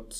ett 0.00 0.14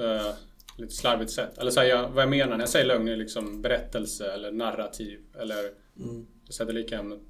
uh, 0.00 0.34
lite 0.76 0.94
slarvigt 0.94 1.30
sätt. 1.30 1.58
Eller 1.58 1.70
så 1.70 1.80
här, 1.80 1.86
jag, 1.86 2.08
vad 2.08 2.22
jag 2.22 2.30
menar 2.30 2.52
när 2.52 2.58
jag 2.58 2.68
säger 2.68 2.86
lögn 2.86 3.08
är 3.08 3.16
liksom 3.16 3.62
berättelse 3.62 4.32
eller 4.32 4.52
narrativ. 4.52 5.20
Eller 5.40 5.74
Mm. 5.96 6.26
jag 6.44 6.54
sätter 6.54 6.72
lika 6.72 7.02
med 7.02 7.20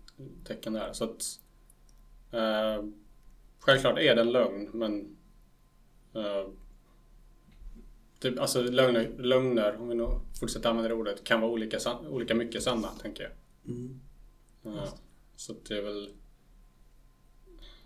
tecken 0.44 0.72
där. 0.72 0.92
Så 0.92 1.04
att 1.04 1.22
uh, 2.34 2.88
Självklart 3.58 3.98
är 3.98 4.14
det 4.14 4.20
en 4.20 4.32
lögn 4.32 4.70
men 4.72 5.16
uh, 6.16 6.48
typ, 8.18 8.38
alltså 8.38 8.62
lögner, 8.62 9.08
lögner, 9.18 9.76
om 9.76 9.88
vi 9.88 9.94
nu 9.94 10.06
fortsätter 10.40 10.68
använda 10.68 10.88
det 10.88 10.94
ordet, 10.94 11.24
kan 11.24 11.40
vara 11.40 11.50
olika, 11.50 11.78
olika 12.08 12.34
mycket 12.34 12.62
sanna, 12.62 12.88
tänker 12.88 13.22
jag. 13.22 13.32
Mm. 13.74 14.00
Ja, 14.62 14.88
så 15.36 15.52
att 15.52 15.64
det 15.64 15.78
är 15.78 15.82
väl 15.82 16.10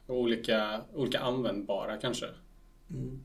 olika, 0.07 0.81
olika 0.95 1.19
användbara 1.21 1.97
kanske. 1.97 2.27
Mm. 2.91 3.25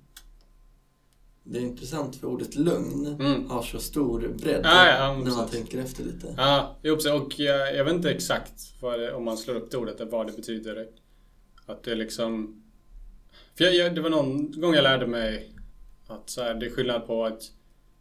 Det 1.43 1.57
är 1.59 1.61
intressant 1.61 2.15
för 2.15 2.27
ordet 2.27 2.55
lögn 2.55 3.07
Mm. 3.19 3.49
har 3.49 3.61
så 3.61 3.79
stor 3.79 4.19
bredd 4.41 4.61
Ja, 4.63 4.87
ja, 4.87 5.21
när 5.23 5.35
man 5.35 5.47
tänker 5.49 5.77
efter 5.79 6.03
lite. 6.03 6.33
Ja, 6.37 6.75
jo, 6.83 6.95
precis. 6.95 7.11
och 7.11 7.39
jag, 7.39 7.75
jag 7.75 7.85
vet 7.85 7.93
inte 7.93 8.11
exakt 8.11 8.73
vad 8.81 9.09
om 9.09 9.25
man 9.25 9.37
slår 9.37 9.55
upp 9.55 9.71
det 9.71 9.77
ordet, 9.77 10.01
vad 10.11 10.27
det 10.27 10.33
betyder. 10.33 10.87
Att 11.65 11.83
det 11.83 11.95
liksom... 11.95 12.61
För 13.55 13.63
jag, 13.63 13.75
jag, 13.75 13.95
det 13.95 14.01
var 14.01 14.09
någon 14.09 14.61
gång 14.61 14.73
jag 14.73 14.83
lärde 14.83 15.07
mig 15.07 15.53
att 16.07 16.29
så 16.29 16.41
här, 16.43 16.53
det 16.53 16.65
är 16.65 16.69
skillnad 16.69 17.07
på 17.07 17.25
att 17.25 17.41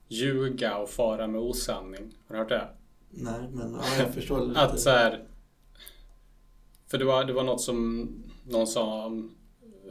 ljuga 0.09 0.77
och 0.77 0.91
fara 0.91 1.27
med 1.27 1.41
osanning. 1.41 2.15
Har 2.29 2.35
du 2.35 2.41
hört 2.41 2.49
det? 2.49 2.69
Nej, 3.11 3.49
men 3.53 3.73
ja, 3.75 4.03
jag 4.05 4.15
förstår 4.15 4.41
lite. 4.47 4.61
Att 4.61 4.81
så 4.81 4.91
här, 4.91 5.25
För 6.87 6.99
det 6.99 7.05
var, 7.05 7.25
det 7.25 7.33
var 7.33 7.45
något 7.45 7.61
som 7.61 8.09
någon 8.45 8.67
sa 8.67 9.05
om 9.07 9.31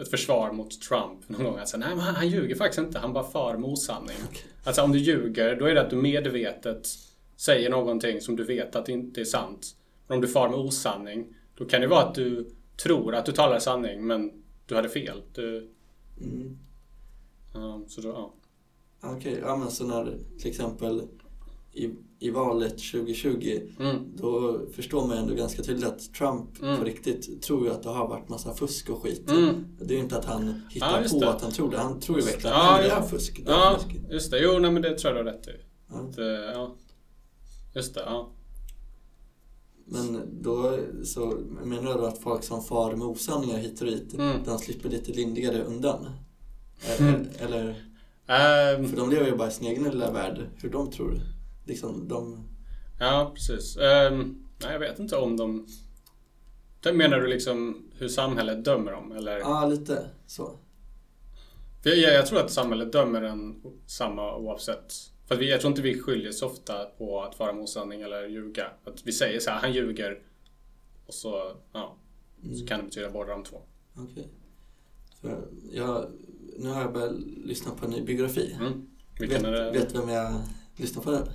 ett 0.01 0.09
försvar 0.09 0.51
mot 0.51 0.81
Trump 0.81 1.29
någon 1.29 1.43
gång. 1.43 1.57
Att 1.57 1.69
säga, 1.69 1.79
nej 1.79 1.89
men 1.95 1.99
han, 1.99 2.15
han 2.15 2.27
ljuger 2.29 2.55
faktiskt 2.55 2.79
inte, 2.79 2.99
han 2.99 3.13
bara 3.13 3.23
far 3.31 3.57
med 3.57 3.69
osanning. 3.69 4.17
Okej. 4.29 4.41
Alltså 4.63 4.81
om 4.81 4.91
du 4.91 4.99
ljuger, 4.99 5.55
då 5.55 5.65
är 5.65 5.75
det 5.75 5.81
att 5.81 5.89
du 5.89 5.95
medvetet 5.95 6.87
säger 7.35 7.69
någonting 7.69 8.21
som 8.21 8.35
du 8.35 8.43
vet 8.43 8.75
att 8.75 8.85
det 8.85 8.91
inte 8.91 9.21
är 9.21 9.25
sant. 9.25 9.75
Men 10.07 10.15
om 10.15 10.21
du 10.21 10.27
far 10.27 10.49
med 10.49 10.59
osanning, 10.59 11.35
då 11.57 11.65
kan 11.65 11.81
det 11.81 11.87
vara 11.87 12.01
att 12.03 12.15
du 12.15 12.49
tror 12.83 13.15
att 13.15 13.25
du 13.25 13.31
talar 13.31 13.59
sanning, 13.59 14.07
men 14.07 14.31
du 14.65 14.75
hade 14.75 14.89
fel. 14.89 15.21
Du, 15.33 15.69
Mm. 16.21 16.57
ja, 17.53 17.81
så 17.87 18.01
då, 18.01 18.09
ja. 18.09 18.33
Okej, 19.01 19.39
ja 19.41 19.55
men 19.55 19.71
så 19.71 19.87
när 19.87 20.17
till 20.39 20.49
exempel 20.49 21.01
i, 21.83 21.95
i 22.19 22.29
valet 22.29 22.71
2020 22.77 23.59
Mm. 23.79 23.95
då 24.15 24.59
förstår 24.75 25.07
man 25.07 25.17
ändå 25.17 25.33
ganska 25.33 25.63
tydligt 25.63 25.85
att 25.85 26.13
Trump 26.13 26.61
Mm. 26.61 26.77
på 26.77 26.83
riktigt 26.83 27.41
tror 27.41 27.65
ju 27.65 27.71
att 27.71 27.83
det 27.83 27.89
har 27.89 28.07
varit 28.07 28.29
massa 28.29 28.53
fusk 28.53 28.89
och 28.89 29.03
skit. 29.03 29.29
Mm. 29.31 29.65
Det 29.79 29.93
är 29.93 29.97
ju 29.97 30.03
inte 30.03 30.17
att 30.17 30.25
han 30.25 30.61
hittar 30.69 31.01
Ja, 31.01 31.09
på 31.11 31.19
det. 31.19 31.29
att 31.29 31.41
han 31.41 31.51
tror 31.51 31.71
det. 31.71 31.77
Han 31.77 31.99
tror 31.99 32.19
ju 32.19 32.25
verkligen 32.25 32.55
Ja, 32.55 32.75
att 32.77 32.83
det 32.83 32.89
är 32.91 33.01
fusk. 33.01 33.41
Det 33.45 33.51
är 33.51 33.55
Ja, 33.55 33.79
fusk. 33.79 33.95
just 34.11 34.31
det. 34.31 34.39
Jo, 34.39 34.59
nej, 34.59 34.71
men 34.71 34.81
det 34.81 34.97
tror 34.97 35.15
jag 35.15 35.25
du 35.25 35.29
har 35.29 35.37
rätt 35.37 35.47
i. 35.47 35.51
Ja. 35.91 35.95
Att, 35.99 36.17
eh, 36.17 36.25
ja. 36.25 36.75
Just 37.75 37.93
det, 37.93 38.01
ja. 38.05 38.29
Men 39.85 40.21
då 40.41 40.77
så 41.03 41.37
menar 41.63 41.97
du 41.97 42.05
att 42.07 42.17
folk 42.17 42.43
som 42.43 42.63
far 42.63 42.95
med 42.95 43.07
osanningar 43.07 43.57
hit 43.57 43.81
och 43.81 43.87
dit, 43.87 44.13
Mm. 44.13 44.37
de 44.45 44.57
slipper 44.59 44.89
lite 44.89 45.11
lindrigare 45.11 45.63
undan? 45.63 46.05
Mm. 46.99 47.27
Eller, 47.39 47.85
Ehm, 48.27 48.87
för 48.89 48.97
de 48.97 49.09
lever 49.09 49.25
ju 49.25 49.35
bara 49.35 49.47
i 49.47 49.51
sin 49.51 49.67
egen 49.67 49.83
lilla 49.83 50.11
värld, 50.11 50.41
hur 50.55 50.69
de 50.69 50.91
tror. 50.91 51.21
Liksom, 51.69 52.07
de... 52.07 52.47
Ja, 52.99 53.31
precis. 53.35 53.77
Ehm, 53.77 54.45
nej, 54.63 54.71
jag 54.71 54.79
vet 54.79 54.99
inte 54.99 55.15
om 55.15 55.37
de... 55.37 55.67
Då 56.81 56.93
Menar 56.93 57.19
du 57.19 57.27
liksom 57.27 57.83
hur 57.97 58.07
samhället 58.07 58.65
dömer 58.65 58.91
dem? 58.91 59.11
Eller? 59.11 59.37
Ja, 59.39 59.65
lite 59.65 60.09
så. 60.27 60.51
För 61.83 61.89
jag, 61.89 62.13
jag 62.13 62.25
tror 62.25 62.39
att 62.39 62.51
samhället 62.51 62.91
dömer 62.91 63.21
en 63.21 63.61
samma 63.85 64.35
oavsett. 64.37 64.93
För 65.27 65.35
vi, 65.35 65.49
jag 65.51 65.61
tror 65.61 65.71
inte 65.71 65.81
vi 65.81 65.99
skiljer 66.01 66.31
så 66.31 66.45
ofta 66.45 66.85
på 66.85 67.21
att 67.23 67.39
vara 67.39 67.53
med 67.53 67.63
osanning 67.63 68.01
eller 68.01 68.27
ljuga. 68.27 68.67
Att 68.85 69.01
vi 69.07 69.11
säger 69.11 69.39
så 69.39 69.49
här, 69.49 69.59
han 69.59 69.73
ljuger. 69.73 70.19
Och 71.05 71.13
så, 71.13 71.51
ja, 71.73 71.95
så 72.41 72.47
Mm. 72.47 72.67
kan 72.67 72.79
det 72.79 72.85
betyda 72.85 73.09
båda 73.09 73.31
de 73.31 73.43
två. 73.43 73.61
Okej. 73.95 74.27
För 75.21 75.47
jag, 75.71 76.05
nu 76.57 76.69
har 76.69 76.81
jag 76.81 76.93
börjat 76.93 77.15
lyssna 77.45 77.71
på 77.71 77.85
en 77.85 77.91
ny 77.91 78.01
biografi. 78.01 78.55
Mm. 78.59 78.87
Vilken 79.19 79.41
vet, 79.43 79.51
är 79.51 79.63
det? 79.63 79.71
vet 79.71 79.95
vem 79.95 80.09
jag 80.09 80.33
lyssnar 80.75 81.03
på 81.03 81.11
den? 81.11 81.27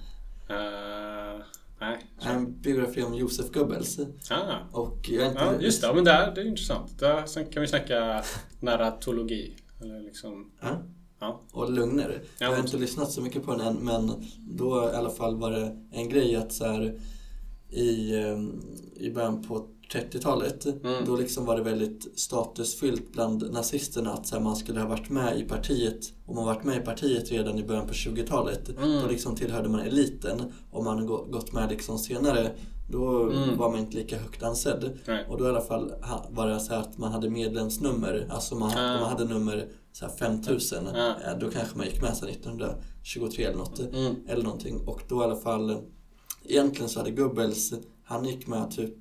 Eh, 0.49 1.41
nej. 1.81 1.99
En 2.21 2.61
biografi 2.61 3.03
om 3.03 3.15
Josef 3.15 3.53
Goebbels. 3.53 3.99
Ah. 4.31 4.57
Och 4.73 5.09
jag 5.09 5.29
inte... 5.29 5.41
Ja, 5.41 5.61
just 5.61 5.81
det. 5.81 5.87
Ja, 5.87 5.95
men 5.95 6.05
det, 6.05 6.11
är, 6.11 6.35
det 6.35 6.41
är 6.41 6.45
intressant. 6.47 6.99
Där, 6.99 7.27
sen 7.27 7.47
kan 7.47 7.61
vi 7.63 7.69
snacka 7.69 8.23
narratologi. 8.61 9.57
Eller 9.81 10.01
liksom, 10.01 10.53
Ja. 10.61 10.83
ja. 11.21 11.43
Och 11.53 11.73
lögner. 11.73 12.23
Ja, 12.39 12.47
jag 12.47 12.53
har 12.53 12.59
inte 12.59 12.77
lyssnat 12.77 13.11
så 13.11 13.21
mycket 13.21 13.43
på 13.45 13.51
den 13.57 13.61
än 13.61 13.77
men 13.77 14.25
då 14.39 14.91
i 14.93 14.97
alla 14.97 15.11
fall 15.11 15.37
var 15.37 15.51
det 15.51 15.77
en 15.93 16.09
grej 16.09 16.37
att 16.37 16.53
så 16.53 16.65
här, 16.65 17.01
i, 17.71 18.15
eh, 18.15 18.39
i 18.97 19.11
början 19.11 19.43
på 19.43 19.69
30-talet 19.93 20.67
Mm. 20.85 21.05
då 21.07 21.17
liksom 21.17 21.45
var 21.45 21.57
det 21.57 21.63
väldigt 21.63 22.19
statusfyllt 22.19 23.13
bland 23.13 23.53
nazisterna 23.53 24.13
att 24.13 24.27
så 24.27 24.37
här, 24.37 24.43
man 24.43 24.57
skulle 24.57 24.81
ha 24.81 24.89
varit 24.89 25.11
med 25.11 25.39
i 25.41 25.43
partiet 25.43 26.13
om 26.27 26.37
man 26.37 26.45
varit 26.47 26.65
med 26.65 26.77
i 26.77 26.81
partiet 26.81 27.31
redan 27.31 27.59
i 27.59 27.65
början 27.65 27.87
på 27.87 27.93
20-talet 27.95 28.69
Mm. 28.69 29.03
då 29.03 29.09
liksom 29.09 29.37
tillhörde 29.37 29.69
man 29.69 29.81
eliten. 29.81 30.53
Om 30.71 30.85
man 30.85 31.07
gå- 31.07 31.25
gått 31.31 31.53
med 31.53 31.71
liksom 31.71 31.99
senare 31.99 32.51
då 32.91 33.23
Mm. 33.31 33.57
var 33.57 33.71
man 33.71 33.79
inte 33.81 33.97
lika 33.97 34.19
högt 34.19 34.43
ansedd. 34.43 34.99
Nej. 35.07 35.27
Och 35.29 35.39
då 35.39 35.45
i 35.45 35.49
alla 35.49 35.61
fall 35.61 35.93
var 36.31 36.47
det 36.49 36.61
så 36.61 36.75
att 36.75 36.99
man 36.99 37.13
hade 37.13 37.31
medlemsnummer, 37.31 38.27
alltså 38.31 38.55
man, 38.55 38.71
Ah. 38.79 38.95
om 38.95 39.01
man 39.01 39.11
hade 39.11 39.25
nummer 39.25 39.69
så 39.93 40.07
här 40.07 40.13
5000, 40.13 40.87
Ah. 40.89 41.09
eh, 41.09 41.39
då 41.41 41.51
kanske 41.51 41.77
man 41.79 41.87
gick 41.87 42.03
med 42.03 42.17
sig 42.17 42.29
1923 42.31 43.45
eller 43.45 43.59
något. 43.59 43.79
Mm. 43.81 44.15
Eller 44.29 44.43
någonting. 44.43 44.81
Och 44.87 45.01
då 45.09 45.21
i 45.21 45.25
alla 45.25 45.37
fall, 45.37 45.77
egentligen 46.45 46.89
så 46.89 46.99
hade 47.01 47.11
Goebbels, 47.11 47.73
han 48.05 48.25
gick 48.25 48.47
med 48.47 48.71
typ 48.71 48.95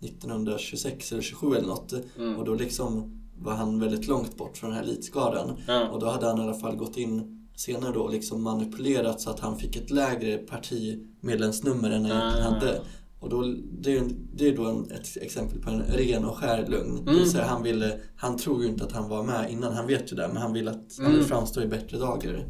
1926 0.00 1.12
eller 1.12 1.22
27 1.22 1.54
eller 1.56 1.66
något. 1.68 1.92
Mm. 2.18 2.36
Och 2.36 2.44
då 2.44 2.54
liksom 2.54 3.14
var 3.38 3.52
han 3.52 3.80
väldigt 3.80 4.06
långt 4.06 4.36
bort 4.36 4.56
från 4.56 4.70
den 4.70 4.76
här 4.78 4.84
elitskaran. 4.84 5.56
Ja. 5.66 5.88
Och 5.88 6.00
då 6.00 6.06
hade 6.06 6.26
han 6.26 6.38
i 6.38 6.42
alla 6.42 6.54
fall 6.54 6.76
gått 6.76 6.96
in 6.96 7.34
senare 7.56 7.92
då 7.92 8.00
och 8.00 8.12
liksom 8.12 8.42
manipulerat 8.42 9.20
så 9.20 9.30
att 9.30 9.40
han 9.40 9.56
fick 9.58 9.76
ett 9.76 9.90
lägre 9.90 10.38
partimedlemsnummer 10.38 11.90
än 11.90 12.04
han 12.04 12.12
egentligen 12.20 12.46
Ah. 12.46 12.54
hade. 12.54 12.80
Och 13.20 13.28
då, 13.28 13.42
det, 13.80 13.96
är, 13.96 14.02
det 14.34 14.48
är 14.48 14.56
då 14.56 14.64
en, 14.66 14.90
ett 14.90 15.16
exempel 15.22 15.58
på 15.62 15.70
en 15.70 15.82
ren 15.82 16.24
och 16.24 16.36
skär 16.36 16.66
lögn. 16.68 16.98
Mm. 16.98 17.14
vill 17.14 17.30
säga 17.30 17.44
han, 17.44 17.62
ville, 17.62 18.00
han 18.16 18.36
tror 18.38 18.62
ju 18.62 18.68
inte 18.68 18.84
att 18.84 18.92
han 18.92 19.08
var 19.08 19.22
med 19.22 19.50
innan, 19.50 19.72
han 19.74 19.86
vet 19.86 20.12
ju 20.12 20.16
det, 20.16 20.28
men 20.28 20.36
han 20.36 20.52
vill 20.52 20.68
att 20.68 20.94
han 20.98 21.06
vill 21.06 21.14
Mm. 21.14 21.28
framstå 21.28 21.62
i 21.62 21.66
bättre 21.66 21.98
dagar. 21.98 22.46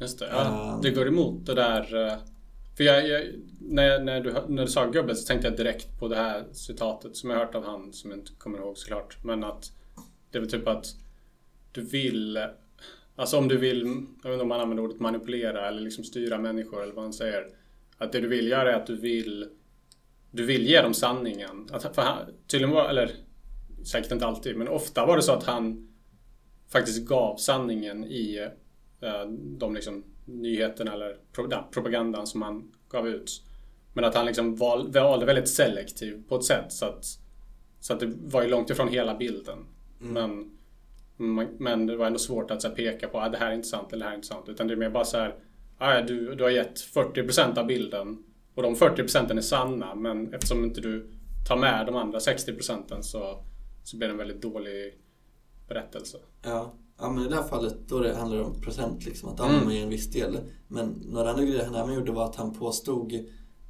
Just 0.00 0.18
det, 0.18 0.28
ja. 0.32 0.72
Ehm. 0.74 0.80
Det 0.82 0.90
går 0.90 1.08
emot 1.08 1.46
det 1.46 1.54
där. 1.54 2.10
För 2.76 2.84
jag, 2.84 3.08
jag, 3.08 3.22
när, 3.60 4.00
när, 4.00 4.20
du, 4.20 4.34
när 4.48 4.64
du 4.64 4.70
sa 4.70 4.86
gubbe 4.86 5.14
så 5.14 5.26
tänkte 5.26 5.48
jag 5.48 5.56
direkt 5.56 5.98
på 5.98 6.08
det 6.08 6.16
här 6.16 6.44
citatet 6.52 7.16
som 7.16 7.30
jag 7.30 7.38
hört 7.38 7.54
av 7.54 7.64
han, 7.64 7.92
som 7.92 8.10
jag 8.10 8.20
inte 8.20 8.32
kommer 8.38 8.58
ihåg 8.58 8.78
såklart. 8.78 9.24
Men 9.24 9.44
att 9.44 9.72
det 10.30 10.38
är 10.38 10.40
väl 10.40 10.50
typ 10.50 10.68
att 10.68 10.86
du 11.72 11.80
vill, 11.80 12.46
alltså 13.16 13.38
om 13.38 13.48
du 13.48 13.56
vill, 13.56 14.06
jag 14.22 14.30
vet 14.30 14.32
inte 14.32 14.42
om 14.42 14.48
man 14.48 14.60
använder 14.60 14.84
ordet 14.84 15.00
manipulera 15.00 15.68
eller 15.68 15.80
liksom 15.80 16.04
styra 16.04 16.38
människor 16.38 16.82
eller 16.82 16.94
vad 16.94 17.04
han 17.04 17.12
säger. 17.12 17.48
Att 17.98 18.12
det 18.12 18.20
du 18.20 18.28
vill 18.28 18.48
göra 18.48 18.72
är 18.72 18.76
att 18.76 18.86
du 18.86 18.96
vill, 18.96 19.48
du 20.30 20.44
vill 20.44 20.66
ge 20.66 20.82
dem 20.82 20.94
sanningen. 20.94 21.68
Att, 21.72 21.94
för 21.94 22.02
han, 22.02 22.18
tydligen 22.46 22.74
var, 22.74 22.88
eller 22.88 23.10
säkert 23.84 24.12
inte 24.12 24.26
alltid, 24.26 24.56
men 24.56 24.68
ofta 24.68 25.06
var 25.06 25.16
det 25.16 25.22
så 25.22 25.32
att 25.32 25.44
han 25.44 25.88
faktiskt 26.72 27.06
gav 27.06 27.36
sanningen 27.36 28.04
i 28.04 28.48
eh, 29.00 29.26
de 29.58 29.74
liksom 29.74 30.04
nyheterna 30.24 30.92
eller 30.92 31.16
propagandan 31.72 32.26
som 32.26 32.42
han 32.42 32.72
gav 32.88 33.08
ut. 33.08 33.42
Men 33.92 34.04
att 34.04 34.14
han 34.14 34.26
liksom 34.26 34.56
val, 34.56 34.92
valde 34.92 35.26
väldigt 35.26 35.48
selektiv 35.48 36.22
på 36.28 36.36
ett 36.36 36.44
sätt 36.44 36.72
så 36.72 36.86
att, 36.86 37.04
så 37.80 37.92
att 37.92 38.00
det 38.00 38.12
var 38.22 38.42
ju 38.42 38.48
långt 38.48 38.70
ifrån 38.70 38.88
hela 38.88 39.14
bilden. 39.14 39.58
Men, 39.98 40.50
man- 41.16 41.56
men 41.58 41.86
det 41.86 41.96
var 41.96 42.06
ändå 42.06 42.18
svårt 42.18 42.50
att 42.50 42.62
så 42.62 42.68
här, 42.68 42.74
peka 42.74 43.08
på 43.08 43.18
att 43.20 43.26
ah, 43.26 43.30
det 43.30 43.38
här 43.38 43.50
är 43.50 43.54
inte 43.54 43.68
sant 43.68 43.92
eller 43.92 43.98
det 44.00 44.04
här 44.04 44.12
är 44.12 44.16
inte 44.16 44.28
sant. 44.28 44.48
Utan 44.48 44.66
det 44.68 44.74
är 44.74 44.76
mer 44.76 44.90
bara 44.90 45.04
så 45.04 45.16
här, 45.16 45.34
ah, 45.78 46.00
du, 46.00 46.34
du 46.34 46.44
har 46.44 46.50
gett 46.50 46.74
40% 46.80 47.58
av 47.58 47.66
bilden 47.66 48.24
och 48.54 48.62
de 48.62 48.74
40% 48.74 49.36
är 49.36 49.40
sanna 49.40 49.94
men 49.94 50.34
eftersom 50.34 50.64
inte 50.64 50.80
du 50.80 51.10
tar 51.48 51.56
med 51.56 51.86
de 51.86 51.96
andra 51.96 52.18
60% 52.18 53.00
så, 53.00 53.44
så 53.84 53.96
blir 53.96 54.08
det 54.08 54.12
en 54.14 54.18
väldigt 54.18 54.42
dålig 54.42 54.98
berättelse. 55.68 56.18
Ja. 56.42 56.74
Ja, 56.98 57.10
men 57.10 57.24
i 57.24 57.28
det 57.28 57.34
här 57.34 57.42
fallet 57.42 57.88
då 57.88 57.98
det 58.00 58.14
handlar 58.16 58.38
det 58.38 58.44
om 58.44 58.60
procent 58.60 59.04
liksom, 59.04 59.28
att 59.28 59.40
Mm. 59.40 59.64
man 59.64 59.74
ger 59.74 59.82
en 59.82 59.88
viss 59.88 60.10
del. 60.10 60.38
Men 60.68 60.86
några 61.06 61.30
andra 61.30 61.44
grejer 61.44 61.64
han 61.64 61.74
även 61.74 61.94
gjorde 61.94 62.12
var 62.12 62.24
att 62.24 62.36
han 62.36 62.54
påstod 62.54 63.12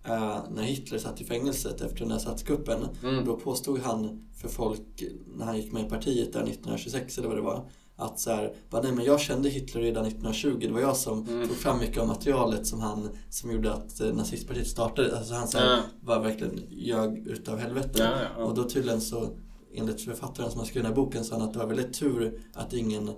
eh, 0.04 0.38
när 0.54 0.62
Hitler 0.62 0.98
satt 0.98 1.20
i 1.20 1.24
fängelset 1.24 1.80
efter 1.80 1.98
den 1.98 2.10
här 2.10 2.18
statskuppen, 2.18 2.78
Mm. 3.02 3.24
då 3.24 3.36
påstod 3.36 3.78
han 3.78 4.26
för 4.40 4.48
folk 4.48 5.02
när 5.36 5.44
han 5.44 5.56
gick 5.56 5.72
med 5.72 5.86
i 5.86 5.88
partiet 5.88 6.32
där 6.32 6.40
1926 6.42 7.18
eller 7.18 7.28
vad 7.28 7.36
det 7.36 7.42
var, 7.42 7.68
att 7.96 8.20
så 8.20 8.30
här, 8.30 8.54
bara, 8.70 8.82
nej 8.82 8.92
men 8.92 9.04
jag 9.04 9.20
kände 9.20 9.48
Hitler 9.48 9.80
redan 9.82 10.04
1920, 10.06 10.58
det 10.60 10.72
var 10.72 10.80
jag 10.80 10.96
som 10.96 11.28
Mm. 11.28 11.48
tog 11.48 11.56
fram 11.56 11.78
mycket 11.78 11.98
av 11.98 12.06
materialet 12.08 12.66
som 12.66 12.80
han, 12.80 13.08
som 13.30 13.50
gjorde 13.52 13.72
att 13.72 14.00
eh, 14.00 14.14
nazistpartiet 14.14 14.66
startade. 14.66 15.18
Alltså 15.18 15.34
han 15.34 15.48
så 15.48 15.58
här, 15.58 15.66
Ja. 15.76 15.82
var 16.00 16.20
verkligen 16.20 16.60
ljög 16.70 17.26
utav 17.26 17.58
helvete. 17.58 17.90
Ja, 18.02 18.10
ja. 18.38 18.44
Och 18.44 18.54
då 18.54 18.64
tydligen 18.68 19.00
så, 19.00 19.28
enligt 19.74 20.00
författaren 20.00 20.50
som 20.50 20.58
har 20.58 20.66
skrivit 20.66 20.84
den 20.84 20.92
här 20.92 20.96
boken, 21.04 21.24
så 21.24 21.34
han 21.34 21.42
att 21.42 21.52
det 21.52 21.58
var 21.58 21.66
väldigt 21.66 21.94
tur 21.98 22.40
att 22.54 22.72
ingen 22.72 23.08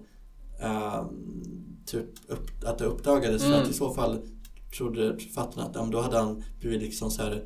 eh, 0.61 1.07
typ 1.87 2.09
upp, 2.29 2.65
att 2.65 2.79
det 2.79 2.85
uppdagades 2.85 3.43
för 3.43 3.49
Mm. 3.49 3.63
att 3.63 3.71
i 3.71 3.73
så 3.73 3.95
fall 3.95 4.19
trodde 4.77 5.19
författarna 5.19 5.67
att 5.67 5.75
ja, 5.75 5.89
då 5.93 6.01
hade 6.01 6.19
han 6.19 6.45
blivit 6.61 6.83
liksom 6.83 7.11
så 7.11 7.23
här 7.23 7.45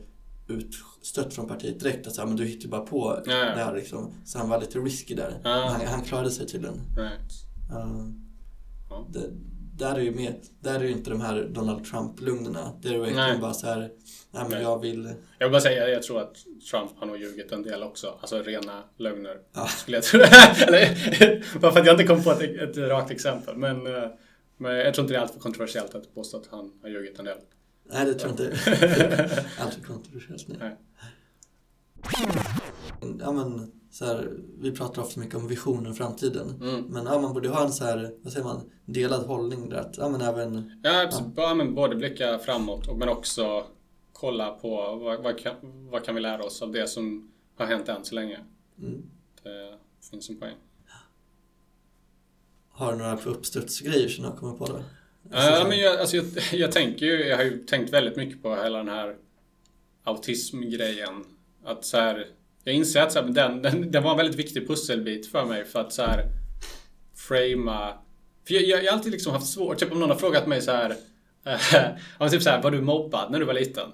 utstött 0.49 1.35
från 1.35 1.49
partiet 1.49 1.81
direkt. 1.81 2.07
Att 2.07 2.15
så 2.15 2.21
här, 2.21 2.29
men 2.29 2.37
du 2.37 2.45
hittar 2.45 2.69
bara 2.69 2.81
på 2.81 3.23
Ja, 3.27 3.33
ja. 3.33 3.45
det 3.55 3.65
här 3.65 3.75
liksom. 3.77 4.13
Så 4.25 4.39
han 4.39 4.49
var 4.49 4.61
lite 4.61 4.79
risky 4.79 5.15
där. 5.15 5.41
Ja. 5.45 5.51
Han, 5.79 5.87
han 5.87 6.03
klarade 6.05 6.31
sig 6.31 6.47
tydligen. 6.47 6.75
Right. 6.97 7.33
Uh, 7.73 8.11
Ja. 8.91 9.07
det, 9.13 9.31
där 9.81 9.95
är 9.95 10.01
ju 10.01 10.11
mer, 10.11 10.35
där 10.61 10.81
är 10.81 10.89
inte 10.89 11.11
de 11.11 11.21
här 11.21 11.45
Donald 11.45 11.85
Trump-lugnerna. 11.85 12.73
Det 12.83 12.89
är 12.89 12.93
ju 12.93 12.99
verkligen 12.99 13.29
Nej. 13.29 13.39
bara 13.39 13.55
så 13.55 13.67
här, 13.67 13.91
nej 14.31 14.45
men 14.51 14.63
jag 14.63 14.81
vill... 14.81 15.13
Jag 15.39 15.47
vill 15.47 15.53
bara 15.53 15.61
säga, 15.61 15.89
jag 15.89 16.03
tror 16.03 16.21
att 16.21 16.35
Trump 16.71 16.91
har 16.97 17.07
nog 17.07 17.19
ljugit 17.19 17.53
en 17.53 17.63
del 17.63 17.83
också. 17.83 18.19
Alltså 18.21 18.43
rena 18.43 18.83
lögner. 18.97 19.37
Ja. 19.53 19.67
Skulle 19.67 19.97
jag 19.97 20.05
tro. 20.05 20.21
Eller, 20.67 21.59
bara 21.61 21.73
för 21.73 21.81
att 21.81 21.87
jag 21.87 21.95
inte 21.95 22.07
kom 22.07 22.23
på 22.23 22.31
ett, 22.31 22.43
ett 22.43 22.77
rakt 22.77 23.11
exempel. 23.11 23.57
Men, 23.57 23.87
eh, 23.87 24.11
men 24.57 24.77
jag 24.77 24.95
tror 24.95 25.03
inte 25.05 25.15
det 25.15 25.19
är 25.19 25.23
alltför 25.23 25.41
kontroversiellt 25.41 25.95
att 25.95 26.15
påstå 26.15 26.37
att 26.37 26.47
han 26.51 26.73
har 26.83 26.89
ljugit 26.89 27.19
en 27.19 27.25
del. 27.25 27.39
Nej, 27.93 28.07
det 28.07 28.15
tror 28.15 28.35
jag 28.39 28.47
inte. 28.47 28.57
Alltför 29.59 29.83
kontroversiellt. 29.87 30.49
Nej. 30.49 30.59
Nej. 30.59 30.77
Ja, 33.21 33.33
men, 33.33 33.80
så 33.91 34.05
här, 34.05 34.31
vi 34.59 34.73
pratar 34.73 35.03
ofta 35.03 35.21
mycket 35.21 35.35
om 35.35 35.49
visionen 35.49 35.95
framtiden. 35.95 36.49
Mm. 36.63 36.85
Men 36.85 37.07
ja, 37.07 37.19
man 37.21 37.33
borde 37.35 37.49
ha 37.49 37.65
en 37.65 37.73
så 37.73 37.85
här, 37.85 38.15
vad 38.23 38.33
säger 38.33 38.45
man, 38.47 38.71
delad 38.85 39.27
hållning 39.27 39.69
där. 39.69 39.77
Att, 39.81 39.99
ja, 39.99 40.09
men 40.09 40.21
även, 40.21 40.81
Ja, 40.85 41.03
absolut. 41.03 41.35
Bara, 41.35 41.55
men 41.55 41.75
både 41.75 41.97
blicka 41.97 42.39
framåt 42.39 42.89
och, 42.89 42.99
men 42.99 43.09
också 43.09 43.67
kolla 44.13 44.51
på 44.51 44.97
vad, 44.97 45.23
vad, 45.23 45.39
kan, 45.39 45.55
vad 45.91 46.05
kan 46.05 46.15
vi 46.15 46.21
lära 46.21 46.45
oss 46.45 46.63
av 46.63 46.73
det 46.73 46.87
som 46.89 47.31
har 47.57 47.67
hänt 47.67 47.89
än 47.89 48.05
så 48.05 48.15
länge. 48.15 48.39
mm, 48.79 49.03
Det 49.43 49.79
finns 50.11 50.31
en 50.31 50.41
poäng. 50.41 50.57
har 52.69 52.93
du 52.93 52.99
några 52.99 53.17
uppstudsgrejer 53.25 54.09
som 54.09 54.25
du 54.25 54.31
har 54.31 54.37
kommit 54.37 54.59
på 54.59 54.67
då? 54.67 54.83
Ja, 55.31 55.65
men 55.69 55.79
jag, 55.79 56.01
alltså 56.01 56.17
jag, 56.17 56.25
jag 56.53 56.73
tänker 56.73 57.07
ju, 57.07 57.25
jag 57.27 57.37
har 57.37 57.45
ju 57.45 57.59
tänkt 57.65 57.93
väldigt 57.93 58.17
mycket 58.17 58.43
på 58.43 58.57
hela 58.57 58.79
den 58.79 58.89
här 58.89 59.17
autismgrejen. 60.05 61.25
Att 61.65 61.85
så 61.85 61.97
här, 61.97 62.27
jag 62.71 62.77
inser 62.77 63.03
att 63.03 63.13
så 63.13 63.21
här, 63.21 63.29
den, 63.29 63.63
den, 63.63 63.91
den 63.91 64.03
var 64.03 64.11
en 64.11 64.17
väldigt 64.17 64.39
viktig 64.39 64.69
pusselbit 64.69 65.31
för 65.31 65.45
mig 65.45 65.65
för 65.65 65.81
att 65.81 65.93
så 65.93 66.03
här 66.03 66.25
framea. 67.17 67.95
För 68.47 68.55
jag, 68.55 68.63
jag, 68.63 68.85
jag 68.85 68.93
har 68.93 68.99
alltid 68.99 69.13
liksom 69.13 69.33
haft 69.33 69.47
svårt, 69.47 69.79
typ 69.79 69.93
om 69.93 70.01
någon 70.01 70.11
har 70.11 70.17
frågat 70.17 70.47
mig 70.47 70.63
så 70.63 70.73
här, 70.73 70.97
Äh, 72.21 72.29
typ 72.29 72.43
så 72.43 72.51
här, 72.51 72.63
var 72.63 72.71
du 72.71 72.81
mobbad 72.81 73.31
när 73.31 73.39
du 73.39 73.45
var 73.45 73.55
liten? 73.55 73.89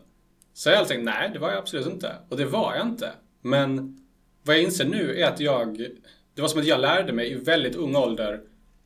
Så 0.55 0.69
har 0.69 0.75
jag 0.75 0.81
alltid 0.81 0.97
tänkt, 0.97 1.05
nej 1.05 1.31
det 1.33 1.39
var 1.39 1.51
jag 1.51 1.59
absolut 1.59 1.87
inte. 1.87 2.17
Och 2.29 2.37
det 2.37 2.45
var 2.45 2.75
jag 2.75 2.87
inte. 2.87 3.13
Men 3.43 3.99
vad 4.43 4.57
jag 4.57 4.63
inser 4.63 4.85
nu 4.85 5.21
är 5.21 5.27
att 5.27 5.41
jag, 5.41 5.89
det 6.35 6.43
var 6.43 6.49
som 6.49 6.61
att 6.61 6.67
jag 6.67 6.81
lärde 6.81 7.13
mig 7.13 7.33
i 7.33 7.35
väldigt 7.35 7.75
ung 7.75 7.97
ålder 7.97 8.41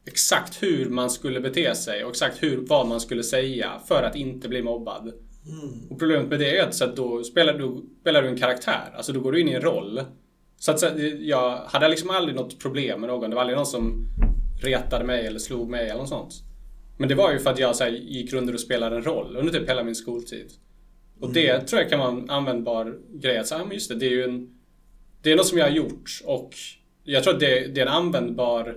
exakt 0.07 0.63
hur 0.63 0.91
man 0.91 1.11
skulle 1.11 1.41
bete 1.41 1.75
sig 1.75 2.05
och 2.05 2.11
exakt 2.11 2.43
hur, 2.43 2.67
vad 2.67 2.87
man 2.87 3.01
skulle 3.01 3.23
säga 3.23 3.81
för 3.89 4.03
att 4.03 4.17
inte 4.17 4.49
bli 4.49 4.63
mobbad. 4.63 5.13
Mm, 5.51 5.91
Och 5.91 5.99
problemet 5.99 6.29
med 6.29 6.39
det 6.39 6.59
är 6.59 6.63
att 6.69 6.75
så 6.75 6.85
att 6.85 6.97
då 6.97 7.25
spelar 7.25 7.59
du, 7.59 7.83
spelar 8.01 8.23
du 8.23 8.29
en 8.29 8.39
karaktär. 8.39 8.93
Alltså 8.97 9.13
då 9.13 9.21
går 9.21 9.33
du 9.33 9.41
in 9.41 9.49
i 9.49 9.53
en 9.53 9.61
roll. 9.63 10.01
Så 10.57 10.71
att 10.71 10.81
så, 10.81 10.87
jag 11.21 11.57
hade 11.57 11.89
liksom 11.89 12.11
aldrig 12.11 12.37
något 12.37 12.59
problem 12.59 13.01
med 13.01 13.09
någon. 13.09 13.31
Det 13.31 13.37
var 13.37 13.43
aldrig 13.43 13.57
någon 13.57 13.67
som 13.67 14.07
retade 14.63 15.05
mig 15.05 15.27
eller 15.27 15.39
slog 15.39 15.71
mig 15.71 15.85
eller 15.89 16.01
något 16.01 16.09
sånt. 16.09 16.33
Men 16.99 17.09
det 17.09 17.15
var 17.15 17.33
ju 17.33 17.39
för 17.39 17.51
att 17.51 17.59
jag 17.59 17.77
så 17.77 17.85
här, 17.85 17.91
gick 17.91 18.33
runt 18.33 18.55
och 18.55 18.61
spelade 18.61 18.97
en 18.97 19.03
roll 19.03 19.37
under 19.37 19.53
typ 19.53 19.69
hela 19.69 19.85
min 19.85 19.95
skoltid. 19.95 20.51
Och 21.21 21.33
det 21.33 21.61
tror 21.61 21.83
jag 21.83 21.91
kan 21.91 21.99
vara 21.99 22.11
en 22.11 22.31
användbar 22.31 22.99
grej. 23.13 23.39
Att 23.39 23.47
säga, 23.47 23.65
men 23.65 23.75
just 23.75 23.89
det, 23.89 23.95
det 23.95 24.07
är 24.07 24.11
ju 24.11 24.25
en... 24.25 24.57
Det 25.23 25.33
är 25.33 25.37
något 25.37 25.47
som 25.47 25.59
jag 25.59 25.65
har 25.65 25.73
gjort 25.73 26.21
och 26.25 26.55
jag 27.05 27.25
tror 27.25 27.35
att 27.35 27.41
det, 27.41 27.67
det 27.75 27.81
är 27.81 27.87
en 27.87 27.93
användbar... 27.93 28.77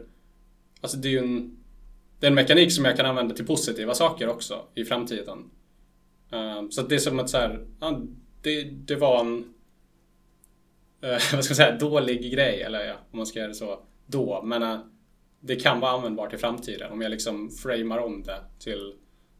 Alltså 0.82 0.98
det 0.98 1.08
är 1.08 1.12
ju 1.12 1.18
en... 1.18 1.58
Det 2.20 2.26
är 2.26 2.30
en 2.30 2.36
mekanik 2.36 2.72
som 2.72 2.86
jag 2.86 2.98
kan 2.98 3.06
använda 3.06 3.36
till 3.36 3.46
positiva 3.46 3.94
saker 3.94 4.28
också 4.30 4.62
i 4.76 4.86
framtiden. 4.86 5.38
Um, 6.34 6.72
så 6.72 6.82
det 6.82 6.96
är 6.96 7.00
som 7.00 7.20
att 7.20 7.30
så 7.30 7.38
här, 7.38 7.66
ja, 7.80 8.02
det, 8.42 8.64
det 8.64 8.96
var 8.96 9.20
en... 9.20 9.54
eh, 11.02 11.10
vad 11.12 11.22
ska 11.22 11.38
jag 11.38 11.58
säga? 11.58 11.78
Dålig 11.78 12.32
grej, 12.34 12.62
eller 12.62 12.86
ja, 12.86 12.96
om 13.12 13.18
man 13.18 13.26
ska 13.26 13.40
göra 13.40 13.50
det 13.50 13.56
så. 13.56 13.80
Då, 14.06 14.42
men 14.44 14.64
eh, 14.64 14.80
det 15.40 15.56
kan 15.56 15.80
vara 15.80 15.92
användbart 15.92 16.34
i 16.34 16.38
framtiden 16.38 16.92
om 16.92 17.02
jag 17.02 17.10
liksom 17.12 17.50
framar 17.50 17.98
om 17.98 18.24
det 18.24 18.40
till 18.60 18.94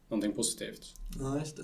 någonting 0.08 0.32
positivt. 0.32 0.94
ja, 1.20 1.38
just 1.38 1.56
det. 1.56 1.62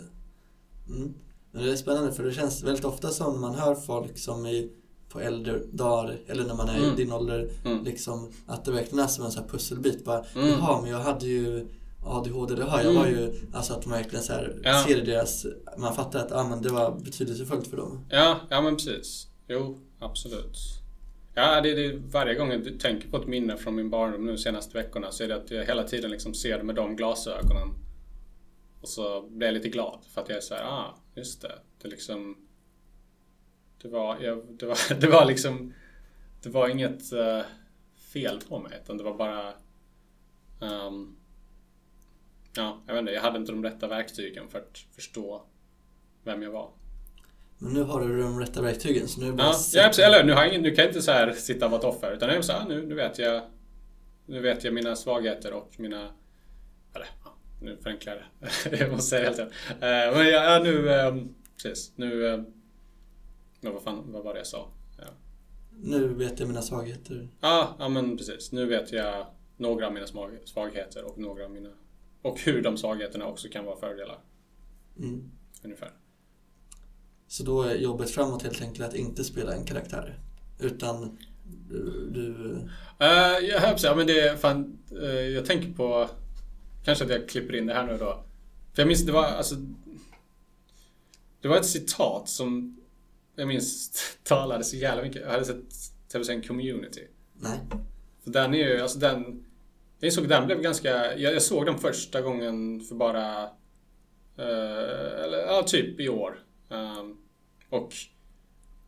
Mm. 0.94 1.14
Men 1.52 1.64
det 1.64 1.72
är 1.72 1.76
spännande 1.76 2.12
för 2.12 2.22
det 2.24 2.32
känns 2.32 2.62
väldigt 2.64 2.84
ofta 2.84 3.08
som 3.08 3.40
man 3.40 3.54
hör 3.54 3.74
folk 3.74 4.18
som 4.18 4.46
är 4.46 4.68
på 5.08 5.20
äldre 5.20 5.58
dagar 5.72 6.16
eller 6.26 6.44
när 6.44 6.54
man 6.54 6.68
är 6.68 6.78
Mm. 6.78 6.92
i 6.92 6.96
din 6.96 7.12
ålder 7.12 7.48
Mm. 7.64 7.84
liksom 7.84 8.32
att 8.46 8.64
det 8.64 8.72
verkligen 8.72 9.04
är 9.04 9.08
som 9.08 9.24
en 9.24 9.30
sån 9.30 9.42
här 9.42 9.50
pusselbit. 9.50 10.04
Bara, 10.04 10.24
Mm. 10.36 10.48
Jaha, 10.48 10.80
men 10.82 10.90
jag 10.90 10.98
hade 10.98 11.26
ju 11.26 11.66
ADHD, 12.04 12.54
det 12.54 12.64
har 12.64 12.78
jag. 12.78 12.90
Mm. 12.90 12.96
har 12.96 13.06
ju, 13.06 13.32
alltså 13.52 13.72
att 13.74 13.86
man 13.86 13.98
verkligen 13.98 14.24
så 14.24 14.32
här, 14.32 14.60
Ja. 14.64 14.84
ser 14.88 15.04
deras, 15.04 15.46
man 15.78 15.94
fattar 15.94 16.18
att 16.18 16.32
ah, 16.32 16.48
men 16.48 16.62
det 16.62 16.68
var 16.68 17.00
betydelsefullt 17.04 17.66
för 17.66 17.76
dem. 17.76 18.06
Ja, 18.10 18.40
ja 18.50 18.60
men 18.62 18.76
precis. 18.76 19.26
Jo, 19.48 19.80
absolut. 19.98 20.56
Ja, 21.34 21.60
det, 21.60 21.74
det, 21.74 21.96
varje 21.96 22.34
gång 22.34 22.50
jag 22.50 22.80
tänker 22.80 23.08
på 23.08 23.16
ett 23.16 23.26
minne 23.26 23.56
från 23.56 23.74
min 23.74 23.90
barndom 23.90 24.26
nu 24.26 24.38
senaste 24.38 24.78
veckorna 24.78 25.10
så 25.10 25.24
är 25.24 25.28
det 25.28 25.36
att 25.36 25.50
jag 25.50 25.64
hela 25.64 25.84
tiden 25.84 26.10
liksom 26.10 26.34
ser 26.34 26.58
det 26.58 26.64
med 26.64 26.74
de 26.74 26.96
glasögonen. 26.96 27.68
Och 28.80 28.88
så 28.88 29.22
blir 29.30 29.46
jag 29.46 29.54
lite 29.54 29.68
glad 29.68 29.98
för 30.14 30.20
att 30.20 30.28
jag 30.28 30.38
är 30.38 30.42
så 30.42 30.54
här, 30.54 30.64
ah, 30.64 30.98
just 31.14 31.42
det. 31.42 31.52
Det 31.82 31.88
liksom... 31.88 32.36
Det 33.82 33.88
var, 33.88 34.18
jag, 34.20 34.42
det 34.58 34.66
var, 34.66 34.94
det 35.00 35.06
var 35.06 35.24
liksom... 35.24 35.72
Det 36.42 36.48
var 36.48 36.68
inget 36.68 37.12
eh, 37.12 37.40
fel 38.12 38.40
på 38.48 38.58
mig 38.58 38.80
utan 38.84 38.96
det 38.96 39.04
var 39.04 39.14
bara... 39.14 39.52
ehm, 40.60 41.16
ja, 42.56 42.82
jag 42.86 42.94
vet 42.94 43.00
inte, 43.00 43.12
jag 43.12 43.22
hade 43.22 43.38
inte 43.38 43.52
de 43.52 43.64
rätta 43.64 43.88
verktygen 43.88 44.48
för 44.48 44.58
att 44.58 44.78
förstå 44.94 45.42
vem 46.24 46.42
jag 46.42 46.50
var. 46.50 46.70
Men 47.58 47.72
nu 47.72 47.82
har 47.82 48.00
du 48.00 48.20
de 48.20 48.40
rätta 48.40 48.62
verktygen 48.62 49.08
så 49.08 49.20
nu 49.20 49.26
är 49.26 49.30
det 49.30 49.36
bara 49.36 49.46
Ja, 49.46 49.54
ja 49.74 49.82
precis. 49.86 50.04
Eller 50.04 50.24
nu, 50.24 50.32
har 50.32 50.44
jag 50.44 50.62
nu 50.62 50.70
kan 50.70 50.84
jag 50.84 50.90
inte 50.90 51.02
så 51.02 51.12
här 51.12 51.32
sitta 51.32 51.64
och 51.64 51.70
vara 51.70 51.78
ett 51.80 51.86
offer. 51.86 52.12
Utan 52.12 52.28
jag 52.28 52.38
är 52.38 52.42
så 52.42 52.52
här, 52.52 52.68
nu, 52.68 52.86
nu 52.86 52.94
vet 52.94 53.18
jag 53.18 53.42
Nu 54.26 54.40
vet 54.40 54.64
jag 54.64 54.74
mina 54.74 54.96
svagheter 54.96 55.52
och 55.52 55.74
mina 55.78 56.08
Eller, 56.94 57.06
ja, 57.24 57.34
nu 57.62 57.76
förenklar 57.76 58.12
jag 58.40 58.50
det. 58.70 58.76
jag 58.78 58.90
måste 58.90 59.10
säga 59.10 59.24
helt 59.24 59.38
enkelt. 59.40 59.56
Eh, 59.70 60.18
Men 60.18 60.28
ja, 60.28 60.60
nu 60.64 60.90
eh, 60.90 61.14
Precis, 61.56 61.92
nu 61.96 62.44
men 63.60 63.72
vad 63.72 63.82
fan, 63.82 64.12
vad 64.12 64.24
var 64.24 64.32
det 64.32 64.40
jag 64.40 64.46
sa? 64.46 64.68
Ja. 64.98 65.04
Nu 65.70 66.08
vet 66.08 66.40
jag 66.40 66.48
mina 66.48 66.62
svagheter. 66.62 67.28
Ja, 67.40 67.76
ja 67.78 67.88
men 67.88 68.16
precis. 68.16 68.52
Nu 68.52 68.66
vet 68.66 68.92
jag 68.92 69.26
några 69.56 69.86
av 69.86 69.92
mina 69.92 70.06
svagheter 70.44 71.04
och 71.04 71.18
några 71.18 71.44
av 71.44 71.50
mina 71.50 71.70
och 72.22 72.40
hur 72.40 72.62
de 72.62 72.76
svagheterna 72.76 73.26
också 73.26 73.48
kan 73.48 73.64
vara 73.64 73.76
fördelar. 73.76 74.18
Mm. 74.98 75.30
Ungefär. 75.62 75.90
Så 77.26 77.42
då 77.42 77.62
är 77.62 77.74
jobbet 77.74 78.10
framåt 78.10 78.42
helt 78.42 78.62
enkelt 78.62 78.88
att 78.88 78.94
inte 78.94 79.24
spela 79.24 79.54
en 79.54 79.64
karaktär. 79.64 80.18
Utan 80.58 81.18
du... 81.68 82.10
du 82.10 82.30
Uh, 83.02 83.48
jag 83.48 83.60
hör 83.60 83.78
ja, 83.82 83.94
men 83.94 84.06
det 84.06 84.20
är 84.20 84.36
fan, 84.36 84.78
eh, 85.02 85.08
jag 85.08 85.46
tänker 85.46 85.72
på, 85.72 86.10
kanske 86.84 87.04
att 87.04 87.10
jag 87.10 87.28
klipper 87.28 87.56
in 87.56 87.66
det 87.66 87.74
här 87.74 87.86
nu 87.86 87.96
då. 87.96 88.24
För 88.72 88.82
jag 88.82 88.86
minns, 88.88 89.06
det 89.06 89.12
var 89.12 89.24
alltså, 89.24 89.54
det 91.40 91.48
var 91.48 91.56
ett 91.56 91.66
citat 91.66 92.28
som 92.28 92.80
jag 93.36 93.48
minns 93.48 93.92
talade 94.22 94.64
så 94.64 94.76
jävla 94.76 95.02
mycket. 95.02 95.22
Jag 95.22 95.30
hade 95.30 95.44
sett 95.44 95.64
tv-serien 96.12 96.42
Community. 96.42 97.06
nej. 97.34 97.60
För 98.24 98.30
den 98.30 98.54
är 98.54 98.58
ju, 98.58 98.80
alltså 98.80 98.98
den, 98.98 99.44
jag 100.00 100.22
att 100.22 100.28
den 100.28 100.46
blev 100.46 100.60
ganska, 100.60 101.16
jag, 101.16 101.34
jag 101.34 101.42
såg 101.42 101.66
den 101.66 101.78
första 101.78 102.20
gången 102.20 102.80
för 102.80 102.94
bara, 102.94 103.42
eh, 104.38 105.24
eller 105.24 105.38
ja, 105.46 105.62
typ 105.66 106.00
i 106.00 106.08
år. 106.08 106.38
Um, 106.68 107.16
och 107.70 107.94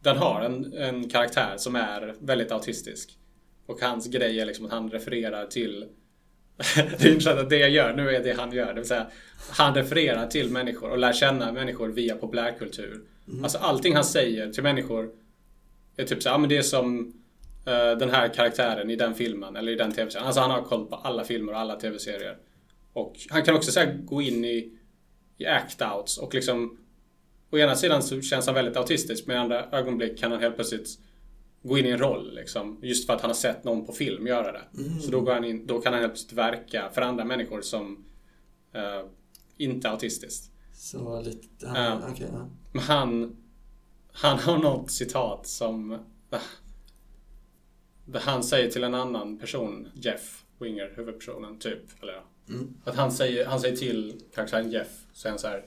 den 0.00 0.16
har 0.16 0.40
en, 0.40 0.73
en 0.73 1.09
karaktär 1.09 1.54
som 1.57 1.76
är 1.76 2.14
väldigt 2.21 2.52
autistisk. 2.52 3.19
Och 3.66 3.81
hans 3.81 4.07
grej 4.07 4.40
är 4.40 4.47
liksom 4.47 4.66
att 4.66 4.73
han 4.73 4.90
refererar 4.90 5.47
till 5.47 5.88
det 6.76 7.04
är 7.04 7.09
intressant 7.09 7.38
att 7.38 7.50
det 7.50 7.59
jag 7.59 7.71
gör 7.71 7.97
nu 7.97 8.11
är 8.11 8.25
det 8.25 8.33
han 8.33 8.52
gör. 8.52 8.66
Det 8.66 8.81
vill 8.81 8.88
säga, 8.88 9.07
han 9.50 9.75
refererar 9.75 10.26
till 10.26 10.50
människor 10.50 10.90
och 10.90 10.99
lär 10.99 11.12
känna 11.12 11.52
människor 11.52 11.88
via 11.88 12.16
populärkultur. 12.16 13.00
Alltså 13.42 13.59
allting 13.59 13.95
han 13.95 14.04
säger 14.04 14.52
till 14.52 14.62
människor 14.62 15.11
är 15.97 16.04
typ 16.04 16.23
så 16.23 16.28
här, 16.28 16.35
ja, 16.35 16.38
men 16.38 16.49
det 16.49 16.57
är 16.57 16.62
som 16.62 17.12
den 17.99 18.11
här 18.11 18.35
karaktären 18.35 18.90
i 18.90 18.97
den 18.97 19.14
filmen 19.14 19.57
eller 19.57 19.73
i 19.73 19.76
den 19.76 19.92
tv-serien. 19.92 20.26
Alltså 20.26 20.40
han 20.40 20.50
har 20.50 20.62
koll 20.62 20.87
på 20.87 20.97
alla 20.97 21.25
filmer 21.25 21.52
och 21.52 21.59
alla 21.59 21.76
tv-serier. 21.76 22.38
Och 22.92 23.16
han 23.31 23.42
kan 23.42 23.57
också 23.57 23.73
så 23.73 23.81
gå 24.04 24.23
in 24.23 24.45
i, 24.45 24.78
i 25.38 25.45
act-outs 25.45 26.19
och 26.21 26.35
liksom 26.35 26.78
Å 27.50 27.59
ena 27.59 27.75
sidan 27.75 28.02
så 28.02 28.21
känns 28.21 28.47
han 28.47 28.54
väldigt 28.54 28.76
autistisk 28.76 29.26
men 29.26 29.37
i 29.37 29.38
andra 29.38 29.71
ögonblick 29.71 30.19
kan 30.19 30.33
han 30.33 30.40
helt 30.40 30.54
plötsligt 30.54 30.88
gå 31.62 31.78
in 31.78 31.87
i 31.87 31.90
en 31.90 31.99
roll 31.99 32.35
liksom. 32.35 32.78
Just 32.83 33.07
för 33.07 33.14
att 33.14 33.21
han 33.21 33.31
har 33.31 33.35
sett 33.35 33.64
någon 33.64 33.87
på 33.87 33.92
film 33.92 34.26
göra 34.26 34.52
det. 34.52 34.62
Så 35.00 35.11
då, 35.11 35.21
går 35.21 35.33
han 35.33 35.45
in, 35.45 35.66
då 35.66 35.81
kan 35.81 35.92
han 35.92 36.02
helt 36.02 36.12
plötsligt 36.12 36.38
verka 36.38 36.90
för 36.95 37.02
andra 37.02 37.25
människor 37.25 37.61
som 37.61 38.04
eh, 38.73 39.07
inte 39.57 39.88
är 39.88 39.92
autistiskt. 39.92 40.50
Så 40.75 41.21
lite... 41.21 41.47
Ja. 41.61 41.73
Ja. 41.76 42.00
Okej, 42.11 42.26
ja. 42.33 42.49
Men 42.73 42.83
han, 42.83 43.37
han 44.12 44.38
har 44.38 44.59
något 44.59 44.90
citat 44.90 45.47
som 45.47 45.99
han 48.14 48.42
säger 48.42 48.71
till 48.71 48.85
en 48.85 48.94
annan 48.94 49.38
person, 49.38 49.88
Jeff 49.94 50.44
Winger, 50.59 50.92
huvudpersonen, 50.97 51.59
typ, 51.59 52.02
eller 52.02 52.23
Mm. 52.49 52.75
Att 52.85 52.97
han 52.97 53.12
säger, 53.12 53.47
han 53.47 53.61
säger 53.61 53.76
till 53.76 54.21
karaktären 54.35 54.71
Jeff, 54.71 54.88
så 55.12 55.28
han 55.28 55.38
så 55.38 55.49
här 55.49 55.64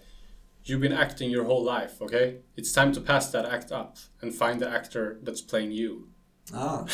You've 0.66 0.80
been 0.80 0.98
acting 0.98 1.32
your 1.32 1.46
whole 1.46 1.80
life, 1.80 2.04
okay? 2.04 2.34
It's 2.56 2.82
time 2.82 2.96
to 2.96 3.02
pass 3.02 3.32
that 3.32 3.46
act 3.46 3.72
up 3.72 3.98
and 4.22 4.40
find 4.40 4.60
the 4.60 4.66
actor 4.66 5.18
that's 5.24 5.50
playing 5.50 5.72
you. 5.72 6.00
Ah, 6.54 6.88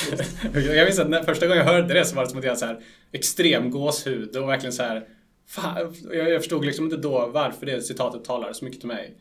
jag 0.54 0.86
minns 0.86 1.00
att 1.00 1.10
när, 1.10 1.24
första 1.24 1.48
gången 1.48 1.66
jag 1.66 1.74
hörde 1.74 1.94
det 1.94 2.06
så 2.06 2.16
var 2.16 2.24
det 2.24 2.30
som 2.30 2.40
att 2.40 2.44
jag 2.44 2.52
hade 2.52 2.60
så 2.60 2.66
här 2.66 2.84
extrem 3.12 3.72
gåshud 3.72 4.36
och 4.36 4.50
verkligen 4.50 4.74
så 4.74 4.84
här 4.84 5.08
fan, 5.48 5.96
jag, 6.12 6.30
jag 6.30 6.42
förstod 6.42 6.66
liksom 6.66 6.86
inte 6.86 6.98
då 6.98 7.30
varför 7.34 7.66
det 7.66 7.82
citatet 7.82 8.24
talar 8.24 8.54
så 8.54 8.66
mycket 8.66 8.80
till 8.80 8.88
mig. 8.88 9.18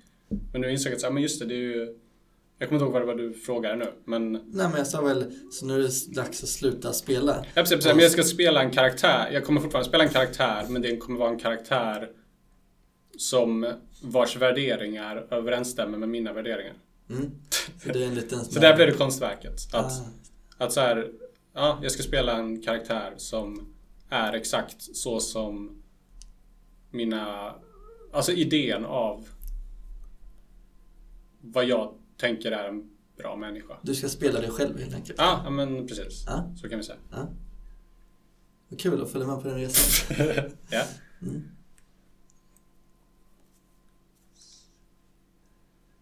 Men 0.53 0.61
nu 0.61 0.71
insåg 0.71 0.93
jag 0.93 0.97
att, 0.97 1.03
ja 1.03 1.11
men 1.11 1.23
just 1.23 1.41
det, 1.41 1.47
det 1.47 1.55
är 1.55 1.59
ju 1.59 1.99
jag 2.61 2.69
kommer 2.69 2.81
inte 2.81 2.85
ihåg 2.85 2.93
vad 2.93 3.02
det 3.02 3.23
var 3.23 3.31
du 3.31 3.33
frågade 3.35 3.76
nu, 3.76 3.93
men... 4.05 4.33
Nej 4.33 4.69
men 4.69 4.76
jag 4.76 4.87
sa 4.87 5.02
väl, 5.02 5.33
så 5.50 5.67
nu 5.67 5.75
är 5.75 5.79
det 5.79 6.14
dags 6.14 6.43
att 6.43 6.49
sluta 6.49 6.93
spela. 6.93 7.45
Ja, 7.55 7.62
precis, 7.62 7.75
precis. 7.75 7.93
Men 7.93 7.99
jag 8.02 8.11
ska 8.11 8.23
spela 8.23 8.62
en 8.62 8.71
karaktär. 8.71 9.31
Jag 9.33 9.45
kommer 9.45 9.61
fortfarande 9.61 9.88
spela 9.88 10.05
en 10.05 10.11
karaktär, 10.11 10.67
men 10.69 10.83
det 10.83 10.97
kommer 10.97 11.19
vara 11.19 11.31
en 11.31 11.38
karaktär 11.38 12.11
som 13.19 13.73
vars 14.02 14.37
värderingar 14.37 15.26
överensstämmer 15.31 15.99
med 15.99 16.09
mina 16.09 16.33
värderingar. 16.33 16.75
Mm. 17.11 17.31
Så 17.83 17.93
det 17.93 18.05
är 18.05 18.09
en 18.09 18.14
liten... 18.14 18.45
Så 18.45 18.61
där 18.61 18.76
blev 18.76 18.87
det 18.87 18.97
konstverket. 18.97 19.75
Att, 19.75 19.93
Ah. 19.93 20.64
att 20.64 20.73
så 20.73 20.81
här, 20.81 21.09
ja, 21.55 21.79
jag 21.83 21.93
ska 21.93 22.02
spela 22.02 22.37
en 22.37 22.62
karaktär 22.62 23.14
som 23.17 23.75
är 24.11 24.33
exakt 24.33 24.97
så 24.97 25.21
som 25.21 25.83
mina, 26.90 27.55
alltså 28.12 28.33
idén 28.33 28.85
av 28.85 29.29
vad 31.40 31.64
jag 31.64 31.95
tänker 32.21 32.53
är 32.53 32.69
en 32.69 32.91
bra 33.17 33.37
människa. 33.37 33.77
Du 33.83 33.95
ska 33.95 34.09
spela 34.09 34.41
dig 34.41 34.50
själv 34.50 34.79
helt 34.79 34.95
enkelt. 34.95 35.19
Ja, 35.19 35.41
ja 35.45 35.50
men 35.50 35.87
precis. 35.87 36.25
Ja. 36.27 36.55
Så 36.57 36.69
kan 36.69 36.79
vi 36.79 36.85
säga. 36.85 36.99
Ja. 37.11 37.29
Vad 38.69 38.81
kul 38.81 39.03
att 39.03 39.11
följa 39.11 39.27
med 39.27 39.43
på 39.43 39.49
den 39.49 39.59
resan. 39.59 40.17
ja. 40.71 40.83
Mm. 41.23 41.43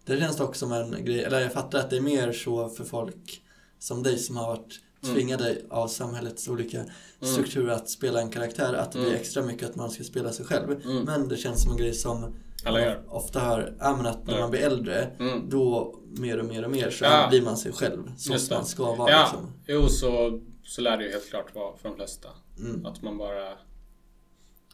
Det 0.05 0.17
känns 0.19 0.37
dock 0.37 0.55
som 0.55 0.71
en 0.71 1.05
grej, 1.05 1.23
eller 1.23 1.39
jag 1.39 1.53
fattar 1.53 1.79
att 1.79 1.89
det 1.89 1.97
är 1.97 2.01
mer 2.01 2.31
så 2.33 2.69
för 2.69 2.83
folk 2.83 3.41
som 3.79 4.03
dig 4.03 4.17
som 4.17 4.37
har 4.37 4.47
varit 4.47 4.79
Mm. 5.03 5.15
tvingade 5.15 5.61
av 5.69 5.87
samhällets 5.87 6.47
olika 6.47 6.85
strukturer 7.21 7.71
att 7.73 7.89
spela 7.89 8.21
en 8.21 8.29
karaktär, 8.29 8.73
att 8.73 8.91
det 8.91 8.99
blir 8.99 9.07
Mm. 9.09 9.21
extra 9.21 9.43
mycket 9.43 9.69
att 9.69 9.75
man 9.75 9.89
ska 9.91 10.03
spela 10.03 10.31
sig 10.31 10.45
själv. 10.45 10.71
Mm. 10.85 11.03
Men 11.03 11.27
det 11.27 11.37
känns 11.37 11.61
som 11.63 11.71
en 11.71 11.77
grej 11.77 11.93
som 11.93 12.33
Alla 12.65 12.77
man 12.79 12.87
gör. 12.87 13.03
ofta 13.07 13.39
hör, 13.39 13.73
ja 13.79 13.95
men 13.97 14.05
att 14.05 14.27
när 14.27 14.39
man 14.39 14.51
blir 14.51 14.59
äldre, 14.61 15.07
Mm. 15.19 15.49
då 15.49 15.95
mer 16.17 16.39
och 16.39 16.45
mer 16.45 16.63
och 16.65 16.71
mer 16.71 16.89
så 16.89 17.05
Ja. 17.05 17.27
blir 17.29 17.41
man 17.41 17.57
sig 17.57 17.71
själv. 17.71 18.11
Så 18.17 18.33
Just 18.33 18.47
som 18.47 18.55
man 18.57 18.65
ska 18.65 18.93
vara 18.95 19.11
Ja, 19.11 19.21
liksom. 19.21 19.53
jo 19.67 19.87
så, 19.89 20.39
så 20.63 20.81
lär 20.81 20.97
det 20.97 21.03
ju 21.03 21.11
helt 21.11 21.29
klart 21.29 21.55
vara 21.55 21.77
för 21.77 21.89
de 21.89 21.95
flesta. 21.95 22.29
Mm. 22.59 22.85
Att 22.85 23.01
man 23.01 23.17
bara 23.17 23.49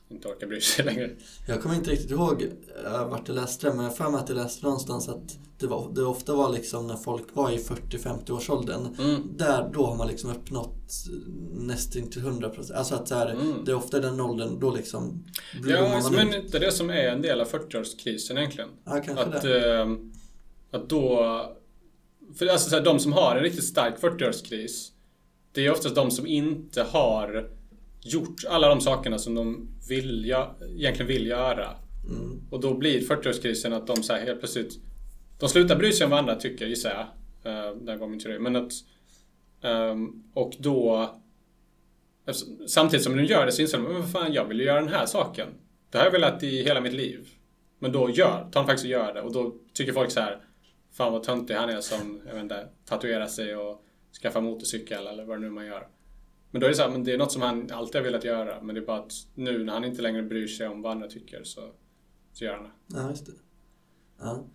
inte 0.09 0.27
orkar 0.27 0.47
bry 0.47 0.61
sig 0.61 0.85
längre. 0.85 1.09
Jag 1.47 1.61
kommer 1.61 1.75
inte 1.75 1.91
riktigt 1.91 2.11
ihåg 2.11 2.41
uh, 2.85 3.07
vart 3.09 3.27
jag 3.27 3.35
läste 3.35 3.67
det, 3.67 3.73
men 3.73 3.83
jag 3.85 3.91
har 3.91 3.97
för 3.97 4.09
mig 4.09 4.19
att 4.21 4.29
jag 4.29 4.35
läste 4.35 4.65
någonstans 4.65 5.09
att 5.09 5.37
det, 5.59 5.67
var, 5.67 5.91
det 5.95 6.03
ofta 6.03 6.35
var 6.35 6.49
liksom 6.53 6.87
när 6.87 6.95
folk 6.95 7.23
var 7.33 7.51
i 7.51 7.57
40-50 7.57 8.31
års 8.31 8.49
åldern. 8.49 8.95
Mm. 8.99 9.21
Där, 9.37 9.69
då 9.73 9.85
har 9.85 9.95
man 9.95 10.07
liksom 10.07 10.29
uppnått 10.31 10.77
nästan 11.53 12.09
till 12.09 12.21
100%. 12.21 12.73
Alltså 12.73 12.95
att 12.95 13.07
så 13.07 13.15
här, 13.15 13.29
Mm. 13.31 13.65
det 13.65 13.71
är 13.71 13.75
ofta 13.75 13.99
den 13.99 14.21
åldern 14.21 14.59
då 14.59 14.75
liksom 14.75 15.23
Ja, 15.67 15.99
man 16.03 16.13
men 16.15 16.29
ut. 16.33 16.43
inte 16.45 16.59
det 16.59 16.71
som 16.71 16.89
är 16.89 17.07
en 17.07 17.21
del 17.21 17.41
av 17.41 17.47
40-årskrisen 17.47 18.37
egentligen. 18.37 18.69
Ja, 18.85 19.01
kanske 19.05 19.23
Att, 19.25 19.41
det. 19.41 19.73
eh, 19.79 19.87
att 20.71 20.89
då... 20.89 21.19
För 22.37 22.47
alltså 22.47 22.69
så 22.69 22.75
här, 22.75 22.83
de 22.83 22.99
som 22.99 23.13
har 23.13 23.35
en 23.35 23.43
riktigt 23.43 23.63
stark 23.65 23.99
40-årskris, 24.01 24.89
det 25.51 25.65
är 25.65 25.71
oftast 25.71 25.95
de 25.95 26.11
som 26.11 26.25
inte 26.27 26.83
har 26.83 27.49
gjort 28.01 28.35
alla 28.49 28.67
de 28.69 28.81
sakerna 28.81 29.19
som 29.19 29.35
de 29.35 29.67
vill, 29.89 30.25
gö- 30.25 30.77
egentligen 30.77 31.07
vill 31.07 31.27
göra. 31.27 31.69
Mm. 32.09 32.41
Och 32.49 32.61
då 32.61 32.73
blir 32.73 33.01
40-årskrisen 33.01 33.73
att 33.73 33.87
de 33.87 34.03
så 34.03 34.13
här 34.13 34.21
helt 34.21 34.39
plötsligt... 34.39 34.79
De 35.39 35.49
slutar 35.49 35.75
bry 35.75 35.91
sig 35.91 36.05
om 36.05 36.11
vad 36.11 36.19
andra 36.19 36.35
tycker, 36.35 36.67
gissar 36.67 36.89
jag. 36.89 37.05
Uh, 37.53 37.77
där 37.81 37.95
var 37.97 38.07
min 38.07 38.19
teori. 38.19 38.39
Men 38.39 38.55
att... 38.55 38.71
ehm, 39.61 40.23
och 40.33 40.53
då... 40.59 41.09
Samtidigt 42.67 43.03
som 43.03 43.17
de 43.17 43.23
gör 43.23 43.45
det 43.45 43.51
så 43.51 43.61
inser 43.61 43.77
de, 43.77 43.83
men 43.83 43.93
vad 44.01 44.11
fan, 44.11 44.33
jag 44.33 44.45
vill 44.45 44.59
ju 44.59 44.65
göra 44.65 44.79
den 44.79 44.89
här 44.89 45.05
saken. 45.05 45.47
Det 45.89 45.97
har 45.97 46.05
jag 46.05 46.11
velat 46.11 46.43
i 46.43 46.63
hela 46.63 46.81
mitt 46.81 46.93
liv. 46.93 47.27
Men 47.79 47.91
då 47.91 48.09
gör, 48.09 48.49
tar 48.51 48.61
de 48.61 48.65
faktiskt 48.65 48.85
och 48.85 48.91
gör 48.91 49.13
det. 49.13 49.21
Och 49.21 49.33
då 49.33 49.55
tycker 49.73 49.93
folk 49.93 50.11
så 50.11 50.19
här, 50.19 50.39
fan 50.91 51.13
vad 51.13 51.23
töntig 51.23 51.53
han 51.53 51.69
är 51.69 51.81
som, 51.81 52.21
jag 52.27 52.33
vet 52.33 52.43
inte, 52.43 52.67
tatuerar 52.85 53.27
sig 53.27 53.55
och 53.55 53.85
skaffar 54.21 54.41
motorcykel 54.41 55.07
eller 55.07 55.25
vad 55.25 55.37
det 55.37 55.41
nu 55.41 55.49
man 55.49 55.65
gör. 55.65 55.87
Men 56.55 56.59
då 56.59 56.65
är 56.65 56.69
det 56.69 56.75
så 56.75 56.81
här, 56.81 56.89
men 56.89 57.03
det 57.03 57.13
är 57.13 57.17
något 57.17 57.31
som 57.31 57.41
han 57.41 57.71
alltid 57.71 57.95
har 57.95 58.01
velat 58.03 58.23
göra. 58.23 58.61
Men 58.61 58.75
det 58.75 58.81
är 58.81 58.85
bara 58.85 58.97
att 58.99 59.13
nu 59.33 59.63
när 59.63 59.73
han 59.73 59.83
inte 59.83 60.01
längre 60.01 60.23
bryr 60.23 60.47
sig 60.47 60.67
om 60.67 60.81
vad 60.81 60.91
andra 60.91 61.07
tycker 61.07 61.43
så, 61.43 61.61
så 62.33 62.43
gör 62.45 62.53
han 62.53 62.63
det. 62.63 62.71
Ja, 62.87 63.09
just 63.09 63.25
det. 63.25 63.31
Ja. 64.19 64.45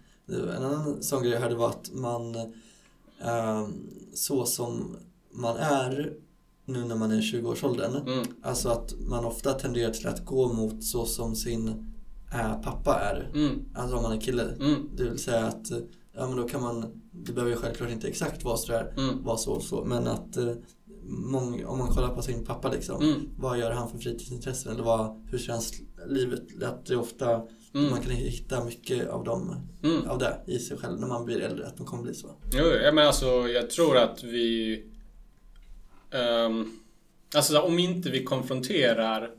En 0.57 0.65
annan 0.65 1.03
sån 1.03 1.23
grej 1.23 1.33
jag 1.33 1.41
hörde 1.41 1.55
var 1.55 1.69
att 1.69 1.91
man, 1.93 2.35
ehm, 3.21 3.73
så 4.15 4.47
som 4.47 4.97
man 5.31 5.57
är 5.57 6.13
nu 6.65 6.85
när 6.85 6.97
man 6.97 7.11
är 7.11 7.19
i 7.19 7.23
20-årsåldern, 7.23 7.97
Mm. 8.09 8.27
alltså 8.43 8.69
att 8.69 8.95
man 9.01 9.25
ofta 9.25 9.53
tenderar 9.53 9.91
till 9.93 10.07
att 10.09 10.25
gå 10.25 10.53
mot 10.53 10.85
så 10.85 11.07
som 11.07 11.35
sin 11.37 11.69
äh, 12.33 12.63
pappa 12.63 12.95
är. 13.01 13.31
Mm. 13.35 13.65
Alltså 13.75 13.97
om 13.97 14.03
man 14.03 14.13
är 14.13 14.21
kille. 14.21 14.43
Mm. 14.61 14.75
Det 14.97 15.03
vill 15.05 15.19
säga 15.19 15.47
att, 15.47 15.71
eh, 15.71 15.79
ja 16.13 16.27
men 16.29 16.37
då 16.37 16.49
kan 16.49 16.63
man, 16.63 17.01
det 17.13 17.33
behöver 17.33 17.51
ju 17.53 17.59
självklart 17.59 17.91
inte 17.91 18.09
exakt 18.09 18.45
vara 18.45 18.57
sådär, 18.57 18.95
Mm. 18.97 19.25
vara 19.25 19.37
så 19.37 19.53
och 19.53 19.63
så, 19.63 19.85
men 19.85 20.07
att 20.07 20.37
eh, 20.37 20.53
mång, 21.11 21.65
om 21.65 21.79
man 21.79 21.89
kollar 21.89 22.15
på 22.15 22.23
sin 22.23 22.45
pappa 22.45 22.71
liksom, 22.73 23.03
Mm. 23.03 23.29
vad 23.39 23.59
gör 23.59 23.71
han 23.71 23.91
för 23.91 23.99
fritidsintressen 23.99 24.73
eller 24.73 24.83
vad, 24.85 25.27
hur 25.31 25.39
känns 25.39 25.73
livet? 26.07 26.63
Att 26.63 26.87
det 26.87 26.97
ofta, 26.97 27.43
Mm. 27.75 27.91
man 27.91 28.01
kan 28.01 28.11
hitta 28.11 28.65
mycket 28.65 29.09
av, 29.09 29.25
dem, 29.25 29.57
Mm. 29.83 30.09
av 30.11 30.19
det 30.19 30.41
i 30.47 30.59
sig 30.59 30.77
själv 30.79 31.01
när 31.01 31.07
man 31.09 31.25
blir 31.25 31.41
äldre, 31.41 31.67
att 31.67 31.79
man 31.79 31.87
kommer 31.89 32.03
bli 32.03 32.15
så. 32.15 32.35
Jo, 32.53 32.65
jag 32.65 32.95
men 32.95 33.07
alltså 33.07 33.27
jag 33.49 33.71
tror 33.71 33.97
att 33.97 34.23
vi... 34.25 34.85
ehm, 36.11 36.79
alltså 37.35 37.61
om 37.61 37.79
inte 37.79 38.11
vi 38.11 38.25
konfronterar 38.25 39.31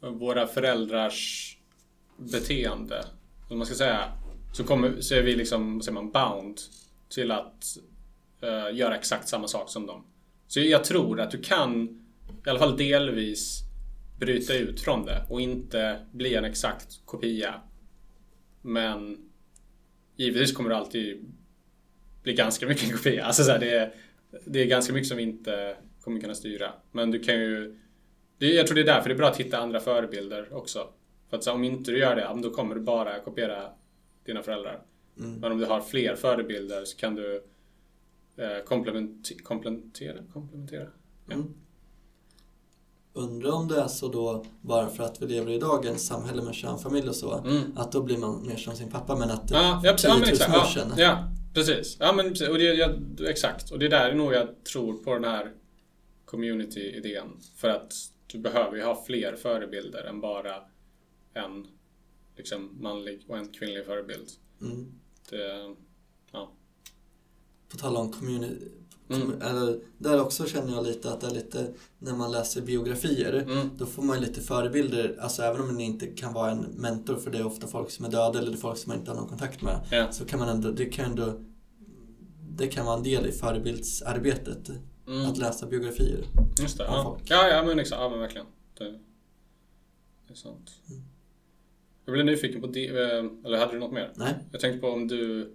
våra 0.00 0.46
föräldrars 0.46 1.48
beteende, 2.16 3.04
som 3.48 3.58
man 3.58 3.66
ska 3.66 3.74
säga, 3.76 4.12
så, 4.52 4.64
kommer, 4.64 5.00
så 5.00 5.14
är 5.14 5.22
vi 5.22 5.36
liksom, 5.36 5.80
säger 5.82 5.94
man, 5.94 6.10
bound 6.10 6.60
till 7.08 7.30
att 7.30 7.64
eh, 8.40 8.76
göra 8.76 8.96
exakt 8.96 9.28
samma 9.28 9.48
sak 9.48 9.70
som 9.70 9.86
dem. 9.86 10.04
Så 10.52 10.60
jag 10.60 10.84
tror 10.84 11.20
att 11.20 11.30
du 11.30 11.38
kan, 11.38 11.88
i 12.46 12.50
alla 12.50 12.58
fall 12.58 12.76
delvis, 12.76 13.60
bryta 14.20 14.54
ut 14.54 14.80
från 14.80 15.06
det 15.06 15.26
och 15.28 15.40
inte 15.40 16.06
bli 16.12 16.34
en 16.34 16.44
exakt 16.44 17.00
kopia. 17.04 17.54
Men 18.62 19.18
givetvis 20.16 20.52
kommer 20.52 20.70
du 20.70 20.76
alltid 20.76 21.34
bli 22.22 22.34
ganska 22.34 22.66
mycket 22.66 22.84
en 22.84 22.96
kopia. 22.96 23.24
Alltså 23.24 23.42
så 23.42 23.50
här, 23.50 23.58
det, 23.58 23.70
är, 23.70 23.94
det 24.44 24.62
är 24.62 24.66
ganska 24.66 24.92
mycket 24.92 25.08
som 25.08 25.16
vi 25.16 25.22
inte 25.22 25.76
kommer 26.00 26.20
kunna 26.20 26.34
styra. 26.34 26.72
Men 26.90 27.10
du 27.10 27.18
kan 27.18 27.34
ju... 27.34 27.78
Det, 28.38 28.46
jag 28.46 28.66
tror 28.66 28.74
det 28.74 28.82
är 28.82 28.94
därför 28.94 29.08
det 29.08 29.14
är 29.14 29.18
bra 29.18 29.28
att 29.28 29.40
hitta 29.40 29.58
andra 29.58 29.80
förebilder 29.80 30.54
också. 30.54 30.88
För 31.30 31.36
att 31.36 31.44
så, 31.44 31.52
om 31.52 31.64
inte 31.64 31.90
du 31.90 31.98
gör 31.98 32.16
det, 32.16 32.42
då 32.42 32.50
kommer 32.50 32.74
du 32.74 32.80
bara 32.80 33.20
kopiera 33.20 33.70
dina 34.24 34.42
föräldrar. 34.42 34.82
Mm. 35.18 35.40
Men 35.40 35.52
om 35.52 35.58
du 35.58 35.66
har 35.66 35.80
fler 35.80 36.14
förebilder 36.14 36.84
så 36.84 36.96
kan 36.96 37.14
du 37.14 37.42
komplement, 38.66 39.30
komplementera. 39.44 40.18
komplementera. 40.32 40.88
Ja. 41.28 41.34
Mm. 41.34 41.54
Undrar 43.14 43.50
om 43.50 43.68
det 43.68 43.80
är 43.80 43.88
så 43.88 44.08
då, 44.08 44.44
bara 44.60 44.88
för 44.88 45.04
att 45.04 45.22
vi 45.22 45.26
lever 45.26 45.50
i 45.52 45.58
dagens 45.58 46.06
samhälle 46.06 46.42
med 46.42 46.54
kärnfamilj 46.54 47.08
och 47.08 47.16
så, 47.16 47.38
Mm. 47.38 47.62
att 47.76 47.92
då 47.92 48.02
blir 48.02 48.18
man 48.18 48.46
mer 48.46 48.56
som 48.56 48.76
sin 48.76 48.90
pappa, 48.90 49.16
men 49.16 49.30
att 49.30 49.50
Ja, 49.50 49.80
ja, 49.84 49.92
precis. 49.92 50.08
Ja, 50.08 50.14
men 50.18 50.24
10 50.24 50.30
000 50.30 50.32
exakt. 50.34 50.50
år 50.50 50.56
Ja, 50.56 50.66
sedan. 50.74 50.92
ja, 50.98 51.28
precis. 51.54 51.96
Ja, 52.00 52.12
men 52.12 52.28
precis. 52.28 52.48
Och 52.48 52.58
det, 52.58 52.64
ja, 52.64 52.88
exakt. 53.28 53.70
Och 53.70 53.78
det 53.78 53.86
är 53.86 53.90
där 53.90 54.14
nog 54.14 54.32
jag 54.32 54.64
tror 54.64 54.94
på 54.94 55.14
den 55.14 55.24
här 55.24 55.52
community-idén. 56.24 57.28
För 57.56 57.68
att 57.68 57.94
du 58.26 58.38
behöver 58.38 58.76
ju 58.76 58.82
ha 58.82 59.04
fler 59.04 59.36
förebilder 59.36 60.04
än 60.04 60.20
bara 60.20 60.54
en 61.34 61.66
liksom, 62.36 62.70
manlig 62.80 63.24
och 63.28 63.38
en 63.38 63.48
kvinnlig 63.48 63.84
förebild. 63.86 64.28
Mm. 64.60 64.92
Det, 65.30 65.36
ja. 65.36 65.76
På 67.72 67.78
tal 67.78 67.96
om 67.96 68.12
community, 68.12 68.68
Mm. 69.08 69.42
eller, 69.42 69.78
där 69.98 70.20
också 70.22 70.46
känner 70.46 70.72
jag 70.72 70.84
lite 70.86 71.12
att 71.12 71.20
det 71.20 71.26
är 71.26 71.30
lite, 71.30 71.66
när 71.98 72.12
man 72.16 72.32
läser 72.32 72.60
biografier, 72.62 73.32
Mm. 73.32 73.70
då 73.78 73.86
får 73.86 74.02
man 74.02 74.20
lite 74.20 74.40
förebilder, 74.40 75.16
alltså 75.20 75.42
även 75.42 75.60
om 75.60 75.76
det 75.76 75.82
inte 75.82 76.06
kan 76.06 76.32
vara 76.32 76.50
en 76.50 76.58
mentor, 76.60 77.16
för 77.16 77.30
det 77.30 77.38
är 77.38 77.46
ofta 77.46 77.66
folk 77.66 77.90
som 77.90 78.04
är 78.04 78.10
döda 78.10 78.38
eller 78.38 78.50
det 78.50 78.56
är 78.56 78.60
folk 78.60 78.78
som 78.78 78.90
man 78.90 78.98
inte 78.98 79.10
har 79.10 79.18
någon 79.18 79.28
kontakt 79.28 79.62
med, 79.62 79.80
Ja. 79.90 80.12
så 80.12 80.24
kan 80.24 80.38
man 80.38 80.48
ändå, 80.48 80.70
det 80.70 80.84
kan 80.86 81.04
ändå, 81.04 81.40
det 82.56 82.68
kan 82.68 82.86
vara 82.86 82.96
en 82.96 83.02
del 83.02 83.26
i 83.26 83.32
förebildsarbetet, 83.32 84.70
Mm. 85.08 85.30
att 85.30 85.38
läsa 85.38 85.66
biografier. 85.66 86.24
Just 86.62 86.78
det. 86.78 86.84
Ja. 86.84 87.02
folk. 87.04 87.22
Ja, 87.30 87.48
ja, 87.48 87.64
men 87.64 87.78
exakt. 87.78 88.00
Ja, 88.00 88.08
men 88.08 88.18
verkligen. 88.20 88.46
Det, 88.78 88.84
det 90.26 90.32
är 90.32 90.34
sant. 90.34 90.70
Mm. 90.90 91.02
Jag 92.04 92.12
blev 92.12 92.26
nyfiken 92.26 92.60
på 92.60 92.66
det. 92.66 92.86
Eller 92.88 93.58
hade 93.58 93.72
du 93.72 93.78
något 93.78 93.92
mer? 93.92 94.12
Nej? 94.16 94.34
Jag 94.52 94.60
tänkte 94.60 94.80
på 94.80 94.88
om 94.88 95.08
du... 95.08 95.52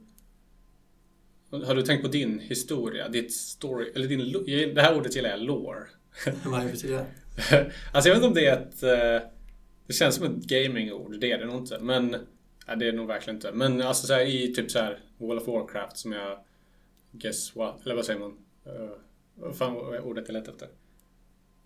Har 1.49 1.75
du 1.75 1.81
tänkt 1.81 2.01
på 2.01 2.07
din 2.07 2.39
historia? 2.39 3.09
Ditt 3.09 3.33
story... 3.33 3.91
Eller 3.95 4.07
din... 4.07 4.45
Det 4.75 4.81
här 4.81 4.97
ordet 4.97 5.15
gillar 5.15 5.29
jag, 5.29 5.39
lore. 5.41 5.79
Vad 6.45 6.65
betyder 6.65 6.95
det? 6.97 7.05
alltså 7.93 8.09
jag 8.09 8.15
vet 8.15 8.23
inte 8.23 8.27
om 8.27 8.33
det 8.33 8.45
är 8.47 8.57
ett... 8.61 8.83
eh, 8.83 9.29
Det 9.87 9.93
känns 9.93 10.15
som 10.15 10.25
ett 10.25 10.43
gamingord. 10.43 11.19
Det 11.19 11.31
är 11.31 11.37
det 11.37 11.45
nog 11.45 11.55
inte. 11.57 11.79
Men... 11.79 12.15
Ja, 12.67 12.75
det 12.75 12.87
är 12.87 12.93
nog 12.93 13.07
verkligen 13.07 13.37
inte. 13.37 13.51
Men 13.51 13.81
alltså 13.81 14.07
så 14.07 14.13
här, 14.13 14.25
i 14.25 14.53
typ 14.53 14.71
så 14.71 14.79
här 14.79 14.99
World 15.17 15.41
of 15.41 15.47
Warcraft 15.47 15.97
som 15.97 16.11
jag... 16.11 16.39
Guess 17.11 17.55
what? 17.55 17.81
Eller 17.85 17.95
vad 17.95 18.05
säger 18.05 18.19
man? 18.19 18.37
Uh, 18.67 19.53
fan 19.53 19.77
ordet 19.77 20.23
jag 20.27 20.33
letade 20.33 20.51
efter? 20.51 20.67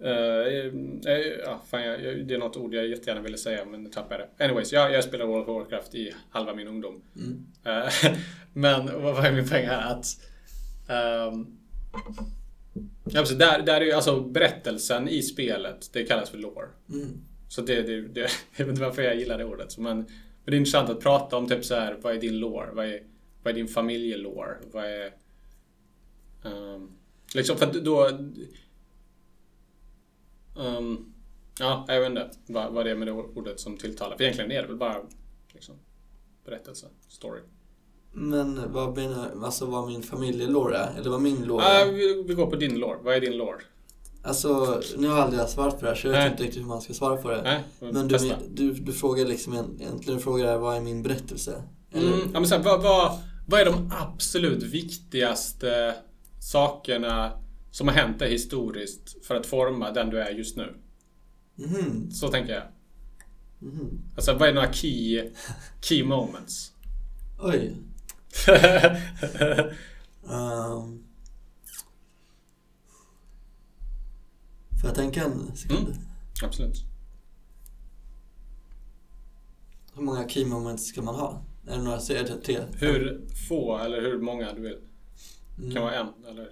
Uh, 0.04 1.12
ja, 1.46 1.62
fan, 1.70 1.82
jag, 1.82 2.28
det 2.28 2.34
är 2.34 2.38
något 2.38 2.58
ord 2.58 2.74
jag 2.74 2.88
jättegärna 2.88 3.22
ville 3.22 3.38
säga 3.38 3.66
men 3.66 3.84
nu 3.84 3.90
tappade 3.90 4.16
jag 4.16 4.30
det. 4.38 4.46
Anyways, 4.46 4.74
jag, 4.74 4.94
jag 4.94 5.04
spelar 5.04 5.26
World 5.26 5.50
of 5.50 5.56
Warcraft 5.56 5.96
i 5.96 6.14
halva 6.30 6.54
min 6.54 6.68
ungdom. 6.68 7.02
Mm. 7.16 7.48
Eh, 7.66 8.14
men 8.54 9.02
vad 9.02 9.16
var 9.16 9.32
min 9.32 9.48
poäng 9.48 9.66
här? 9.66 9.92
Att... 9.92 10.06
ehm, 10.90 11.58
ja, 13.04 13.22
precis, 13.22 13.38
där, 13.38 13.62
där 13.62 13.82
är 13.82 13.86
ju 13.86 13.92
alltså 13.92 14.22
berättelsen 14.22 15.10
i 15.10 15.22
spelet, 15.22 15.90
det 15.94 16.04
kallas 16.04 16.30
för 16.30 16.38
lore. 16.38 16.68
Mm. 16.90 17.22
Så 17.48 17.62
det, 17.62 17.82
det, 17.82 18.02
det, 18.02 18.20
jag 18.56 18.66
vet 18.66 18.72
inte 18.72 18.82
varför 18.82 19.02
jag 19.02 19.16
gillar 19.16 19.38
det 19.38 19.46
ordet. 19.46 19.78
Men, 19.78 19.98
men 19.98 20.06
det 20.46 20.52
är 20.52 20.58
intressant 20.58 20.90
att 20.90 21.00
prata 21.00 21.38
om 21.38 21.48
typ 21.48 21.66
så 21.66 21.76
här, 21.76 21.98
vad 22.02 22.16
är 22.16 22.22
din 22.22 22.40
lore? 22.40 22.72
Vad 22.74 22.86
är, 22.86 23.04
vad 23.44 23.52
är 23.52 23.56
din 23.56 23.68
familjelore? 23.68 24.58
Vad 24.72 24.86
är... 24.86 25.12
ehm, 26.46 26.92
liksom 27.36 27.58
för 27.58 27.66
att 27.66 27.74
då... 27.74 28.10
ehm, 30.60 31.14
ja, 31.60 31.86
jag 31.88 32.00
vet 32.00 32.10
inte 32.10 32.30
vad, 32.48 32.74
vad 32.74 32.86
det 32.86 32.92
är 32.92 32.96
med 32.96 33.08
det 33.08 33.12
ordet 33.12 33.60
som 33.60 33.78
tilltalar. 33.78 34.18
För 34.18 34.24
egentligen 34.24 34.52
är 34.52 34.62
det 34.62 34.68
väl 34.68 34.78
bara 34.78 34.98
liksom, 35.54 35.76
berättelse, 36.46 36.88
story. 37.08 37.42
Men 38.14 38.72
vad 38.74 38.98
menar 38.98 39.32
alltså 39.44 39.66
vad 39.66 39.88
min 39.88 40.04
familjelore 40.04 40.78
är? 40.78 41.00
Eller 41.00 41.10
vad 41.10 41.22
min 41.22 41.52
Ah, 41.52 41.62
är? 41.62 41.92
vi, 41.92 42.24
vi 42.28 42.34
går 42.34 42.48
på 42.48 42.56
din 42.56 42.80
lore. 42.80 42.98
Vad 43.04 43.16
är 43.16 43.22
din 43.22 43.38
lore? 43.38 43.62
Alltså, 44.24 44.82
nu 44.98 45.08
har 45.08 45.18
jag 45.18 45.26
aldrig 45.26 45.50
svarat 45.50 45.80
på 45.80 45.86
det 45.86 45.88
här 45.92 45.96
så 45.96 46.08
jag 46.08 46.14
vet 46.14 46.32
inte 46.32 46.44
riktigt 46.44 46.62
hur 46.62 46.68
man 46.68 46.82
ska 46.82 46.94
svara 46.94 47.18
på 47.18 47.30
det. 47.30 47.42
Nej, 47.42 47.64
Men 47.92 48.08
du, 48.08 48.18
testa. 48.18 48.36
du, 48.50 48.74
du 48.74 48.94
frågar 48.94 49.26
liksom 49.26 49.54
egentligen, 49.54 50.18
du 50.18 50.20
frågar 50.24 50.58
vad 50.58 50.76
är 50.78 50.82
min 50.82 51.04
berättelse? 51.04 51.64
Mm, 51.94 52.10
ja, 52.34 52.40
men 52.40 52.48
så 52.48 52.56
här, 52.56 52.64
vad, 52.64 52.82
vad, 52.84 53.20
vad 53.48 53.62
är 53.62 53.66
de 53.66 53.92
absolut 54.00 54.64
viktigaste 54.64 55.96
sakerna 56.40 57.32
som 57.72 57.88
har 57.88 57.96
hänt 57.96 58.20
dig 58.20 58.32
historiskt 58.32 59.26
för 59.26 59.36
att 59.36 59.46
forma 59.46 59.92
den 59.92 60.10
du 60.10 60.20
är 60.22 60.30
just 60.32 60.58
nu? 60.58 60.76
Mhm, 61.56 62.12
Så 62.12 62.28
tänker 62.28 62.54
jag. 62.54 62.64
mhm. 63.60 64.02
Alltså, 64.16 64.34
vad 64.34 64.50
är 64.50 64.54
några 64.54 64.74
key, 64.74 65.30
key 65.82 66.04
moments? 66.04 66.72
Oj. 67.40 67.76
Um, 70.24 71.04
får 74.82 74.90
jag 74.90 74.96
tänka 74.96 75.24
en 75.24 75.56
sekund? 75.56 75.88
Mm. 75.88 76.00
Absolut. 76.44 76.86
Hur 79.96 80.02
många 80.04 80.30
key 80.30 80.46
moments 80.46 80.86
ska 80.88 81.02
man 81.02 81.16
ha? 81.16 81.42
Är 81.68 81.78
det 81.78 81.84
några, 81.84 82.00
så 82.00 82.14
är 82.14 82.24
det 82.24 82.42
tre? 82.42 82.60
Hur 82.80 83.22
få 83.50 83.78
eller 83.78 84.02
hur 84.02 84.20
många 84.22 84.54
du 84.54 84.62
vill. 84.62 84.78
Mm. 85.58 85.72
kan 85.72 85.84
vara 85.84 85.96
en 85.96 86.08
eller 86.30 86.50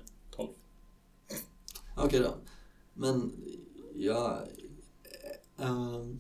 Okej 2.04 2.20
då. 2.20 2.36
Men 2.94 3.32
jag... 3.96 4.38
ehm, 5.58 6.20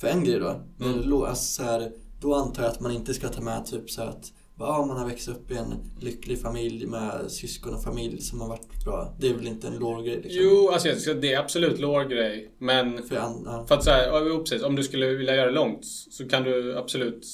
för 0.00 0.08
en 0.08 0.24
grej 0.24 0.38
då. 0.38 0.50
Mm. 0.80 1.02
Mm. 1.02 1.22
Alltså 1.22 1.44
så 1.44 1.62
här, 1.62 1.92
då 2.20 2.34
antar 2.34 2.62
jag 2.62 2.72
att 2.72 2.80
man 2.80 2.92
inte 2.92 3.14
ska 3.14 3.28
ta 3.28 3.40
med 3.40 3.66
typ 3.66 3.90
så 3.90 4.02
att 4.02 4.32
ja, 4.58 4.84
man 4.86 4.96
har 4.96 5.06
växt 5.06 5.28
upp 5.28 5.50
i 5.50 5.54
en 5.54 5.74
lycklig 6.00 6.40
familj 6.40 6.86
med 6.86 7.30
syskon 7.30 7.74
och 7.74 7.82
familj 7.82 8.20
som 8.20 8.40
har 8.40 8.48
varit 8.48 8.84
bra. 8.84 9.16
Det 9.20 9.28
är 9.28 9.34
väl 9.34 9.46
inte 9.46 9.66
en 9.66 9.78
låg 9.78 10.04
grej 10.04 10.20
liksom? 10.22 10.42
Jo, 10.42 10.70
alltså 10.72 11.14
det 11.14 11.32
är 11.32 11.38
absolut 11.38 11.80
låg-grej. 11.80 12.54
Men 12.58 13.02
För 13.02 13.14
ja. 13.14 13.64
För 13.68 13.74
att 13.74 13.84
så 13.84 13.90
här, 13.90 14.06
ja, 14.06 14.22
jo, 14.28 14.38
precis, 14.38 14.62
om 14.62 14.76
du 14.76 14.82
skulle 14.82 15.14
vilja 15.14 15.34
göra 15.36 15.46
det 15.46 15.52
långt 15.52 15.86
så 16.10 16.28
kan 16.28 16.42
du 16.42 16.78
absolut... 16.78 17.26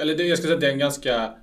Eller 0.00 0.16
det, 0.16 0.22
jag 0.24 0.38
skulle 0.38 0.48
säga 0.48 0.54
att 0.54 0.60
det 0.60 0.66
är 0.66 0.72
en 0.72 0.78
ganska 0.78 1.34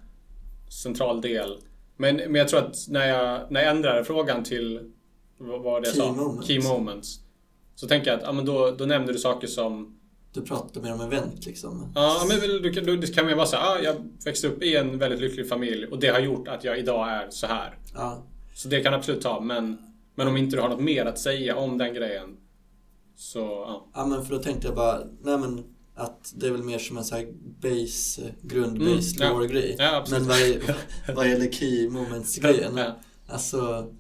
central 0.84 1.22
del. 1.22 1.58
Men, 1.98 2.16
men 2.16 2.36
jag 2.36 2.48
tror 2.48 2.60
att 2.60 2.76
när 2.90 3.08
jag, 3.08 3.52
när 3.52 3.62
jag 3.62 3.72
ändrar 3.72 4.04
frågan 4.04 4.44
till 4.44 4.92
vad 5.38 5.62
vad 5.62 5.84
det 5.84 5.88
jag 5.88 5.96
Key 5.96 6.02
sa, 6.02 6.12
moments. 6.12 6.48
key 6.48 6.60
moments. 6.60 7.20
Så 7.76 7.88
tänker 7.88 8.12
jag 8.12 8.18
att 8.18 8.24
ja, 8.24 8.32
men 8.32 8.46
då, 8.46 8.72
då 8.72 8.86
nämner 8.86 9.14
du 9.14 9.20
saker 9.20 9.48
som... 9.48 10.00
Du 10.34 10.42
pratar 10.42 10.82
mer 10.82 10.94
om 10.94 11.02
event 11.02 11.46
liksom. 11.46 11.92
Ja, 11.96 12.26
men 12.30 12.40
du, 12.40 12.60
du, 12.60 12.98
det 12.98 13.08
kan 13.08 13.30
ju 13.30 13.36
bara 13.36 13.46
säga 13.46 13.62
ah, 13.62 13.80
jag 13.80 13.96
växte 14.26 14.48
upp 14.48 14.64
i 14.64 14.76
en 14.76 14.98
väldigt 14.98 15.20
lycklig 15.20 15.50
familj 15.50 15.86
och 15.86 16.00
det 16.00 16.08
har 16.08 16.20
gjort 16.20 16.48
att 16.48 16.64
jag 16.64 16.80
idag 16.80 17.10
är 17.10 17.30
så 17.30 17.48
här. 17.48 17.78
Ja. 17.94 18.24
Så 18.56 18.68
det 18.68 18.82
kan 18.82 18.92
du 18.92 18.98
absolut 18.98 19.22
ta, 19.22 19.40
men, 19.40 19.78
men 20.16 20.28
om 20.28 20.38
inte 20.38 20.56
du 20.56 20.62
har 20.62 20.70
något 20.70 20.80
mer 20.80 21.06
att 21.06 21.20
säga 21.20 21.56
om 21.56 21.78
den 21.78 21.94
grejen 21.94 22.38
så, 23.16 23.40
ja. 23.40 23.88
Ja 23.94 24.06
men 24.06 24.26
för 24.26 24.36
då 24.36 24.42
tänkte 24.42 24.68
jag 24.68 24.76
bara, 24.76 25.00
nej 25.22 25.38
men 25.38 25.75
att 25.96 26.34
det 26.36 26.48
är 26.48 26.52
väl 26.52 26.64
mer 26.64 26.80
som 26.80 26.98
en 26.98 27.04
sån 27.06 27.18
här 27.18 27.28
base, 27.62 28.22
grund 28.42 28.82
Mm, 28.82 29.00
ja. 29.20 29.40
grej. 29.40 29.76
Ja, 29.80 30.06
men 30.12 30.28
vad, 30.28 30.38
är, 30.42 30.76
vad 31.16 31.30
gäller 31.30 31.52
key 31.52 31.90
moments 31.90 32.36
grejen. 32.38 32.78
Ja. 32.78 32.96
Alltså, 33.28 33.92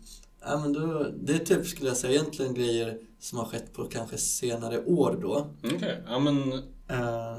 ja 0.41 0.60
men 0.60 0.73
då, 0.73 1.12
det 1.23 1.34
är 1.34 1.39
typ 1.39 1.67
skulle 1.67 1.88
jag 1.89 1.97
säga 1.97 2.13
egentligen 2.13 2.53
grejer 2.53 2.99
som 3.19 3.38
har 3.38 3.45
skett 3.45 3.73
på 3.73 3.86
kanske 3.86 4.17
senare 4.17 4.86
år 4.86 5.19
då. 5.21 5.47
Okej, 5.75 6.03
ja 6.08 6.19
men 6.19 6.53
Eh, 6.88 7.38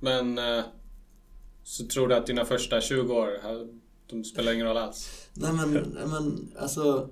Men 0.00 0.38
eh, 0.38 0.64
så 1.64 1.86
tror 1.86 2.08
du 2.08 2.14
att 2.14 2.26
dina 2.26 2.44
första 2.44 2.80
20 2.80 3.14
år, 3.14 3.28
eh, 3.44 3.66
de 4.06 4.24
spelar 4.24 4.52
ingen 4.52 4.66
roll 4.66 4.76
alls? 4.76 5.28
nej 5.34 5.52
men, 5.52 5.72
men 6.10 6.52
alltså, 6.58 7.08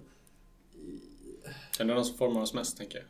det 1.78 1.84
de 1.84 2.04
som 2.04 2.16
formar 2.16 2.40
oss 2.40 2.54
mest, 2.54 2.76
tänker 2.78 2.98
jag? 2.98 3.06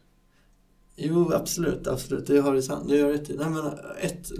Jo 0.96 1.32
absolut, 1.32 1.86
absolut, 1.86 2.26
det 2.26 2.38
har 2.40 2.54
du 2.54 2.62
sant, 2.62 2.88
det 2.88 3.02
du 3.02 3.12
rätt 3.12 3.30
i. 3.30 3.36
Nej 3.36 3.50
men 3.50 3.66
ett 4.00 4.30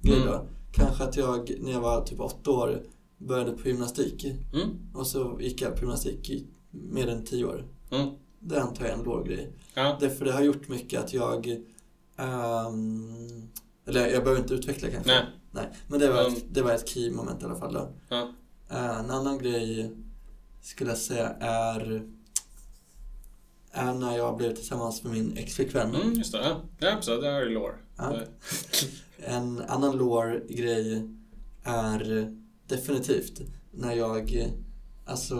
grej 0.00 0.16
Mm. 0.16 0.26
då. 0.26 0.46
Kanske 0.72 1.04
att 1.04 1.16
jag 1.16 1.52
när 1.60 1.72
jag 1.72 1.80
var 1.80 2.04
typ 2.04 2.20
åtta 2.20 2.50
år 2.50 2.82
började 3.18 3.52
på 3.52 3.68
gymnastik. 3.68 4.24
Mm. 4.24 4.68
Och 4.94 5.06
så 5.06 5.38
gick 5.40 5.62
jag 5.62 5.74
på 5.74 5.80
gymnastik 5.80 6.30
i 6.30 6.46
mer 6.70 7.08
än 7.08 7.24
tio 7.24 7.44
år. 7.44 7.64
Mm. 7.90 8.08
Det 8.40 8.62
antar 8.62 8.84
jag 8.84 8.94
är 8.94 8.98
en 8.98 9.04
låg 9.04 9.26
grej. 9.26 9.52
Ja. 9.74 9.96
Därför 10.00 10.24
det 10.24 10.32
har 10.32 10.42
gjort 10.42 10.68
mycket 10.68 11.00
att 11.04 11.12
jag... 11.14 11.46
ehm, 12.16 13.48
eller 13.86 14.06
jag 14.06 14.22
behöver 14.24 14.42
inte 14.42 14.54
utveckla 14.54 14.88
kanske. 14.90 15.10
Nej. 15.10 15.24
Nej. 15.50 15.68
Men 15.88 16.00
det 16.00 16.12
var, 16.12 16.20
Mm. 16.20 16.32
ett, 16.32 16.44
det 16.52 16.62
var 16.62 16.72
ett 16.72 16.88
key 16.88 17.10
moment 17.10 17.42
i 17.42 17.44
alla 17.44 17.56
fall 17.56 17.72
då. 17.74 17.88
Ja. 18.08 18.32
Eh, 18.70 18.98
en 19.00 19.10
annan 19.10 19.38
grej 19.38 19.90
skulle 20.62 20.90
jag 20.90 20.98
säga 20.98 21.28
är... 21.40 22.02
Är 23.78 23.94
när 23.94 24.16
jag 24.16 24.36
blev 24.36 24.54
tillsammans 24.54 25.02
med 25.04 25.12
min 25.12 25.36
exflickvän. 25.36 25.94
Mm, 25.94 26.12
just 26.12 26.32
det. 26.32 26.56
Ja, 26.78 26.88
precis. 26.96 27.20
Det 27.20 27.30
har 27.30 27.40
ju 27.42 27.48
lore. 27.48 27.74
Ja. 27.96 28.16
En 29.20 29.60
annan 29.68 29.96
lore-grej 29.96 31.08
är 31.62 32.32
definitivt 32.66 33.40
när 33.70 33.94
jag, 33.94 34.52
alltså 35.06 35.36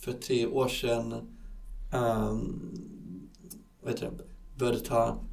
för 0.00 0.12
tre 0.12 0.46
år 0.46 0.68
sedan, 0.68 1.12
um, 1.92 3.28
vad 3.82 3.92
heter 3.92 4.10
det, 4.10 4.24
började 4.58 4.80
ta 4.80 5.24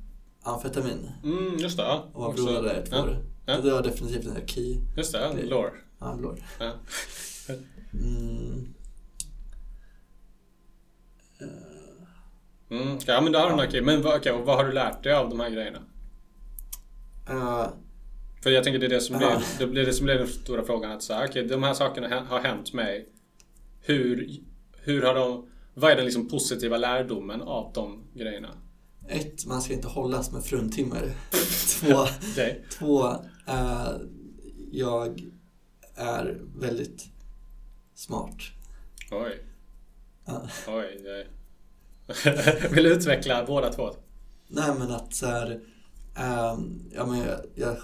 amfetamin 0.43 1.09
Mm, 1.23 1.57
just 1.59 1.77
det. 1.77 1.83
Ja. 1.83 2.09
och 2.13 2.21
var 2.23 2.33
beroende 2.33 2.61
där 2.61 2.83
i 2.83 2.85
två 2.89 2.95
ja. 2.95 3.03
år. 3.03 3.25
Ja. 3.45 3.61
Det 3.61 3.71
var 3.71 3.83
definitivt 3.83 4.25
en 4.25 4.47
key, 4.47 4.77
Just 4.97 5.11
det, 5.13 5.43
lore. 5.43 5.71
ja, 5.99 6.15
lore. 6.15 6.43
Ja. 6.59 6.71
Mm. 7.93 8.73
Mm, 12.69 12.97
ja, 13.07 13.21
men 13.21 13.31
då 13.31 13.39
har 13.39 13.57
du 13.57 13.67
okej. 13.67 13.81
Men 13.81 13.97
och 14.05 14.45
vad 14.45 14.57
har 14.57 14.65
du 14.65 14.71
lärt 14.71 15.03
dig 15.03 15.13
av 15.13 15.29
de 15.29 15.39
här 15.39 15.49
grejerna? 15.49 15.79
Eh, 17.29 17.67
För 18.43 18.49
jag 18.49 18.63
tänker 18.63 18.79
det 18.79 18.85
är 18.85 18.89
det 18.89 19.01
som 19.01 19.21
Ja. 19.21 19.27
blir, 19.37 19.45
det 19.59 19.71
blir 19.71 19.85
det 19.85 19.93
som 19.93 20.05
blir 20.05 20.15
den 20.15 20.27
stora 20.27 20.63
frågan. 20.65 20.91
Att 20.91 21.03
så 21.03 21.13
här, 21.13 21.27
okej, 21.27 21.47
de 21.47 21.63
här 21.63 21.73
sakerna 21.73 22.19
har 22.29 22.39
hänt 22.39 22.73
mig. 22.73 23.09
Hur, 23.81 24.29
hur 24.77 25.01
har 25.01 25.15
de... 25.15 25.47
Vad 25.73 25.91
är 25.91 25.95
den 25.95 26.05
liksom 26.05 26.29
positiva 26.29 26.77
lärdomen 26.77 27.41
av 27.41 27.71
de 27.73 28.03
grejerna? 28.15 28.49
ett, 29.07 29.45
man 29.45 29.61
ska 29.61 29.73
inte 29.73 29.87
hållas 29.87 30.31
med 30.31 30.43
fruntimmer. 30.43 31.11
Två, 31.79 32.05
Okej. 32.31 32.65
Två, 32.79 33.07
eh, 33.47 33.91
jag 34.71 35.21
är 35.95 36.41
väldigt 36.59 37.05
smart. 37.95 38.35
Oj. 39.11 39.45
Ja. 40.25 40.41
Oj. 40.67 41.01
Det... 41.03 41.27
Vill 42.71 42.83
du 42.83 42.93
utveckla 42.93 43.45
båda 43.45 43.73
två? 43.73 43.95
Nej 44.47 44.71
men 44.79 44.91
att 44.91 45.13
så 45.15 45.25
här, 45.25 45.59
ehm, 46.17 46.89
ja 46.95 47.05
men 47.05 47.19
jag, 47.19 47.39
jag 47.55 47.77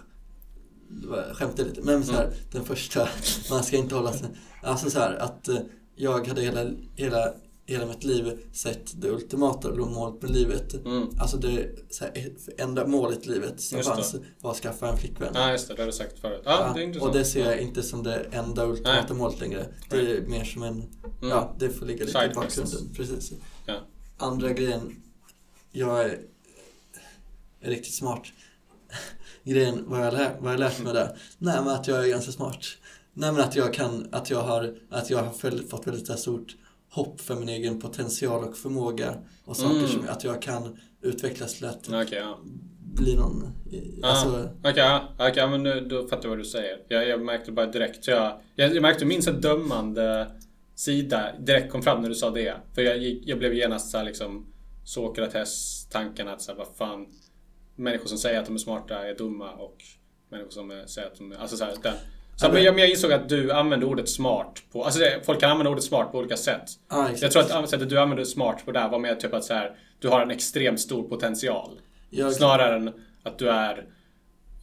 skämtade 1.35 1.69
lite, 1.69 1.81
men 1.81 2.03
så 2.03 2.13
här, 2.13 2.33
den 2.51 2.65
första, 2.65 3.07
man 3.49 3.63
ska 3.63 3.77
inte 3.77 3.95
hålla 3.95 4.13
sig, 4.13 4.29
alltså 4.63 4.89
så 4.89 4.99
här 4.99 5.15
att 5.15 5.47
eh, 5.47 5.59
jag 5.95 6.27
hade 6.27 6.41
hela, 6.41 6.71
hela 6.95 7.33
hela 7.67 7.85
mitt 7.85 8.03
liv 8.03 8.39
sett 8.53 9.01
det 9.01 9.09
ultimata 9.09 9.69
målet 9.75 10.21
med 10.21 10.31
livet. 10.31 10.73
Mm. 10.85 11.09
Alltså 11.19 11.37
det 11.37 11.69
så 11.89 12.03
här, 12.03 12.31
enda 12.57 12.87
målet 12.87 13.25
i 13.25 13.29
livet 13.29 13.61
som 13.61 13.77
Just 13.77 13.89
det. 13.89 13.95
fanns 13.95 14.15
var 14.41 14.51
att 14.51 14.57
skaffa 14.57 14.89
en 14.89 14.97
flickvän. 14.97 15.31
Ja, 15.33 15.51
just 15.51 15.67
det. 15.67 15.73
Det 15.73 15.81
har 15.81 15.87
du 15.87 15.91
sagt 15.93 16.19
förut. 16.19 16.41
Ja, 16.45 16.71
det 16.75 16.81
är 16.81 16.83
intressant. 16.83 17.09
och 17.11 17.17
det 17.17 17.25
ser 17.25 17.45
jag 17.45 17.59
inte 17.61 17.83
som 17.83 18.03
det 18.03 18.15
enda 18.31 18.65
ultimata 18.65 19.05
Nej. 19.09 19.17
målet 19.17 19.39
längre. 19.39 19.65
Det 19.89 19.97
är 19.99 20.21
mer 20.21 20.43
som 20.43 20.63
en, 20.63 20.73
Mm. 21.21 21.29
ja, 21.29 21.55
det 21.59 21.69
får 21.69 21.85
ligga 21.85 22.05
lite 22.05 22.17
i 22.17 22.21
Side 22.21 22.35
bakgrunden. 22.35 22.93
Precis. 22.95 23.31
Ja. 23.65 23.75
Andra 24.17 24.51
grejen, 24.53 25.01
jag 25.71 26.01
är, 26.05 26.19
är 27.61 27.69
riktigt 27.69 27.93
smart. 27.93 28.23
grejen, 29.43 29.83
vad 29.87 30.05
jag, 30.05 30.13
lär, 30.13 30.37
vad 30.39 30.53
jag 30.53 30.59
lärt 30.59 30.79
mig 30.83 30.93
där? 30.93 31.17
Nej 31.37 31.55
men 31.57 31.67
att 31.67 31.87
jag 31.87 32.03
är 32.05 32.09
ganska 32.09 32.31
smart. 32.31 32.65
Nej 33.13 33.31
men 33.31 33.41
att 33.41 33.55
jag 33.55 33.73
kan, 33.73 34.07
att 34.11 34.29
jag 34.29 34.41
har, 34.41 34.75
att 34.89 35.09
jag 35.09 35.23
har 35.23 35.61
fått 35.69 35.87
väldigt 35.87 36.19
stort 36.19 36.55
hopp 36.97 37.21
för 37.21 37.35
min 37.35 37.49
egen 37.49 37.79
potential 37.79 38.43
och 38.43 38.57
förmåga 38.57 39.15
och 39.45 39.57
saker 39.57 39.75
Mm. 39.77 39.87
som, 39.87 40.09
att 40.09 40.23
jag 40.23 40.41
kan 40.41 40.77
utvecklas 41.01 41.53
till 41.53 41.65
att 41.65 41.89
Okej, 41.89 42.19
ja. 42.19 42.39
bli 42.79 43.15
någon, 43.15 43.43
Ja, 44.01 44.07
alltså, 44.07 44.49
Okej. 44.59 44.99
Okej, 45.19 45.33
ja, 45.35 45.47
men 45.47 45.63
nu, 45.63 45.87
då 45.89 46.07
fattar 46.07 46.23
jag 46.23 46.29
vad 46.29 46.37
du 46.37 46.45
säger. 46.45 46.79
Jag, 46.87 47.07
jag 47.07 47.21
märkte 47.21 47.51
bara 47.51 47.65
direkt. 47.65 48.07
Jag, 48.07 48.39
jag, 48.55 48.75
jag 48.75 48.81
märkte 48.81 49.05
min 49.05 49.21
så 49.21 49.31
här 49.31 49.39
dömande 49.41 50.27
sida 50.75 51.31
direkt 51.39 51.71
kom 51.71 51.81
fram 51.81 52.01
när 52.01 52.09
du 52.09 52.15
sa 52.15 52.29
det. 52.29 52.55
För 52.75 52.81
jag, 52.81 52.97
jag 53.03 53.39
blev 53.39 53.53
genast 53.53 53.91
så 53.91 53.97
här 53.97 54.05
liksom 54.05 54.45
Sokrates-tanken 54.83 56.27
att 56.27 56.41
så 56.41 56.51
här, 56.51 56.57
vad 56.57 56.67
fan. 56.77 57.05
Människor 57.75 58.07
som 58.07 58.17
säger 58.17 58.39
att 58.39 58.45
de 58.45 58.55
är 58.55 58.59
smarta 58.59 59.07
är 59.07 59.15
dumma 59.15 59.51
och 59.51 59.77
människor 60.29 60.51
som 60.51 60.83
säger 60.87 61.07
att 61.07 61.15
de 61.17 61.31
är... 61.31 61.35
Alltså 61.35 61.57
så 61.57 61.65
här, 61.65 61.73
den. 61.83 61.93
Så 62.39 62.51
men 62.51 62.63
jag, 62.63 62.73
men 62.75 62.81
jag 62.81 62.89
insåg 62.89 63.11
att 63.13 63.29
du 63.29 63.51
använder 63.51 63.87
ordet 63.87 64.09
smart 64.09 64.61
på... 64.71 64.83
Alltså 64.83 64.99
det, 64.99 65.21
folk 65.25 65.39
kan 65.39 65.51
använda 65.51 65.71
ordet 65.71 65.83
smart 65.83 66.11
på 66.11 66.17
olika 66.17 66.37
sätt. 66.37 66.63
exakt. 66.91 67.21
Jag 67.21 67.31
tror 67.31 67.41
att 67.63 67.69
sättet 67.69 67.89
du 67.89 67.99
använder 67.99 68.23
smart 68.25 68.65
på 68.65 68.71
det 68.71 68.79
här 68.79 68.89
var 68.89 68.99
mer 68.99 69.15
typ 69.15 69.33
att 69.33 69.43
så 69.45 69.53
här, 69.53 69.75
du 69.99 70.07
har 70.07 70.21
en 70.21 70.31
extremt 70.31 70.79
stor 70.79 71.03
potential. 71.09 71.79
jag, 72.09 72.33
Snarare 72.33 72.75
än 72.75 72.93
att 73.23 73.39
du 73.39 73.49
är... 73.49 73.85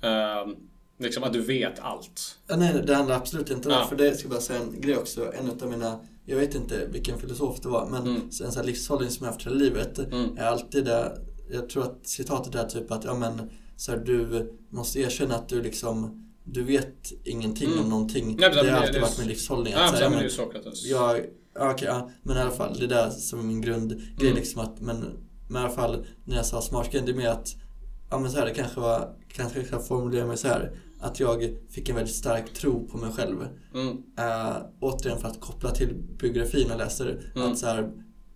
ehm, 0.03 0.57
liksom 0.99 1.23
att 1.25 1.33
du 1.33 1.41
vet 1.41 1.79
allt. 1.81 2.39
Ja, 2.47 2.57
nej, 2.57 2.83
det 2.87 2.95
handlar 2.95 3.17
absolut 3.17 3.51
inte 3.51 3.69
om 3.69 3.75
Ja. 3.75 3.87
För 3.87 3.97
det 3.97 4.15
ska 4.15 4.23
jag 4.25 4.31
bara 4.31 4.41
säga 4.41 4.61
en 4.61 4.81
grej 4.81 4.97
också. 4.97 5.33
En 5.39 5.51
av 5.63 5.71
mina, 5.71 5.99
jag 6.25 6.37
vet 6.37 6.55
inte 6.55 6.87
vilken 6.87 7.19
filosof 7.19 7.61
det 7.61 7.69
var, 7.69 7.87
men 7.87 8.03
Mm. 8.03 8.17
en 8.23 8.33
sån 8.33 8.57
här 8.57 8.65
livshållning 8.65 9.11
som 9.11 9.25
jag 9.27 9.33
haft 9.33 9.47
hela 9.47 9.57
livet 9.57 9.99
Mm. 9.99 10.37
är 10.39 10.45
alltid 10.45 10.85
det, 10.85 11.19
jag 11.51 11.69
tror 11.69 11.83
att 11.83 12.07
citatet 12.07 12.55
är 12.55 12.65
typ 12.67 12.91
att, 12.91 13.05
ja 13.05 13.15
men, 13.15 13.51
så 13.77 13.93
här, 13.93 13.99
du 13.99 14.53
måste 14.71 15.01
erkänna 15.01 15.35
att 15.35 15.49
du 15.49 15.63
liksom, 15.63 16.21
du 16.45 16.63
vet 16.63 17.13
ingenting 17.25 17.69
Mm. 17.73 17.85
om 17.85 17.89
någonting. 17.91 18.39
Ja, 18.41 18.49
det 18.49 18.71
har 18.71 18.79
alltid 18.79 18.95
det- 18.95 19.01
varit 19.01 19.19
min 19.19 19.29
livshållning. 19.29 19.73
Ja, 19.73 19.85
Att, 19.85 19.95
här, 19.95 20.01
men 20.01 20.13
ja, 20.13 20.19
det 20.19 20.25
är 20.25 20.29
Sokrates. 20.29 20.85
jag, 20.87 21.21
ja, 21.55 21.71
okej, 21.73 21.89
ja, 21.89 22.11
men 22.23 22.37
i 22.37 22.41
alla 22.41 22.51
fall, 22.51 22.77
det 22.79 22.85
är 22.85 22.89
där 22.89 23.11
som 23.11 23.39
är 23.39 23.43
min 23.45 23.61
grundgrej 23.61 24.09
Mm. 24.21 24.35
liksom 24.35 24.61
att, 24.61 24.81
men, 24.81 25.05
men 25.49 25.63
i 25.63 25.65
alla 25.65 25.75
fall 25.75 26.07
när 26.25 26.37
jag 26.37 26.47
sa 26.47 26.61
smart 26.63 26.93
grej, 26.93 27.03
det 27.07 27.13
är 27.13 27.17
mer 27.17 27.29
att, 27.29 27.49
ja 28.11 28.19
men 28.19 28.31
så 28.31 28.39
här, 28.39 28.47
det 28.47 28.55
kanske 28.55 28.81
var, 28.81 29.17
kanske 29.29 29.65
jag 29.71 29.87
formulera 29.87 30.27
mig 30.27 30.37
så 30.37 30.49
här, 30.49 30.73
att 31.01 31.21
jag 31.21 31.51
fick 31.71 31.89
en 31.89 31.97
väldigt 31.97 32.15
stark 32.15 32.55
tro 32.55 32.89
på 32.89 32.99
mig 32.99 33.13
själv. 33.13 33.37
Mm. 33.75 33.89
Uh, 33.89 34.57
återigen 34.81 35.19
för 35.19 35.29
att 35.29 35.41
koppla 35.41 35.71
till 35.71 35.95
biografin 36.21 36.67
jag 36.69 36.79
läser, 36.79 37.33
Mm. 37.37 37.53
att 37.53 37.59
så 37.59 37.67
här, 37.67 37.91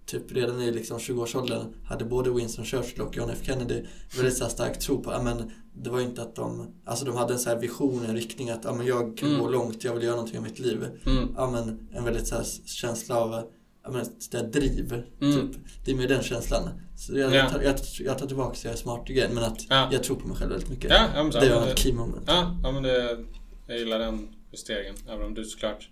typ 0.08 0.32
redan 0.32 0.60
i 0.62 0.70
liksom 0.70 0.98
20-årsåldern 0.98 1.66
hade 1.84 2.04
både 2.04 2.30
Winston 2.30 2.64
Churchill 2.64 3.00
och 3.02 3.16
John 3.16 3.30
F 3.30 3.38
Kennedy 3.42 3.82
väldigt 4.16 4.36
så 4.36 4.48
stark 4.48 4.78
tro 4.78 5.02
på, 5.02 5.22
men 5.22 5.50
det 5.74 5.90
var 5.90 6.00
inte 6.00 6.22
att 6.22 6.34
de, 6.36 6.66
alltså 6.84 7.04
de 7.04 7.16
hade 7.16 7.32
en 7.32 7.38
så 7.38 7.48
här 7.48 7.56
vision, 7.56 8.04
en 8.04 8.14
riktning 8.16 8.50
att, 8.50 8.76
men 8.76 8.86
jag 8.86 9.16
kan 9.16 9.28
Mm. 9.28 9.40
gå 9.40 9.48
långt, 9.48 9.84
jag 9.84 9.94
vill 9.94 10.02
göra 10.02 10.14
någonting 10.16 10.40
med 10.42 10.50
mitt 10.50 10.58
liv. 10.58 10.84
Mm. 11.06 11.52
Men 11.52 11.88
en 11.92 12.04
väldigt 12.04 12.26
så 12.26 12.42
känsla 12.66 13.16
av, 13.16 13.42
men 13.90 14.06
där 14.30 14.42
driv, 14.42 15.02
Mm. 15.20 15.34
typ. 15.40 15.60
Det 15.84 15.90
är 15.90 15.94
mer 15.96 16.08
den 16.08 16.22
känslan. 16.22 16.62
Så 16.96 17.18
jag, 17.18 17.34
Ja. 17.34 17.50
tar, 17.50 17.60
jag, 17.60 17.74
jag 18.00 18.18
tar 18.18 18.26
tillbaka 18.26 18.54
så 18.54 18.66
jag 18.66 18.72
är 18.74 18.78
smart 18.78 19.10
igen, 19.10 19.30
men 19.34 19.44
att 19.44 19.66
Ja. 19.70 19.88
jag 19.92 20.02
tror 20.04 20.16
på 20.16 20.28
mig 20.28 20.36
själv 20.36 20.50
väldigt 20.50 20.70
mycket. 20.70 20.90
Ja, 20.90 21.06
ja, 21.14 21.22
men 21.22 21.32
det 21.32 21.54
var 21.54 21.66
ett 21.66 21.78
key 21.78 21.92
moment. 21.92 22.24
Ja, 22.26 22.60
ja, 22.62 22.72
men 22.72 22.82
det... 22.82 23.24
Jag 23.66 23.78
gillar 23.78 23.98
den 23.98 24.28
justeringen. 24.52 24.94
Även 25.08 25.26
om 25.26 25.34
du 25.34 25.44
såklart 25.44 25.88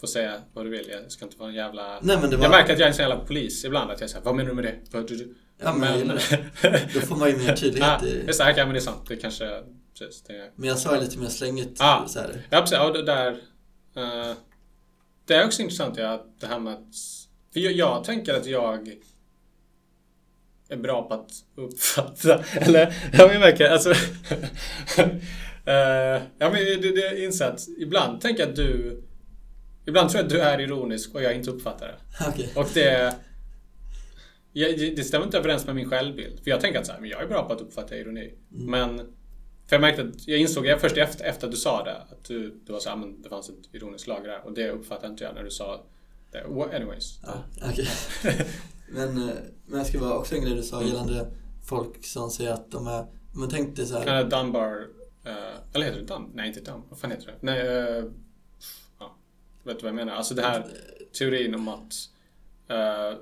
får 0.00 0.06
säga 0.06 0.40
vad 0.52 0.66
du 0.66 0.70
vill. 0.70 0.88
Jag 0.88 1.12
ska 1.12 1.24
inte 1.24 1.38
vara 1.38 1.48
en 1.48 1.54
jävla... 1.54 2.00
Nej 2.02 2.18
men 2.20 2.30
det 2.30 2.36
var... 2.36 2.44
Jag 2.44 2.50
märker 2.50 2.72
att 2.72 2.78
jag 2.78 2.86
är 2.86 2.90
en 2.90 2.94
sån 2.94 3.08
jävla 3.08 3.24
polis 3.24 3.64
ibland. 3.64 3.90
Att 3.90 4.00
jag 4.00 4.10
säger 4.10 4.24
vad 4.24 4.34
menar 4.34 4.48
du 4.48 4.54
med 4.54 4.64
det? 4.64 4.74
Ja, 5.58 5.74
men 5.74 6.08
det. 6.08 6.88
Då 6.94 7.00
får 7.00 7.16
man 7.16 7.28
ju 7.30 7.36
mer 7.36 7.56
tydlighet 7.56 7.98
ja, 8.02 8.06
i... 8.06 8.24
just 8.26 8.38
det, 8.38 8.50
okej, 8.52 8.64
men 8.64 8.74
det 8.74 8.78
är 8.78 8.80
sant. 8.80 9.08
Det 9.08 9.16
kanske... 9.16 9.62
Precis, 9.98 10.22
det, 10.22 10.52
Men 10.56 10.68
jag 10.68 10.78
sa 10.78 10.94
ju 10.94 11.00
lite 11.00 11.18
mer 11.18 11.28
slängigt 11.28 11.80
Ah. 11.80 12.06
så 12.08 12.18
här. 12.18 12.42
Ja, 12.50 12.60
precis. 12.60 12.76
Ja, 12.76 12.90
det 12.90 13.02
där... 13.02 13.32
eh, 13.96 14.34
det 15.26 15.34
är 15.34 15.46
också 15.46 15.62
intressant, 15.62 15.98
ja, 15.98 16.26
det 16.40 16.46
här 16.46 16.58
med 16.58 16.72
att... 16.72 16.94
För 17.52 17.60
jag, 17.60 17.72
jag 17.72 18.04
tänker 18.04 18.34
att 18.34 18.46
jag 18.46 18.96
är 20.68 20.76
bra 20.76 21.08
på 21.08 21.14
att 21.14 21.30
uppfatta, 21.56 22.44
eller... 22.60 22.94
Ja, 23.12 23.26
men 23.26 23.32
jag 23.32 23.40
märker, 23.40 23.70
alltså... 23.70 23.90
eh, 25.64 26.22
ja, 26.38 26.50
men 26.50 26.54
det, 26.54 26.76
det 26.76 27.06
är 27.06 27.24
insatt. 27.24 27.60
Ibland 27.78 28.20
tänker 28.20 28.42
jag 28.42 28.50
att 28.50 28.56
du... 28.56 29.02
Ibland 29.86 30.10
tror 30.10 30.18
jag 30.18 30.24
att 30.26 30.32
du 30.32 30.40
är 30.40 30.60
ironisk 30.60 31.14
och 31.14 31.22
jag 31.22 31.34
inte 31.34 31.50
uppfattar 31.50 31.86
det. 31.86 32.24
Okej. 32.28 32.52
Och 32.56 32.66
det... 32.74 33.14
Det 34.96 35.04
stämmer 35.04 35.26
inte 35.26 35.38
överens 35.38 35.66
med 35.66 35.74
min 35.74 35.90
självbild. 35.90 36.40
För 36.44 36.50
jag 36.50 36.60
tänker 36.60 36.80
att 36.80 36.86
så 36.86 36.92
här, 36.92 37.00
men 37.00 37.10
jag 37.10 37.22
är 37.22 37.26
bra 37.26 37.46
på 37.48 37.52
att 37.52 37.60
uppfatta 37.60 37.96
ironi. 37.96 38.34
Mm. 38.54 38.70
Men... 38.70 38.96
För 39.66 39.76
jag 39.76 39.80
märkte 39.80 40.02
att 40.02 40.28
jag 40.28 40.38
insåg 40.38 40.66
jag 40.66 40.80
först 40.80 40.96
efter, 40.96 41.24
efter 41.24 41.46
att 41.46 41.50
du 41.52 41.56
sa 41.58 41.84
det 41.84 41.96
att 41.96 42.24
du, 42.24 42.60
du 42.66 42.72
var 42.72 42.80
så 42.80 42.88
här, 42.88 42.96
men 42.96 43.22
det 43.22 43.28
fanns 43.28 43.48
ett 43.48 43.54
ironiskt 43.72 44.06
lager 44.06 44.28
där. 44.28 44.46
Och 44.46 44.52
det 44.54 44.70
uppfattade 44.70 45.08
inte 45.08 45.24
jag 45.24 45.34
när 45.34 45.44
du 45.44 45.50
sa 45.50 45.80
det. 46.32 46.76
Anyways. 46.76 47.20
Ja, 47.26 47.44
okej. 47.70 47.88
men, 48.88 49.08
eh, 49.28 49.34
men 49.66 49.78
jag 49.78 49.86
ska 49.86 50.00
vara 50.00 50.18
också 50.18 50.34
en 50.34 50.42
grej 50.42 50.54
du 50.54 50.62
sa 50.62 50.76
Mm. 50.76 50.88
gällande 50.88 51.30
folk 51.64 52.04
som 52.04 52.30
säger 52.30 52.52
att 52.52 52.70
de 52.70 52.86
är... 52.86 53.06
Men 53.34 53.48
tänk 53.48 53.76
dig 53.76 53.86
så 53.86 53.98
här. 53.98 54.24
Dunbar... 54.24 54.86
eh, 55.24 55.32
eller 55.74 55.86
heter 55.86 56.00
det 56.00 56.06
Dun? 56.06 56.30
Nej, 56.34 56.48
inte 56.48 56.60
Dun. 56.60 56.82
Vad 56.88 56.98
fan 56.98 57.10
heter 57.10 57.26
det? 57.26 57.34
Nej, 57.40 57.66
ja. 57.66 58.02
Vet 59.66 59.78
du 59.78 59.82
vad 59.82 59.88
jag 59.88 59.94
menar? 59.94 60.14
Alltså 60.14 60.34
det 60.34 60.42
här 60.42 60.64
teorin 61.18 61.54
om 61.54 61.68
att 61.68 61.94
eh, 62.68 63.18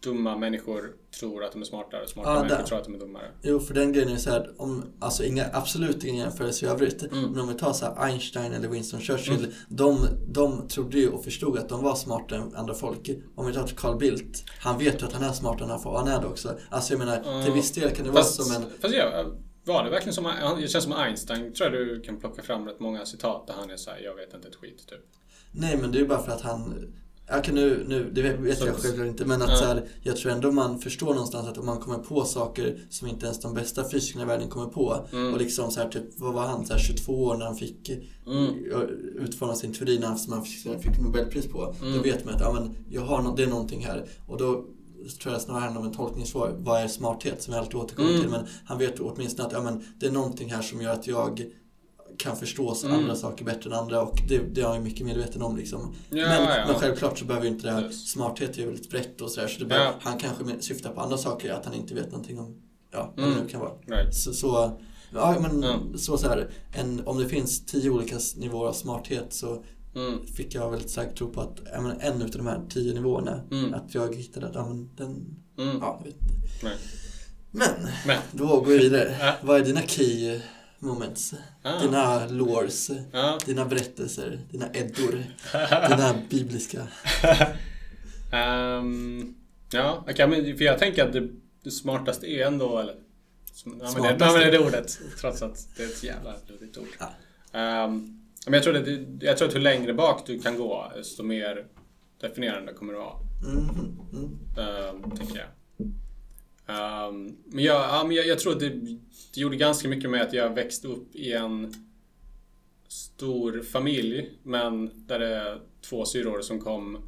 dumma 0.00 0.36
människor 0.38 0.92
tror 1.20 1.44
att 1.44 1.52
de 1.52 1.60
är 1.62 1.66
smartare. 1.66 2.08
Smarta 2.08 2.30
Ja, 2.30 2.34
människor 2.34 2.56
där. 2.58 2.64
tror 2.64 2.78
att 2.78 2.84
de 2.84 2.94
är 2.94 2.98
dummare. 2.98 3.30
Jo, 3.42 3.60
för 3.60 3.74
den 3.74 3.92
grejen 3.92 4.08
är 4.08 4.16
så 4.16 4.30
här, 4.30 4.50
om, 4.56 4.84
alltså 4.98 5.24
inga, 5.24 5.46
absolut 5.52 6.04
ingen 6.04 6.24
jämförelse 6.24 6.66
i 6.66 6.68
övrigt. 6.68 7.02
Mm. 7.02 7.30
Men 7.30 7.40
om 7.40 7.48
vi 7.48 7.54
tar 7.54 7.72
så 7.72 7.84
här 7.84 8.04
Einstein 8.04 8.52
eller 8.52 8.68
Winston 8.68 9.00
Churchill. 9.00 9.34
Mm. 9.44 9.50
De, 9.68 10.08
de 10.28 10.68
trodde 10.68 10.98
ju 10.98 11.08
och 11.08 11.24
förstod 11.24 11.58
att 11.58 11.68
de 11.68 11.82
var 11.82 11.94
smartare 11.94 12.38
än 12.40 12.56
andra 12.56 12.74
folk. 12.74 13.10
Om 13.34 13.46
vi 13.46 13.52
tar 13.52 13.66
Carl 13.66 13.98
Bildt. 13.98 14.44
Han 14.58 14.78
vet 14.78 15.02
ju 15.02 15.06
att 15.06 15.12
han 15.12 15.22
är 15.22 15.32
smartare 15.32 15.64
än 15.64 15.70
han 15.70 15.80
får, 15.80 15.90
och 15.90 15.98
han 15.98 16.08
är 16.08 16.20
det 16.20 16.26
också. 16.26 16.58
Alltså 16.70 16.92
jag 16.92 16.98
menar, 16.98 17.44
till 17.44 17.52
viss 17.52 17.72
del 17.72 17.90
kan 17.90 18.06
det 18.06 18.12
Fast, 18.12 18.38
vara 18.38 18.48
som 18.48 18.62
en... 18.62 18.70
fast 18.80 18.94
ja, 18.94 19.24
var 19.64 19.84
det 19.84 19.90
verkligen 19.90 20.14
som... 20.14 20.32
Det 20.60 20.68
känns 20.68 20.84
som 20.84 20.92
Einstein. 20.92 21.54
Tror 21.54 21.70
jag 21.70 21.86
du 21.88 22.00
kan 22.00 22.20
plocka 22.20 22.42
fram 22.42 22.66
rätt 22.66 22.80
många 22.80 23.06
citat 23.06 23.46
där 23.46 23.54
han 23.54 23.70
är 23.70 23.76
såhär, 23.76 24.00
jag 24.00 24.14
vet 24.14 24.34
inte 24.34 24.48
ett 24.48 24.54
skit, 24.54 24.86
typ. 24.86 25.00
Nej 25.52 25.76
men 25.76 25.92
det 25.92 26.00
är 26.00 26.04
bara 26.06 26.22
för 26.22 26.32
att 26.32 26.40
han 26.40 26.74
Okej 27.38 27.54
nu, 27.54 27.84
nu, 27.88 28.10
det 28.14 28.22
vet, 28.22 28.58
Så- 28.58 28.66
jag 28.66 28.76
självklart 28.76 29.06
inte 29.06 29.24
men 29.24 29.42
att 29.42 29.48
Ja. 29.50 29.56
så 29.56 29.64
här, 29.64 29.88
jag 30.02 30.16
tror 30.16 30.32
ändå 30.32 30.52
man 30.52 30.78
förstår 30.78 31.06
någonstans 31.14 31.48
att 31.48 31.58
om 31.58 31.66
man 31.66 31.78
kommer 31.78 31.98
på 31.98 32.24
saker 32.24 32.78
som 32.90 33.08
inte 33.08 33.26
ens 33.26 33.40
de 33.40 33.54
bästa 33.54 33.88
fysikerna 33.90 34.24
i 34.24 34.26
världen 34.26 34.48
kommer 34.48 34.66
på 34.66 35.06
Mm. 35.12 35.32
och 35.34 35.38
liksom 35.40 35.70
så 35.70 35.80
här, 35.80 35.88
typ, 35.88 36.04
vad 36.16 36.34
var 36.34 36.42
han, 36.42 36.66
så 36.66 36.72
här, 36.72 36.80
22 36.80 37.24
år 37.24 37.36
när 37.36 37.46
han 37.46 37.56
fick 37.56 37.90
Mm. 38.26 38.54
utforma 39.18 39.54
sin 39.54 39.74
teori 39.74 39.98
när 39.98 40.06
han- 40.06 40.18
som 40.18 40.32
han 40.32 40.44
fick, 40.44 40.82
fick 40.82 41.00
Nobelpris 41.00 41.46
på. 41.46 41.74
Mm. 41.82 41.96
Då 41.96 42.02
vet 42.02 42.24
man 42.24 42.34
att 42.34 42.40
ja, 42.40 42.52
men 42.52 42.76
jag 42.90 43.02
har 43.02 43.22
no, 43.22 43.34
det 43.36 43.42
är 43.42 43.46
någonting 43.46 43.84
här 43.84 44.06
och 44.26 44.38
då 44.38 44.64
tror 45.22 45.32
jag 45.34 45.42
snarare 45.42 45.60
handlar 45.60 45.80
om 45.80 45.86
en 45.86 45.94
tolkningsfråga. 45.94 46.52
Vad 46.58 46.80
är 46.82 46.88
smarthet 46.88 47.42
som 47.42 47.54
jag 47.54 47.60
alltid 47.60 47.74
återkommer 47.74 48.08
Mm. 48.10 48.20
till 48.22 48.30
men 48.30 48.46
han 48.64 48.78
vet 48.78 49.00
åtminstone 49.00 49.46
att 49.46 49.52
ja, 49.52 49.62
men 49.62 49.84
det 50.00 50.06
är 50.06 50.10
någonting 50.12 50.50
här 50.52 50.62
som 50.62 50.80
gör 50.82 50.92
att 50.92 51.06
jag 51.06 51.42
kan 52.18 52.36
förstå 52.36 52.76
Mm. 52.84 52.98
andra 52.98 53.16
saker 53.16 53.44
bättre 53.44 53.70
än 53.70 53.76
andra 53.76 54.02
och 54.02 54.18
det, 54.28 54.38
det 54.38 54.60
är 54.60 54.64
jag 54.74 54.82
mycket 54.82 55.06
medveten 55.06 55.42
om 55.42 55.56
liksom. 55.56 55.94
Ja, 56.10 56.16
men, 56.16 56.42
ja. 56.42 56.64
men 56.66 56.74
självklart 56.74 57.18
så 57.18 57.24
behöver 57.24 57.46
inte 57.46 57.66
det 57.66 57.72
här, 57.72 57.82
Precis. 57.82 58.10
smarthet 58.10 58.58
är 58.58 58.66
väldigt 58.66 58.90
brett 58.90 59.20
och 59.20 59.30
sådär 59.30 59.48
så 59.48 59.64
behöver, 59.64 59.86
Ja. 59.86 59.94
han 60.00 60.18
kanske 60.18 60.44
syftar 60.62 60.90
på 60.90 61.00
andra 61.00 61.18
saker, 61.18 61.52
att 61.52 61.64
han 61.64 61.74
inte 61.74 61.94
vet 61.94 62.10
någonting 62.10 62.38
om, 62.38 62.56
ja, 62.92 63.12
vad 63.16 63.24
Mm. 63.24 63.36
det 63.38 63.42
nu 63.44 63.48
kan 63.48 63.60
vara. 63.60 63.72
Right. 63.86 64.14
Så, 64.14 64.32
så, 64.32 64.78
ja, 65.14 65.36
men, 65.40 65.62
Ja. 65.62 65.78
så, 65.98 66.18
så 66.18 66.28
här, 66.28 66.50
en, 66.72 67.02
om 67.06 67.18
det 67.18 67.28
finns 67.28 67.66
tio 67.66 67.90
olika 67.90 68.16
nivåer 68.36 68.68
av 68.68 68.72
smarthet 68.72 69.32
så 69.32 69.64
Mm. 69.96 70.26
fick 70.26 70.54
jag 70.54 70.70
väldigt 70.70 70.90
starkt 70.90 71.18
tro 71.18 71.28
på 71.30 71.40
att 71.40 71.60
men 71.82 72.00
en 72.00 72.22
utav 72.22 72.38
de 72.38 72.46
här 72.46 72.60
tio 72.68 72.94
nivåerna, 72.94 73.40
Mm. 73.50 73.74
att 73.74 73.94
jag 73.94 74.14
hittade 74.16 74.46
att 74.48 74.54
ja, 74.54 74.66
men 74.68 74.90
den, 74.96 75.36
Mm. 75.58 75.78
ja, 75.80 76.00
jag 76.00 76.04
vet 76.12 76.14
inte. 76.22 76.34
Men, 77.50 77.68
Men. 78.06 78.18
då 78.32 78.46
går 78.46 78.64
vi 78.66 78.78
vidare. 78.78 79.34
Vad 79.42 79.60
är 79.60 79.64
dina 79.64 79.80
key 79.80 80.40
moments? 80.82 81.34
Ah. 81.62 81.82
Dina 81.82 82.26
lores, 82.26 82.90
Ja. 83.12 83.38
dina 83.46 83.64
berättelser, 83.64 84.40
dina 84.50 84.66
eddor, 84.72 85.24
dina 85.88 86.14
bibliska... 86.30 86.86
Ehm, 88.32 89.34
ja, 89.72 90.04
men 90.06 90.56
för 90.58 90.64
jag 90.64 90.78
tänker 90.78 91.06
att 91.06 91.12
det, 91.12 91.28
det 91.62 91.70
smartaste 91.70 92.26
är 92.26 92.46
ändå, 92.46 92.78
eller... 92.78 92.94
Som, 93.52 93.72
Smartaste. 93.72 94.24
ja, 94.24 94.32
men 94.32 94.50
det 94.52 94.58
ordet, 94.58 94.98
trots 95.20 95.42
att 95.42 95.68
det 95.76 95.82
är 95.82 95.86
ett 95.86 96.02
jävla 96.02 96.34
luddigt 96.46 96.78
ord. 96.78 96.88
Ja. 96.98 97.10
Ehm, 97.58 98.22
men 98.46 98.54
jag 98.54 98.62
tror, 98.62 98.76
att 98.76 98.88
jag 99.20 99.36
tror 99.38 99.48
att 99.48 99.54
hur 99.54 99.60
längre 99.60 99.94
bak 99.94 100.26
du 100.26 100.38
kan 100.40 100.56
gå, 100.58 100.92
desto 100.96 101.22
mer 101.22 101.66
definierande 102.20 102.72
kommer 102.72 102.92
det 102.92 102.98
vara. 102.98 103.16
Mm, 103.44 103.68
mm. 104.12 104.38
Uh, 104.58 105.16
tänker 105.16 105.38
jag. 105.38 105.48
Um, 106.66 107.36
men 107.44 107.64
jag, 107.64 107.80
ja, 107.80 108.04
men 108.06 108.16
jag, 108.16 108.26
jag 108.26 108.38
tror 108.38 108.52
att 108.52 108.60
det, 108.60 108.68
det 109.34 109.40
gjorde 109.40 109.56
ganska 109.56 109.88
mycket 109.88 110.10
med 110.10 110.22
att 110.22 110.32
jag 110.32 110.54
växte 110.54 110.88
upp 110.88 111.16
i 111.16 111.32
en 111.32 111.72
stor 112.88 113.62
familj, 113.62 114.30
men 114.42 115.06
där 115.06 115.18
det 115.18 115.26
är 115.26 115.60
två 115.80 116.04
syror 116.04 116.40
som 116.40 116.60
kom, 116.60 116.98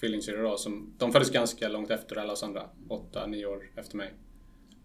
tvillingsyror 0.00 0.42
då, 0.42 0.56
som, 0.56 0.94
de 0.98 1.12
föddes 1.12 1.30
ganska 1.30 1.68
långt 1.68 1.90
efter 1.90 2.16
alla 2.16 2.32
oss 2.32 2.42
andra, 2.42 2.70
åtta, 2.88 3.26
nio 3.26 3.46
år 3.46 3.70
efter 3.76 3.96
mig. 3.96 4.12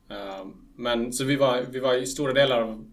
Um, 0.10 0.68
men 0.76 1.14
så 1.14 1.24
vi 1.24 1.36
var, 1.36 1.62
vi 1.62 1.80
var 1.80 1.96
i 1.96 2.06
stora 2.06 2.34
delar 2.34 2.62
av 2.62 2.86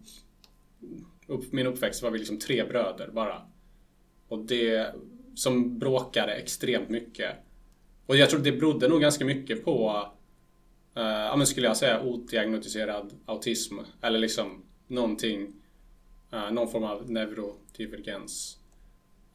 upp, 1.27 1.51
min 1.51 1.67
uppväxt 1.67 2.03
var 2.03 2.11
vi 2.11 2.19
liksom 2.19 2.39
tre 2.39 2.63
bröder 2.63 3.09
bara. 3.13 3.41
Och 4.27 4.39
det 4.39 4.95
som 5.35 5.79
bråkade 5.79 6.33
extremt 6.33 6.89
mycket. 6.89 7.35
Och 8.05 8.17
jag 8.17 8.29
tror 8.29 8.39
det 8.39 8.51
berodde 8.51 8.87
nog 8.87 9.01
ganska 9.01 9.25
mycket 9.25 9.65
på, 9.65 10.07
uh, 10.97 11.03
ja 11.03 11.35
men 11.35 11.47
skulle 11.47 11.67
jag 11.67 11.77
säga, 11.77 12.01
odiagnostiserad 12.01 13.13
autism. 13.25 13.75
Eller 14.01 14.19
liksom 14.19 14.63
någonting, 14.87 15.53
uh, 16.33 16.51
någon 16.51 16.71
form 16.71 16.83
av 16.83 17.11
neurodivergens. 17.11 18.57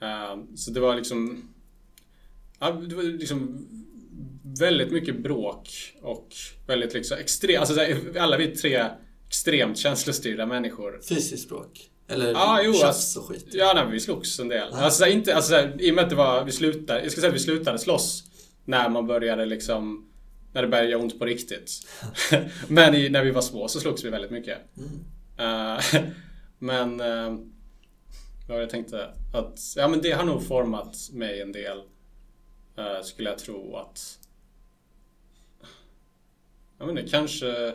Uh, 0.02 0.54
så 0.56 0.70
det 0.70 0.80
var 0.80 0.96
liksom, 0.96 1.48
ja, 2.58 2.70
det 2.70 2.94
var 2.94 3.02
liksom 3.02 3.68
väldigt 4.58 4.90
mycket 4.90 5.22
bråk 5.22 5.94
och 6.02 6.28
väldigt 6.66 6.94
liksom 6.94 7.18
extremt, 7.18 7.60
alltså 7.60 7.80
alla 8.18 8.36
vi 8.36 8.56
tre 8.56 8.84
extremt 9.26 9.78
känslostyrda 9.78 10.46
människor. 10.46 11.00
Fysiskt 11.08 11.48
bråk? 11.48 11.90
Eller 12.08 12.34
ah, 12.34 12.60
jo, 12.62 12.72
tjafs 12.72 12.84
alltså, 12.84 13.20
och 13.20 13.26
skit? 13.26 13.46
Ja, 13.52 13.72
nej, 13.74 13.86
vi 13.92 14.00
slogs 14.00 14.40
en 14.40 14.48
del. 14.48 14.72
Alltså, 14.72 15.06
inte, 15.06 15.36
alltså, 15.36 15.68
I 15.78 15.90
och 15.90 15.94
med 15.94 16.04
att 16.04 16.10
det 16.10 16.16
var, 16.16 16.44
vi 16.44 16.52
slutade, 16.52 17.02
jag 17.02 17.12
ska 17.12 17.20
säga 17.20 17.28
att 17.28 17.36
vi 17.36 17.40
slutade 17.40 17.78
slåss 17.78 18.24
när 18.64 18.88
man 18.88 19.06
började 19.06 19.46
liksom 19.46 20.08
när 20.54 20.62
det 20.62 20.68
började 20.68 20.88
göra 20.88 21.02
ont 21.02 21.18
på 21.18 21.24
riktigt. 21.24 21.70
men 22.68 22.94
i, 22.94 23.08
när 23.08 23.24
vi 23.24 23.30
var 23.30 23.42
små 23.42 23.68
så 23.68 23.80
slogs 23.80 24.04
vi 24.04 24.10
väldigt 24.10 24.30
mycket. 24.30 24.58
Mm. 24.76 24.90
Uh, 25.40 26.10
men 26.58 27.00
uh, 27.00 27.38
vad 28.48 28.62
jag 28.62 28.70
tänkte 28.70 29.10
att 29.32 29.60
ja, 29.76 29.88
men 29.88 30.02
det 30.02 30.12
har 30.12 30.24
nog 30.24 30.46
format 30.46 30.96
mig 31.12 31.40
en 31.40 31.52
del. 31.52 31.78
Uh, 32.78 33.02
skulle 33.02 33.30
jag 33.30 33.38
tro 33.38 33.76
att 33.76 34.18
jag 36.78 36.90
inte, 36.90 37.08
kanske 37.10 37.74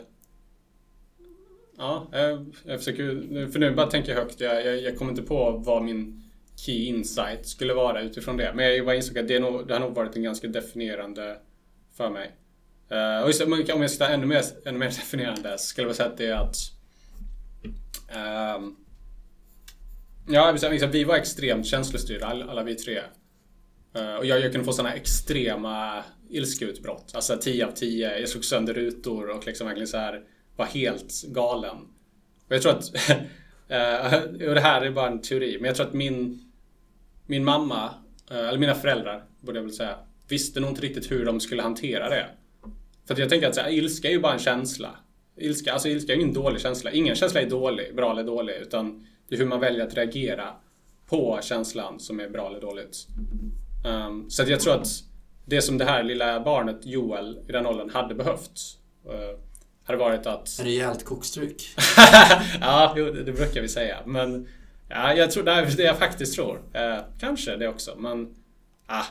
Ja, 1.78 2.08
jag, 2.12 2.46
jag 2.66 2.80
försöker, 2.80 3.06
för 3.52 3.60
nu 3.60 3.76
bara 3.76 3.88
tänka 3.88 4.16
högt. 4.16 4.40
Jag, 4.40 4.66
jag, 4.66 4.82
jag 4.82 4.98
kommer 4.98 5.12
inte 5.12 5.24
på 5.24 5.52
vad 5.52 5.84
min 5.84 6.24
key 6.56 6.86
insight 6.86 7.48
skulle 7.48 7.74
vara 7.74 8.02
utifrån 8.02 8.38
det. 8.38 8.54
Men 8.56 8.76
jag 8.76 8.86
bara 8.86 8.96
insåg 8.96 9.20
att 9.20 9.28
det, 9.28 9.40
nog, 9.40 9.68
det 9.68 9.74
har 9.74 9.82
nog 9.82 9.96
varit 9.96 10.16
en 10.16 10.24
ganska 10.24 10.48
definierande 10.48 11.38
för 11.94 12.10
mig. 12.10 12.32
Uh, 12.92 13.22
och 13.22 13.28
just, 13.28 13.42
om 13.42 13.82
jag 13.82 13.92
ska 13.92 14.06
ta 14.06 14.12
ännu 14.12 14.26
mer, 14.26 14.44
ännu 14.66 14.78
mer 14.78 14.86
definierande 15.00 15.58
så 15.58 15.66
skulle 15.66 15.88
jag 15.88 15.96
säga 15.96 16.10
att 16.10 16.18
det 16.18 16.26
är 16.26 16.36
att 16.36 16.58
um, 18.56 18.76
Ja, 20.32 20.52
liksom, 20.52 20.92
vi 20.92 21.04
var 21.04 21.16
extremt 21.16 21.66
känslostyrda 21.66 22.26
alla, 22.26 22.46
alla 22.46 22.64
vi 22.64 22.76
tre. 22.76 23.00
Uh, 23.98 24.16
och 24.16 24.26
jag, 24.26 24.40
jag 24.40 24.52
kunde 24.52 24.66
få 24.66 24.74
sådana 24.74 24.94
extrema 24.94 26.04
ilskeutbrott. 26.30 27.12
Alltså 27.16 27.38
10 27.38 27.68
av 27.68 27.72
10. 27.72 28.20
Jag 28.20 28.30
slog 28.30 28.46
sönder 28.46 28.74
rutor 28.74 29.30
och 29.30 29.48
liksom 29.48 29.68
verkligen 29.68 29.88
så 29.88 29.98
här 29.98 30.22
var 30.56 30.66
helt 30.66 31.24
galen. 31.24 31.78
Och 32.48 32.56
jag 32.56 32.62
tror 32.62 32.72
att, 32.72 32.84
uh, 33.10 34.48
och 34.50 34.56
det 34.56 34.62
här 34.62 34.82
är 34.82 34.92
bara 34.92 35.08
en 35.08 35.22
teori, 35.22 35.58
men 35.60 35.68
jag 35.68 35.76
tror 35.76 35.88
att 35.88 35.94
min, 35.94 36.52
min 37.26 37.44
mamma, 37.44 37.94
uh, 38.32 38.38
eller 38.38 38.58
mina 38.58 38.76
föräldrar 38.76 39.24
borde 39.40 39.58
jag 39.58 39.64
väl 39.64 39.74
säga, 39.74 39.96
visste 40.28 40.60
nog 40.60 40.70
inte 40.70 40.82
riktigt 40.82 41.12
hur 41.12 41.26
de 41.26 41.40
skulle 41.40 41.62
hantera 41.62 42.10
det. 42.10 42.26
För 43.16 43.22
jag 43.22 43.30
tänker 43.30 43.48
att 43.48 43.56
så 43.56 43.62
här, 43.62 43.70
ilska 43.70 44.08
är 44.08 44.12
ju 44.12 44.20
bara 44.20 44.34
en 44.34 44.40
känsla. 44.40 44.96
Ilska, 45.38 45.74
alltså 45.74 45.90
ilska 45.90 46.14
är 46.14 46.18
ingen 46.18 46.34
dålig 46.34 46.62
känsla. 46.62 46.92
Ingen 46.92 47.16
känsla 47.16 47.42
är 47.42 47.50
dålig, 47.50 47.96
bra 47.96 48.12
eller 48.12 48.24
dålig, 48.24 48.54
utan 48.62 49.08
det 49.30 49.36
är 49.36 49.40
hur 49.40 49.46
man 49.46 49.60
väljer 49.60 49.88
att 49.88 49.94
reagera 49.94 50.48
på 51.06 51.40
känslan 51.42 52.00
som 52.00 52.20
är 52.20 52.30
bra 52.30 52.48
eller 52.48 52.62
dåligt. 52.62 53.08
Um, 53.86 54.30
så 54.30 54.44
jag 54.44 54.60
tror 54.60 54.74
att 54.74 54.88
det 55.46 55.62
som 55.62 55.78
det 55.78 55.86
här 55.86 56.04
lilla 56.04 56.40
barnet, 56.40 56.86
Joel, 56.86 57.40
i 57.48 57.52
den 57.52 57.66
åldern 57.66 57.90
hade 57.90 58.16
behövt 58.16 58.60
uh, 59.06 59.40
hade 59.84 60.00
varit 60.00 60.26
att... 60.26 60.60
Rejält 60.64 61.06
kokstryk. 61.06 61.64
ja, 62.62 62.94
det, 63.26 63.32
brukar 63.32 63.62
vi 63.62 63.68
säga. 63.68 63.98
Men 64.06 64.48
ja, 64.90 65.14
jag 65.14 65.32
tror, 65.32 65.44
det 65.44 65.52
är 65.52 65.78
det 65.78 65.84
jag 65.84 65.98
faktiskt 65.98 66.36
tror. 66.36 66.62
Eh, 66.74 66.98
kanske 67.20 67.58
det 67.58 67.68
också, 67.68 67.96
men 67.98 68.36
ah, 68.86 69.06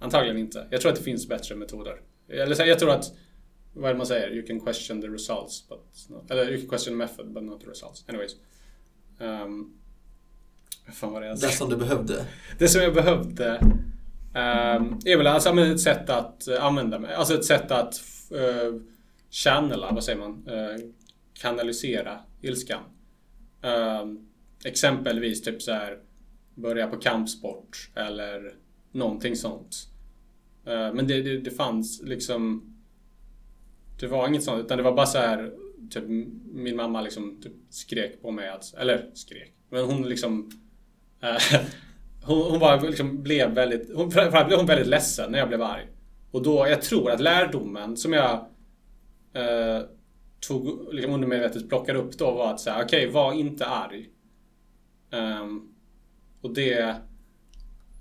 antagligen 0.00 0.38
inte. 0.38 0.66
Jag 0.70 0.80
tror 0.80 0.92
att 0.92 0.98
det 0.98 1.04
finns 1.04 1.28
bättre 1.28 1.54
metoder. 1.54 2.00
Eller 2.28 2.66
jag 2.66 2.78
tror 2.78 2.90
att, 2.90 3.04
vad 3.74 3.84
är 3.84 3.94
det 3.94 3.98
man 3.98 4.06
säger? 4.06 4.30
You 4.34 4.46
can 4.46 4.60
question 4.60 5.00
the 5.00 5.08
results, 5.08 5.68
but 5.68 6.06
not, 6.08 6.30
eller 6.30 6.50
you 6.50 6.60
can 6.60 6.68
question 6.68 6.92
the 6.92 6.98
method, 6.98 7.34
but 7.34 7.42
not 7.42 7.60
the 7.60 7.66
results. 7.66 8.04
Anyways. 8.08 8.36
Um, 9.18 9.78
fan 10.92 11.12
var 11.12 11.20
det 11.20 11.26
jag 11.26 11.40
Det 11.40 11.48
som 11.48 11.70
du 11.70 11.76
behövde? 11.76 12.26
Det 12.58 12.68
som 12.68 12.82
jag 12.82 12.94
behövde 12.94 13.58
um, 13.60 15.00
är 15.04 15.16
väl 15.16 15.26
alltså, 15.26 15.60
ett 15.60 15.80
sätt 15.80 16.10
att 16.10 16.48
använda 16.48 16.98
mig. 16.98 17.14
Alltså 17.14 17.34
ett 17.34 17.44
sätt 17.44 17.70
att 17.70 18.00
uh, 18.32 18.80
channela, 19.34 19.92
vad 19.92 20.04
säger 20.04 20.18
man, 20.18 20.46
eh, 20.46 20.84
kanalisera 21.32 22.20
ilskan. 22.40 22.82
Eh, 23.62 24.04
exempelvis 24.64 25.42
typ 25.42 25.62
så 25.62 25.72
här 25.72 25.98
börja 26.54 26.86
på 26.86 26.96
kampsport 26.96 27.90
eller 27.94 28.54
någonting 28.92 29.36
sånt. 29.36 29.88
Eh, 30.64 30.94
men 30.94 31.06
det, 31.06 31.22
det, 31.22 31.38
det, 31.38 31.50
fanns 31.50 32.02
liksom 32.02 32.73
det 34.00 34.06
var 34.06 34.28
inget 34.28 34.44
sånt 34.44 34.64
utan 34.64 34.78
det 34.78 34.84
var 34.84 34.92
bara 34.92 35.06
så 35.06 35.18
här 35.18 35.52
typ 35.90 36.04
min 36.52 36.76
mamma 36.76 37.00
liksom 37.00 37.40
typ 37.42 37.52
skrek 37.70 38.22
på 38.22 38.30
mig 38.30 38.48
att, 38.48 38.74
eller 38.74 39.10
skrek, 39.14 39.52
men 39.70 39.84
hon 39.84 40.08
liksom 40.08 40.50
eh, 41.22 41.60
hon, 42.24 42.50
hon 42.50 42.60
bara 42.60 42.80
liksom 42.80 43.22
blev 43.22 43.50
väldigt, 43.50 43.94
hon, 43.94 44.10
framförallt 44.10 44.46
blev 44.46 44.58
hon 44.58 44.66
väldigt 44.66 44.86
ledsen 44.88 45.32
när 45.32 45.38
jag 45.38 45.48
blev 45.48 45.62
arg. 45.62 45.86
Och 46.30 46.42
då, 46.42 46.66
jag 46.68 46.82
tror 46.82 47.10
att 47.10 47.20
lärdomen 47.20 47.96
som 47.96 48.12
jag 48.12 48.32
eh, 49.32 49.82
tog, 50.48 50.94
liksom 50.94 51.14
undermedvetet 51.14 51.68
plockade 51.68 51.98
upp 51.98 52.18
då 52.18 52.30
var 52.30 52.50
att 52.50 52.60
säga 52.60 52.76
okej, 52.84 53.00
okay, 53.00 53.10
var 53.10 53.32
inte 53.32 53.66
arg. 53.66 54.08
Um, 55.10 55.74
och 56.40 56.54
det... 56.54 56.96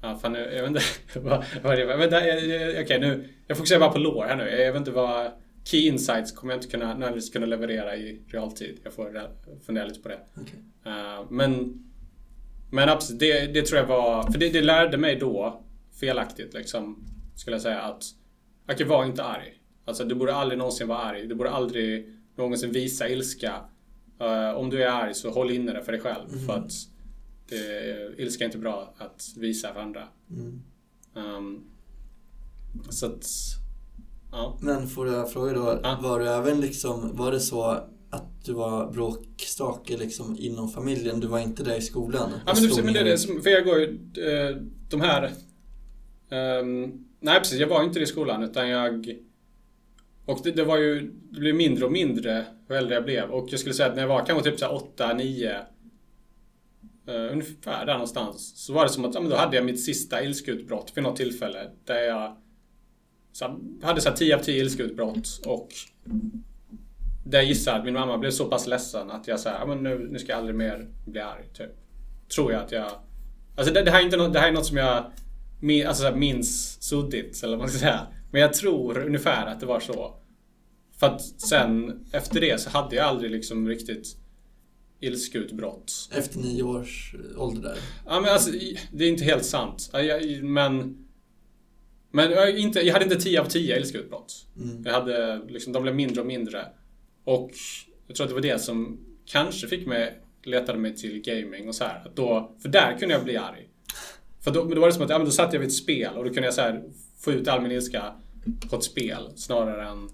Ja, 0.01 0.17
fan, 0.17 0.33
jag 0.33 0.61
vet 0.61 0.67
inte 0.67 0.81
vad, 1.19 1.45
vad 1.63 1.77
det 1.77 1.85
var. 1.85 2.07
Okej, 2.07 2.83
okay, 2.83 2.99
nu... 2.99 3.29
Jag 3.47 3.57
fokuserar 3.57 3.79
bara 3.79 3.91
på 3.91 3.97
lår 3.97 4.25
här 4.25 4.35
nu. 4.35 4.49
Jag 4.49 4.73
vet 4.73 4.79
inte 4.79 4.91
vad... 4.91 5.31
Key 5.63 5.87
insights 5.87 6.31
kommer 6.31 6.53
jag 6.53 6.57
inte 6.57 6.71
kunna, 6.71 6.87
nödvändigtvis 6.87 7.33
kunna 7.33 7.45
leverera 7.45 7.95
i 7.95 8.21
realtid. 8.27 8.79
Jag 8.83 8.93
får 8.93 9.29
fundera 9.65 9.85
lite 9.85 9.99
på 9.99 10.09
det. 10.09 10.19
Okay. 10.41 10.59
Uh, 10.93 11.31
men... 11.31 11.79
Men 12.71 12.89
absolut, 12.89 13.19
det, 13.19 13.47
det 13.47 13.61
tror 13.61 13.79
jag 13.79 13.87
var... 13.87 14.31
För 14.31 14.39
det, 14.39 14.49
det 14.49 14.61
lärde 14.61 14.97
mig 14.97 15.15
då, 15.15 15.63
felaktigt 15.99 16.53
liksom, 16.53 17.05
skulle 17.35 17.55
jag 17.55 17.61
säga 17.61 17.81
att... 17.81 18.03
Okej, 18.71 18.85
var 18.85 19.05
inte 19.05 19.23
arg. 19.23 19.53
Alltså 19.85 20.03
du 20.03 20.15
borde 20.15 20.35
aldrig 20.35 20.57
någonsin 20.57 20.87
vara 20.87 20.99
arg. 20.99 21.27
Du 21.27 21.35
borde 21.35 21.49
aldrig 21.49 22.09
någonsin 22.35 22.71
visa 22.71 23.09
ilska. 23.09 23.55
Uh, 24.21 24.57
om 24.57 24.69
du 24.69 24.83
är 24.83 24.87
arg 24.87 25.13
så 25.13 25.29
håll 25.29 25.51
inne 25.51 25.73
det 25.73 25.83
för 25.83 25.91
dig 25.91 26.01
själv. 26.01 26.29
Mm. 26.33 26.45
För 26.45 26.53
att 26.53 26.71
det, 27.49 28.21
ilska 28.21 28.43
är 28.43 28.45
inte 28.45 28.57
bra 28.57 28.93
att 28.97 29.33
visa 29.37 29.73
för 29.73 29.79
andra. 29.81 30.07
Mm. 30.29 30.61
Um, 31.13 31.63
så 32.89 33.05
att, 33.05 33.25
ja. 34.33 34.57
Men 34.61 34.87
får 34.87 35.07
jag 35.07 35.31
fråga 35.31 35.53
då, 35.53 35.79
ja. 35.83 35.99
var 36.03 36.19
du 36.19 36.27
även 36.27 36.61
liksom, 36.61 37.15
var 37.15 37.31
det 37.31 37.39
så 37.39 37.63
att 38.09 38.45
du 38.45 38.53
var 38.53 38.91
bråkstake 38.91 39.97
liksom 39.97 40.35
inom 40.39 40.69
familjen? 40.69 41.19
Du 41.19 41.27
var 41.27 41.39
inte 41.39 41.63
där 41.63 41.77
i 41.77 41.81
skolan? 41.81 42.31
Ja 42.45 42.53
men, 42.55 42.63
du, 42.63 42.83
men 42.83 42.93
det 42.93 42.99
är 42.99 43.03
det 43.03 43.17
som, 43.17 43.41
för 43.41 43.49
jag 43.49 43.65
går 43.65 43.79
ju, 43.79 43.87
uh, 43.87 44.57
de 44.89 45.01
här 45.01 45.31
um, 46.61 47.05
Nej 47.19 47.39
precis, 47.39 47.59
jag 47.59 47.67
var 47.67 47.83
inte 47.83 47.99
i 47.99 48.05
skolan 48.05 48.43
utan 48.43 48.69
jag 48.69 49.15
och 50.25 50.39
det, 50.43 50.51
det, 50.51 50.63
var 50.63 50.77
ju, 50.77 51.01
det 51.31 51.39
blev 51.39 51.55
mindre 51.55 51.85
och 51.85 51.91
mindre 51.91 52.45
ju 52.67 52.75
äldre 52.75 52.95
jag 52.95 53.03
blev. 53.03 53.29
Och 53.29 53.47
jag 53.51 53.59
skulle 53.59 53.75
säga 53.75 53.89
att 53.89 53.95
när 53.95 54.01
jag 54.01 54.09
var 54.09 54.25
kanske 54.25 54.49
typ 54.49 54.59
så 54.59 54.67
8, 54.67 55.13
9 55.13 55.57
Uh, 57.09 57.31
ungefär 57.31 57.85
där 57.85 57.93
någonstans. 57.93 58.65
Så 58.65 58.73
var 58.73 58.83
det 58.83 58.89
som 58.89 59.05
att 59.05 59.13
ja, 59.13 59.21
men 59.21 59.29
då 59.29 59.35
hade 59.35 59.55
jag 59.55 59.65
mitt 59.65 59.83
sista 59.83 60.23
ilskeutbrott 60.23 60.91
vid 60.95 61.03
något 61.03 61.15
tillfälle. 61.15 61.69
Där 61.85 62.01
jag 62.01 62.37
så, 63.33 63.59
hade 63.83 64.01
så 64.01 64.09
här 64.09 64.15
10 64.15 64.35
av 64.35 64.39
10 64.39 64.61
ilskeutbrott 64.61 65.41
och 65.45 65.69
där 67.25 67.37
jag 67.37 67.45
gissar 67.45 67.79
att 67.79 67.85
min 67.85 67.93
mamma 67.93 68.17
blev 68.17 68.31
så 68.31 68.45
pass 68.45 68.67
ledsen 68.67 69.11
att 69.11 69.27
jag 69.27 69.39
sa 69.39 69.65
men 69.67 69.83
nu, 69.83 70.07
nu 70.11 70.19
ska 70.19 70.31
jag 70.31 70.39
aldrig 70.39 70.55
mer 70.55 70.87
bli 71.05 71.21
arg. 71.21 71.43
Typ. 71.53 71.69
Tror 72.35 72.51
jag 72.51 72.63
att 72.63 72.71
jag... 72.71 72.91
Alltså 73.55 73.73
det, 73.73 73.83
det 73.83 73.91
här 73.91 73.99
är 73.99 74.05
inte 74.05 74.17
något, 74.17 74.33
det 74.33 74.39
här 74.39 74.47
är 74.47 74.51
något 74.51 74.65
som 74.65 74.77
jag 74.77 75.11
min, 75.63 75.87
alltså, 75.87 76.15
minns 76.15 76.81
suddigt, 76.83 77.43
eller 77.43 77.57
vad 77.57 77.59
man 77.59 77.69
ska 77.69 77.79
säga. 77.79 78.07
Men 78.31 78.41
jag 78.41 78.53
tror 78.53 79.05
ungefär 79.05 79.45
att 79.45 79.59
det 79.59 79.65
var 79.65 79.79
så. 79.79 80.15
För 80.99 81.07
att 81.07 81.21
sen 81.21 82.05
efter 82.11 82.41
det 82.41 82.61
så 82.61 82.69
hade 82.69 82.95
jag 82.95 83.05
aldrig 83.05 83.31
liksom 83.31 83.67
riktigt 83.67 84.17
ilskeutbrott. 84.99 86.09
Efter 86.11 86.39
nio 86.39 86.63
års 86.63 87.15
ålder 87.37 87.61
där? 87.61 87.77
Ja 88.05 88.19
men 88.21 88.29
alltså 88.29 88.51
det 88.91 89.03
är 89.03 89.09
inte 89.09 89.23
helt 89.23 89.45
sant. 89.45 89.91
Men, 90.41 91.02
Men 92.15 92.31
jag, 92.31 92.57
inte, 92.57 92.79
jag 92.79 92.93
hade 92.93 93.05
inte 93.05 93.17
10 93.17 93.41
av 93.41 93.45
10 93.45 93.77
ilskeutbrott. 93.77 94.45
Mm. 94.57 94.83
Jag 94.85 94.93
hade, 94.93 95.41
liksom, 95.47 95.73
de 95.73 95.83
blev 95.83 95.95
mindre 95.95 96.21
och 96.21 96.27
mindre. 96.27 96.65
Och 97.23 97.51
jag 98.07 98.15
tror 98.15 98.25
att 98.25 98.29
det 98.29 98.33
var 98.33 98.41
det 98.41 98.59
som 98.59 98.99
kanske 99.25 99.67
fick 99.67 99.87
mig, 99.87 100.21
letade 100.43 100.79
mig 100.79 100.95
till 100.95 101.21
gaming 101.21 101.67
och 101.67 101.75
så 101.75 101.83
här. 101.83 102.05
Att 102.05 102.15
då, 102.15 102.55
för 102.61 102.69
där 102.69 102.97
kunde 102.99 103.15
jag 103.15 103.23
bli 103.23 103.37
arg. 103.37 103.69
För 104.41 104.51
då, 104.51 104.63
då 104.63 104.81
var 104.81 104.87
det 104.87 104.93
som 104.93 105.03
att, 105.03 105.09
ja 105.09 105.17
men 105.17 105.25
då 105.25 105.31
satt 105.31 105.53
jag 105.53 105.59
vid 105.59 105.67
ett 105.67 105.75
spel 105.75 106.13
och 106.15 106.23
då 106.23 106.29
kunde 106.29 106.47
jag 106.47 106.53
så 106.53 106.61
här, 106.61 106.83
få 107.19 107.31
ut 107.31 107.47
all 107.47 107.61
min 107.61 107.71
ilska 107.71 108.13
på 108.69 108.75
ett 108.75 108.83
spel 108.83 109.29
snarare 109.35 109.87
än 109.87 110.09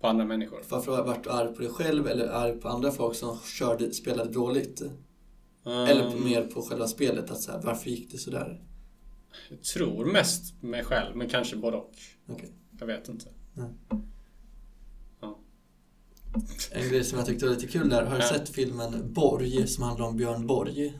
på 0.00 0.06
andra 0.06 0.24
människor. 0.24 0.62
Varför 0.68 0.92
har 0.92 0.98
du 0.98 1.04
varit 1.04 1.26
arg 1.26 1.54
på 1.54 1.62
dig 1.62 1.70
själv 1.70 2.06
eller 2.06 2.28
arg 2.28 2.60
på 2.60 2.68
andra 2.68 2.90
folk 2.90 3.16
som 3.16 3.38
körde, 3.58 3.92
spelade 3.92 4.32
dåligt? 4.32 4.82
Um, 5.64 5.72
Eller 5.72 6.10
på, 6.10 6.16
mer 6.16 6.42
på 6.42 6.62
själva 6.62 6.86
spelet, 6.86 7.30
att 7.30 7.40
så 7.40 7.52
här, 7.52 7.60
varför 7.64 7.90
gick 7.90 8.12
det 8.12 8.18
sådär? 8.18 8.60
Jag 9.48 9.62
tror 9.62 10.04
mest 10.04 10.62
mig 10.62 10.84
själv, 10.84 11.16
men 11.16 11.28
kanske 11.28 11.56
både 11.56 11.76
och. 11.76 11.92
Okej. 12.28 12.52
Jag 12.78 12.86
vet 12.86 13.08
inte. 13.08 13.26
En 16.72 16.88
grej 16.88 17.04
som 17.04 17.18
jag 17.18 17.26
tyckte 17.26 17.46
var 17.46 17.54
lite 17.54 17.66
kul 17.66 17.88
där, 17.88 18.02
har 18.04 18.16
du 18.16 18.22
Ja. 18.22 18.28
sett 18.28 18.48
filmen 18.48 19.12
Borg 19.12 19.66
som 19.66 19.84
handlar 19.84 20.06
om 20.06 20.16
Björn 20.16 20.46
Borg? 20.46 20.98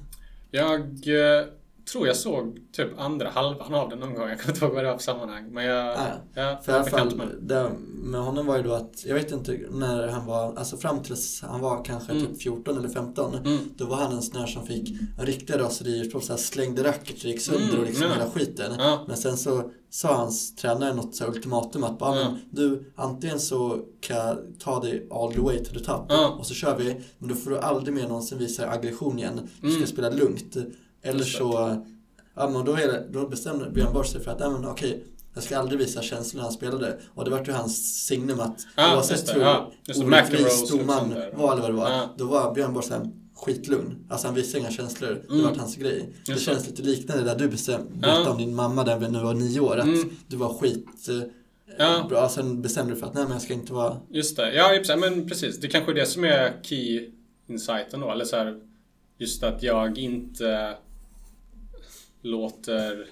Jag 0.51 0.81
eh, 1.09 1.47
tror 1.93 2.07
jag 2.07 2.17
såg 2.17 2.59
typ 2.73 2.99
andra 2.99 3.31
halvan 3.31 3.75
av 3.75 3.89
den 3.89 3.99
någon 3.99 4.15
gång. 4.15 4.29
Jag 4.29 4.41
kommer 4.41 4.55
inte 4.55 4.65
ihåg 4.65 4.75
vad 4.75 4.85
det 4.85 4.89
var 4.91 4.97
för 4.97 5.05
sammanhang. 5.05 5.45
Men 5.53 5.65
jag... 5.65 5.89
Ah, 5.89 6.07
ja, 6.35 6.61
För 6.65 6.73
jag 6.73 6.89
fall, 6.91 7.17
med. 7.17 7.27
det 7.41 7.71
med 8.03 8.21
honom 8.21 8.47
var 8.47 8.57
ju 8.57 8.63
då 8.63 8.73
att, 8.73 9.05
jag 9.07 9.15
vet 9.15 9.33
inte 9.33 9.59
när 9.71 10.09
han 10.09 10.27
var, 10.27 10.55
alltså 10.57 10.77
fram 10.77 11.03
tills 11.03 11.43
han 11.43 11.61
var 11.61 11.85
kanske 11.85 12.13
Mm. 12.13 12.27
typ 12.27 12.43
14 12.43 12.79
eller 12.79 12.89
15. 12.89 13.35
Mm. 13.35 13.59
Då 13.77 13.85
var 13.87 13.97
han 13.97 14.13
en 14.13 14.23
sån 14.23 14.41
här 14.41 14.47
som 14.47 14.67
fick 14.67 14.97
riktiga 15.19 15.59
raseriutbrott, 15.59 16.25
så 16.25 16.33
här 16.33 16.39
slängde 16.41 16.85
racket 16.85 17.17
och 17.19 17.25
gick 17.25 17.41
sönder 17.41 17.69
Mm, 17.69 17.81
och 17.81 17.87
liksom 17.87 18.07
ja. 18.07 18.13
hela 18.13 18.31
skiten. 18.31 18.73
Ja. 18.79 19.05
Men 19.09 19.17
sen 19.17 19.37
så 19.37 19.71
sa 19.91 20.15
hans 20.17 20.57
tränare 20.57 20.95
något 20.95 21.15
så 21.15 21.27
ultimatum 21.27 21.85
att 21.85 21.99
bara, 21.99 22.17
Ja. 22.21 22.25
men 22.31 22.39
du, 22.51 22.93
antingen 22.97 23.41
så 23.41 23.81
kan 24.01 24.17
jag 24.17 24.39
ta 24.59 24.81
dig 24.81 25.07
all 25.11 25.33
the 25.33 25.41
way 25.41 25.65
to 25.65 25.73
the 25.73 25.81
top 25.85 26.07
Ja. 26.09 26.29
och 26.39 26.47
så 26.47 26.55
kör 26.55 26.77
vi, 26.79 26.97
men 27.19 27.29
då 27.29 27.35
får 27.35 27.51
du 27.51 27.59
aldrig 27.59 27.95
mer 27.95 28.09
någonsin 28.09 28.39
visa 28.39 28.71
aggression 28.71 29.19
igen. 29.19 29.41
Du 29.61 29.69
ska 29.71 29.77
Mm. 29.77 29.87
spela 29.89 30.11
lugnt. 30.11 30.57
Eller 31.03 31.19
det. 31.19 31.25
så, 31.25 31.83
ja 32.37 32.49
men 32.51 32.65
då, 32.65 32.73
är 32.73 32.87
det, 32.87 33.07
då 33.11 33.29
bestämde 33.29 33.71
Björn 33.71 33.93
Borg 33.93 34.09
sig 34.09 34.21
för 34.21 34.31
att, 34.31 34.39
nej 34.41 34.51
men 34.51 34.65
okej, 34.67 35.05
jag 35.35 35.43
ska 35.45 35.59
aldrig 35.59 35.79
visa 35.79 36.03
känslor 36.03 36.39
när 36.39 36.45
han 36.45 36.53
spelade. 36.53 36.99
Och 37.15 37.25
det 37.25 37.31
var 37.31 37.45
ju 37.45 37.53
hans 37.53 38.05
signum 38.07 38.41
att 38.41 38.67
Ja, 38.77 38.95
oavsett 38.97 39.27
det, 39.27 39.33
hur 39.33 39.41
ja. 39.41 39.71
Det, 39.87 39.97
orättvis 40.05 40.71
domaren 40.71 40.99
sönder. 41.01 41.33
var 41.37 41.53
eller 41.53 41.63
vad 41.63 41.71
det 41.71 41.77
var, 41.77 41.91
Ja. 41.91 42.15
då 42.17 42.25
var 42.25 42.55
Björn 42.55 42.73
Borg 42.75 42.87
såhär 42.87 43.11
skitlugn. 43.35 44.07
Alltså 44.11 44.27
han 44.27 44.35
visade 44.35 44.59
inga 44.59 44.71
känslor. 44.71 45.23
Det 45.29 45.35
Mm. 45.35 45.45
var 45.47 45.55
hans 45.57 45.77
grej. 45.77 46.09
Det 46.27 46.33
Just 46.33 46.45
känns 46.45 46.67
lite 46.69 46.83
liknande 46.83 47.25
där 47.25 47.37
du 47.39 47.49
bestäm- 47.49 47.87
Ja. 47.95 48.01
berättade 48.01 48.31
om 48.31 48.39
din 48.39 48.55
mamma 48.55 48.85
där 48.85 48.99
vi 48.99 49.09
nu 49.09 49.19
var 49.23 49.35
nio 49.35 49.61
år. 49.61 49.77
Att 49.77 49.85
Mm. 49.87 50.11
du 50.29 50.37
var 50.37 50.49
skit 50.55 51.09
eh, 51.09 51.23
Ja. 51.79 52.07
bra. 52.09 52.29
Sen 52.29 52.63
bestämde 52.63 52.95
du 52.95 53.01
för 53.01 53.07
att 53.07 53.15
nej 53.15 53.23
men 53.25 53.33
jag 53.33 53.43
ska 53.43 53.55
inte 53.55 53.73
vara... 53.73 53.97
Just 54.11 54.37
det. 54.37 54.55
Ja, 54.55 54.97
men 54.97 55.29
precis. 55.29 55.61
Det 55.61 55.69
kanske 55.69 55.93
är 55.93 55.95
det 55.95 56.07
som 56.07 56.25
är 56.25 56.53
key 56.63 57.11
insighten 57.49 58.01
då. 58.01 58.11
Eller 58.11 58.25
så 58.25 58.37
här, 58.37 58.61
just 59.19 59.43
att 59.43 59.63
jag 59.63 59.99
inte 59.99 60.75
låter... 62.23 63.07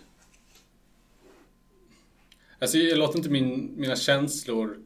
Alltså 2.58 2.78
jag 2.78 2.98
låter 2.98 3.18
inte 3.18 3.30
min, 3.30 3.74
mina 3.76 3.96
känslor 3.96 4.80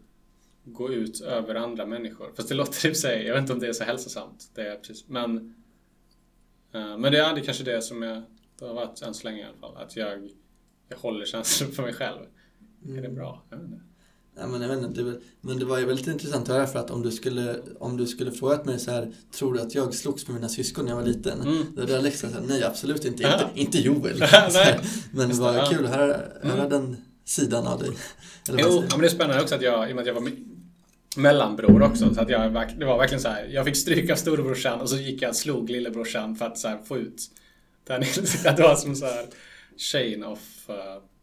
gå 0.64 0.92
ut 0.92 1.20
över 1.20 1.54
andra 1.54 1.86
människor. 1.86 2.32
Fast 2.36 2.48
det 2.48 2.54
låter 2.54 2.88
i 2.88 2.92
och 2.92 2.96
sig, 2.96 3.26
jag 3.26 3.34
vet 3.34 3.40
inte 3.40 3.52
om 3.52 3.58
det 3.58 3.68
är 3.68 3.72
så 3.72 3.84
hälsosamt. 3.84 4.50
Det 4.54 4.68
är 4.68 4.76
precis, 4.76 5.08
men... 5.08 5.54
eh, 6.72 6.98
men 6.98 7.12
det 7.12 7.18
är 7.18 7.34
det 7.34 7.40
är 7.40 7.44
kanske 7.44 7.64
det 7.64 7.82
som 7.82 8.02
jag, 8.02 8.22
det 8.58 8.64
har 8.64 8.74
varit 8.74 9.02
än 9.02 9.14
så 9.14 9.24
länge 9.24 9.40
i 9.40 9.44
alla 9.44 9.56
fall. 9.56 9.76
Att 9.76 9.96
jag, 9.96 10.30
jag 10.88 10.96
håller 10.96 11.26
känslor 11.26 11.68
för 11.68 11.82
mig 11.82 11.92
själv. 11.92 12.26
Är 12.88 13.02
det 13.02 13.08
bra? 13.08 13.42
Jag 13.50 13.56
vet 13.56 13.66
inte. 13.66 13.80
Ja, 14.36 14.46
men, 14.46 14.60
jag 14.62 14.68
vet 14.68 14.84
inte, 14.84 15.02
det, 15.02 15.20
men 15.40 15.58
det 15.58 15.64
var 15.64 15.78
ju 15.78 15.84
väldigt 15.84 16.06
intressant 16.06 16.48
att 16.48 16.54
höra 16.56 16.66
för 16.66 16.78
att 16.78 16.90
om 16.90 17.02
du 17.02 17.10
skulle, 17.10 17.56
om 17.78 17.96
du 17.96 18.06
skulle 18.06 18.32
frågat 18.32 18.64
mig 18.64 18.78
så 18.78 18.90
här, 18.90 19.12
tror 19.32 19.54
du 19.54 19.60
att 19.60 19.74
jag 19.74 19.94
slogs 19.94 20.26
med 20.28 20.34
mina 20.34 20.48
syskon 20.48 20.84
när 20.84 20.92
jag 20.92 20.96
var 20.98 21.04
liten? 21.06 21.40
Mm. 21.40 21.64
Då 21.74 21.80
hade 21.80 21.98
Alexa 21.98 22.30
sagt 22.30 22.44
nej 22.48 22.64
absolut 22.64 23.04
inte, 23.04 23.22
inte, 23.22 23.48
inte 23.54 23.78
Joel. 23.78 24.22
Här, 24.22 24.80
men 25.12 25.28
det 25.28 25.34
var 25.34 25.70
kul 25.72 25.84
att 25.86 25.90
höra, 25.94 26.16
höra 26.42 26.52
Mm. 26.66 26.68
den 26.70 26.96
sidan 27.24 27.66
av 27.66 27.78
dig. 27.80 27.90
Eller 28.48 28.58
Jo, 28.62 28.68
ja, 28.74 28.80
men 28.90 29.00
det 29.00 29.06
är 29.06 29.10
spännande 29.10 29.42
också 29.42 29.54
att 29.54 29.62
jag, 29.62 29.88
i 29.88 29.92
och 29.92 29.96
med 29.96 30.02
att 30.02 30.06
jag 30.06 30.14
var 30.14 30.22
me- 30.22 30.46
mellanbror 31.16 31.82
också, 31.82 32.14
så 32.14 32.20
att 32.20 32.28
jag, 32.30 32.40
det 32.78 32.84
var 32.84 32.98
verkligen 32.98 33.20
så 33.22 33.28
här. 33.28 33.44
jag 33.52 33.64
fick 33.64 33.76
stryk 33.76 34.10
av 34.10 34.16
storebrorsan 34.16 34.80
och 34.80 34.90
så 34.90 34.96
gick 34.96 35.22
jag 35.22 35.28
och 35.30 35.36
slog 35.36 35.70
lillebrorsan 35.70 36.36
för 36.36 36.44
att 36.46 36.58
så 36.58 36.68
här, 36.68 36.78
få 36.84 36.98
ut 36.98 37.22
den 37.86 38.02
ilskan. 38.18 38.56
Det 38.56 38.62
var 38.62 38.76
som 38.76 38.96
så 38.96 39.04
här 39.06 39.26
chain 39.76 40.24
of, 40.24 40.38
uh, 40.68 40.74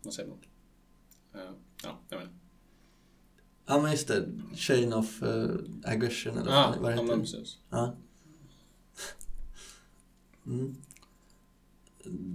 vad 0.04 0.13
säger 0.13 0.30
man? 0.30 0.38
Uh, 1.36 1.52
ja, 1.84 2.00
jag 2.10 2.22
inte. 2.22 2.34
Ja 3.68 3.82
men 3.82 3.92
just 3.92 4.08
det, 4.08 4.26
chain 4.56 4.94
of 4.94 5.24
uh, 5.24 5.50
aggression 5.84 6.38
eller 6.38 6.52
Ja, 6.52 6.74
vad 6.82 6.92
det 6.92 6.96
ja, 6.96 7.02
heter. 7.02 7.16
men 7.16 7.20
precis. 7.22 7.58
Ja. 7.70 7.96
Mm. 10.46 10.76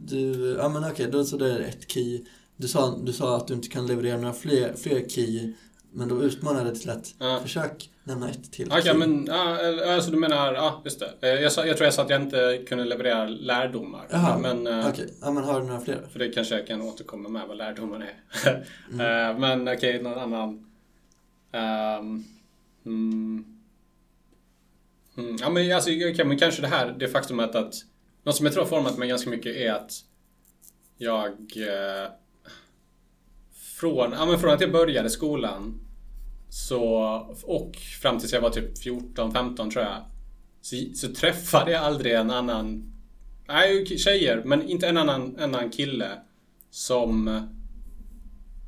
Du, 0.05 0.57
ja 0.59 0.68
men 0.68 0.85
okej, 0.90 1.09
då 1.12 1.25
så 1.25 1.37
det 1.37 1.53
är 1.53 1.61
ett 1.61 1.90
key. 1.90 2.25
Du 2.57 2.68
sa, 2.68 2.99
du 3.03 3.12
sa 3.12 3.37
att 3.37 3.49
du 3.49 3.55
inte 3.55 3.68
kan 3.68 3.87
leverera 3.87 4.16
några 4.16 4.35
fler, 4.35 4.75
fler 4.75 5.09
key, 5.09 5.53
men 5.92 6.09
då 6.09 6.23
utmanade 6.23 6.71
dig 6.71 6.79
till 6.81 6.90
att 6.90 7.14
Ja. 7.18 7.38
försök 7.42 7.90
nämna 8.05 8.31
ett 8.31 8.53
till 8.53 8.68
Okej, 8.68 8.83
key. 8.83 8.95
men 8.95 9.27
ja, 9.27 9.59
alltså 9.95 10.11
du 10.11 10.16
menar, 10.16 10.55
ja 10.55 10.83
just 10.85 11.01
det. 11.01 11.14
Eh, 11.21 11.29
Jag, 11.42 11.42
jag 11.68 11.77
tror 11.77 11.85
jag 11.85 11.95
sa 11.95 12.03
att 12.03 12.11
jag 12.11 12.23
inte 12.23 12.64
kunde 12.68 12.85
leverera 12.85 13.25
lärdomar. 13.29 14.07
Jaha, 14.11 14.38
men, 14.38 14.66
eh, 14.66 14.88
Okej, 14.88 15.14
ja 15.21 15.31
men 15.31 15.45
har 15.45 15.61
du 15.61 15.66
några 15.66 15.81
fler? 15.81 16.07
För 16.12 16.18
det 16.18 16.29
kanske 16.29 16.55
jag 16.55 16.66
kan 16.66 16.83
återkomma 16.83 17.29
med 17.29 17.49
vad 17.49 17.57
lärdomar 17.57 18.01
är. 18.45 18.64
Mm. 18.92 19.40
Men 19.40 19.77
okej, 19.77 20.03
någon 20.03 20.18
annan. 20.18 20.66
Um, 21.52 22.24
mm, 22.86 23.44
mm, 25.16 25.36
ja 25.40 25.50
men 25.50 25.72
alltså, 25.72 25.90
okay, 25.90 26.24
men 26.24 26.38
kanske 26.38 26.62
det 26.62 26.68
här, 26.68 26.96
det 26.98 27.08
faktumet 27.08 27.54
att 27.54 27.74
något 28.22 28.36
som 28.36 28.46
jag 28.46 28.52
tror 28.52 28.62
har 28.62 28.70
format 28.70 28.98
mig 28.98 29.08
ganska 29.08 29.30
mycket 29.30 29.56
är 29.56 29.72
att 29.72 29.92
jag 30.96 31.30
eh, 31.56 32.10
från, 33.80 34.12
ja, 34.12 34.26
men 34.26 34.38
från 34.38 34.50
att 34.50 34.60
jag 34.60 34.72
började 34.72 35.10
skolan 35.10 35.80
så, 36.48 36.84
och 37.42 37.76
fram 37.76 38.18
tills 38.18 38.32
jag 38.32 38.40
var 38.40 38.50
typ 38.50 38.78
14-15 38.84 39.70
tror 39.70 39.84
jag 39.84 40.04
så, 40.60 40.76
så 40.94 41.14
träffade 41.14 41.70
jag 41.72 41.82
aldrig 41.82 42.14
en 42.14 42.30
annan 42.30 42.92
Nej, 43.48 43.86
tjejer, 43.86 44.42
men 44.44 44.68
inte 44.68 44.88
en 44.88 44.96
annan, 44.96 45.36
en 45.36 45.54
annan 45.54 45.70
kille 45.70 46.08
som 46.70 47.40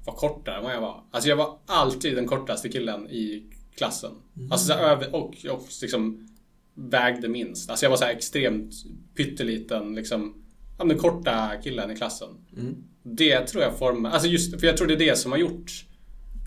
var 0.04 0.14
kortare 0.14 0.56
än 0.56 0.62
vad 0.64 0.74
jag 0.74 0.80
var. 0.80 1.04
Alltså 1.10 1.28
jag 1.28 1.36
var 1.36 1.58
alltid 1.66 2.16
den 2.16 2.26
kortaste 2.26 2.68
killen 2.68 3.10
i 3.10 3.42
klassen. 3.76 4.12
Alltså 4.50 4.66
så 4.66 4.72
här, 4.72 4.82
över, 4.82 5.14
och, 5.14 5.34
och 5.50 5.68
liksom 5.82 6.28
vägde 6.74 7.28
minst. 7.28 7.70
Alltså 7.70 7.84
jag 7.84 7.90
var 7.90 7.96
så 7.96 8.04
här 8.04 8.12
extremt 8.12 8.74
pytteliten, 9.16 9.94
liksom, 9.94 10.44
ja, 10.78 10.84
den 10.84 10.98
korta 10.98 11.50
killen 11.62 11.90
i 11.90 11.96
klassen. 11.96 12.28
Mm. 12.56 12.74
Det 13.02 13.40
tror 13.40 13.62
jag 13.62 13.78
formar, 13.78 14.10
alltså 14.10 14.28
just 14.28 14.60
för 14.60 14.66
jag 14.66 14.76
tror 14.76 14.86
det 14.86 14.94
är 14.94 14.98
det 14.98 15.16
som 15.16 15.32
har 15.32 15.38
gjort 15.38 15.86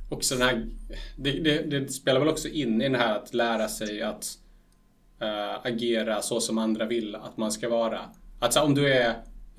också 0.09 0.35
den 0.35 0.47
här, 0.47 0.67
det, 1.17 1.31
det, 1.31 1.61
det 1.61 1.89
spelar 1.89 2.19
väl 2.19 2.29
också 2.29 2.47
in 2.47 2.81
i 2.81 2.89
det 2.89 2.97
här 2.97 3.15
att 3.15 3.33
lära 3.33 3.67
sig 3.67 4.01
att 4.01 4.37
eh, 5.21 5.65
agera 5.65 6.21
så 6.21 6.41
som 6.41 6.57
andra 6.57 6.85
vill 6.85 7.15
att 7.15 7.37
man 7.37 7.51
ska 7.51 7.69
vara. 7.69 7.99
Att 8.39 8.53
så, 8.53 8.59
här, 8.59 8.65
om 8.65 8.75
du 8.75 8.93
är, 8.93 9.15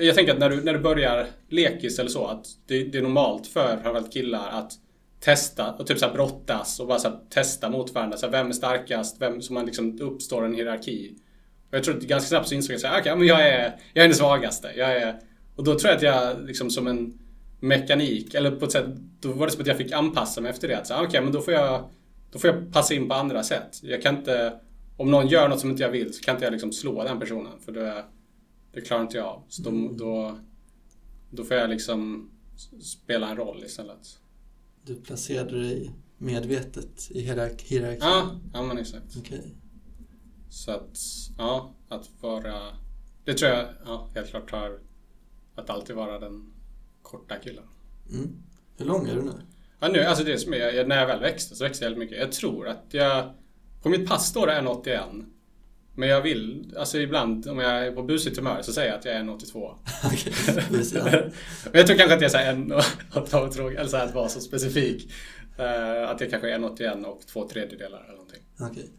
jag 0.06 0.14
tänker 0.14 0.32
att 0.32 0.38
när 0.38 0.50
du, 0.50 0.62
när 0.62 0.72
du 0.72 0.78
börjar 0.78 1.26
lekis 1.48 1.98
eller 1.98 2.10
så, 2.10 2.26
att 2.26 2.46
det, 2.66 2.84
det 2.84 2.98
är 2.98 3.02
normalt 3.02 3.46
för 3.46 3.68
framförallt 3.68 4.12
killar 4.12 4.48
att 4.50 4.72
testa 5.20 5.72
och 5.72 5.86
typ 5.86 5.98
så 5.98 6.06
här 6.06 6.12
brottas 6.12 6.80
och 6.80 6.86
bara 6.86 6.98
så 6.98 7.08
här, 7.08 7.18
testa 7.30 7.70
mot 7.70 7.94
varandra. 7.94 8.16
Så 8.16 8.26
här, 8.26 8.32
vem 8.32 8.48
är 8.48 8.52
starkast? 8.52 9.16
Vem, 9.20 9.42
så 9.42 9.52
man 9.52 9.66
liksom 9.66 9.96
det 9.96 10.04
uppstår 10.04 10.44
en 10.44 10.54
hierarki. 10.54 11.14
Och 11.70 11.76
jag 11.76 11.84
tror 11.84 11.96
att 11.96 12.02
ganska 12.02 12.28
snabbt 12.28 12.48
så 12.48 12.54
insåg 12.54 12.76
jag 12.76 12.84
att 12.84 12.96
ah, 12.96 13.00
okay, 13.00 13.16
men 13.16 13.26
jag, 13.26 13.48
är, 13.48 13.76
jag 13.92 14.04
är 14.04 14.08
den 14.08 14.16
svagaste. 14.16 14.72
Jag 14.76 14.92
är, 14.92 15.20
och 15.56 15.64
då 15.64 15.78
tror 15.78 15.88
jag 15.90 15.96
att 15.96 16.02
jag 16.02 16.46
liksom 16.46 16.70
som 16.70 16.86
en 16.86 17.18
mekanik, 17.60 18.34
eller 18.34 18.50
på 18.50 18.64
ett 18.64 18.72
sätt, 18.72 18.86
då 19.20 19.32
var 19.32 19.46
det 19.46 19.52
som 19.52 19.60
att 19.60 19.66
jag 19.66 19.76
fick 19.76 19.92
anpassa 19.92 20.40
mig 20.40 20.50
efter 20.50 20.68
det. 20.68 20.76
Ah, 20.90 20.94
okej, 20.94 21.06
okay, 21.06 21.20
men 21.20 21.32
då 21.32 21.40
får 21.40 21.54
jag 21.54 21.88
då 22.32 22.38
får 22.38 22.50
jag 22.50 22.72
passa 22.72 22.94
in 22.94 23.08
på 23.08 23.14
andra 23.14 23.42
sätt. 23.42 23.80
Jag 23.82 24.02
kan 24.02 24.16
inte, 24.16 24.52
om 24.96 25.10
någon 25.10 25.26
gör 25.26 25.48
något 25.48 25.60
som 25.60 25.70
inte 25.70 25.82
jag 25.82 25.90
vill 25.90 26.14
så 26.14 26.22
kan 26.22 26.34
inte 26.34 26.44
jag 26.44 26.52
liksom 26.52 26.72
slå 26.72 27.04
den 27.04 27.20
personen. 27.20 27.52
För 27.64 27.72
det, 27.72 28.04
det 28.72 28.80
klarar 28.80 29.02
inte 29.02 29.16
jag 29.16 29.26
av. 29.26 29.44
Så 29.48 29.62
då, 29.62 29.92
då, 29.92 30.38
då 31.30 31.44
får 31.44 31.56
jag 31.56 31.70
liksom 31.70 32.30
spela 32.82 33.28
en 33.28 33.36
roll 33.36 33.64
istället. 33.64 34.18
Du 34.82 34.94
placerade 34.94 35.62
dig 35.62 35.90
medvetet 36.18 37.10
i 37.10 37.20
hierark 37.20 37.62
hierarkin? 37.62 38.00
Ja, 38.00 38.40
ja 38.52 38.62
men 38.62 38.78
exakt. 38.78 39.16
Okej. 39.18 39.54
Så 40.50 40.70
att, 40.70 40.98
ja, 41.38 41.74
att 41.88 42.10
vara... 42.20 42.54
Det 43.24 43.34
tror 43.34 43.50
jag 43.50 43.66
ja, 43.86 44.10
helt 44.14 44.30
klart 44.30 44.50
har... 44.50 44.80
Att 45.54 45.70
alltid 45.70 45.96
vara 45.96 46.18
den 46.18 46.52
korta 47.02 47.36
killen. 47.38 47.64
Mm. 48.10 48.36
Hur 48.76 48.86
lång 48.86 49.08
är 49.08 49.14
du 49.14 49.22
nu? 49.22 49.32
Ja, 49.80 49.88
nu, 49.88 50.04
alltså 50.04 50.24
det 50.24 50.38
som 50.38 50.52
är, 50.52 50.58
jag, 50.58 50.88
när 50.88 51.00
jag 51.00 51.06
väl 51.06 51.20
växte 51.20 51.56
så 51.56 51.64
växte 51.64 51.84
jag 51.84 51.90
väldigt 51.90 52.08
mycket. 52.08 52.24
Jag 52.24 52.32
tror 52.32 52.68
att 52.68 52.84
jag... 52.90 53.34
På 53.82 53.88
mitt 53.88 54.08
pass 54.08 54.28
står 54.28 54.46
det 54.46 54.52
1,81. 54.52 55.24
Men 55.98 56.08
jag 56.08 56.22
vill, 56.22 56.74
alltså 56.78 56.98
ibland 56.98 57.48
om 57.48 57.58
jag 57.58 57.86
är 57.86 57.92
på 57.92 58.02
busigt 58.02 58.36
humör 58.36 58.62
så 58.62 58.72
säger 58.72 58.88
jag 58.88 58.98
att 58.98 59.04
jag 59.04 59.14
är 59.14 59.22
1,82. 59.22 59.74
Okej, 60.04 60.32
busigt, 60.70 61.04
ja. 61.04 61.10
Men 61.64 61.72
jag 61.72 61.86
tror 61.86 61.96
kanske 61.96 62.14
att 62.14 62.22
jag 62.22 62.30
säger 62.30 62.52
en 62.52 62.72
och 62.72 63.50
tråk, 63.52 63.72
eller 63.72 63.88
så 63.88 63.96
här 63.96 64.04
att 64.04 64.14
vara 64.14 64.28
så 64.28 64.40
specifik. 64.40 65.12
Eh, 65.58 66.10
att 66.10 66.20
jag 66.20 66.30
kanske 66.30 66.50
är 66.50 66.58
1,81 66.58 67.04
och 67.04 67.26
två 67.26 67.48
tredjedelar 67.48 68.04
eller 68.04 68.12
någonting. 68.12 68.42
Okej. 68.60 68.90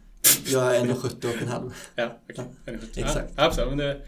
Jag 0.48 0.76
är 0.76 0.86
1,70 0.86 1.36
och 1.36 1.42
en 1.42 1.48
halv. 1.48 1.74
Ja, 1.96 2.18
okej. 2.30 2.46
Ja, 2.66 2.74
Ja, 2.74 3.04
exakt. 3.04 3.34
Ja, 3.36 3.44
absolut. 3.44 3.70
Men 3.70 3.78
det, 3.78 4.02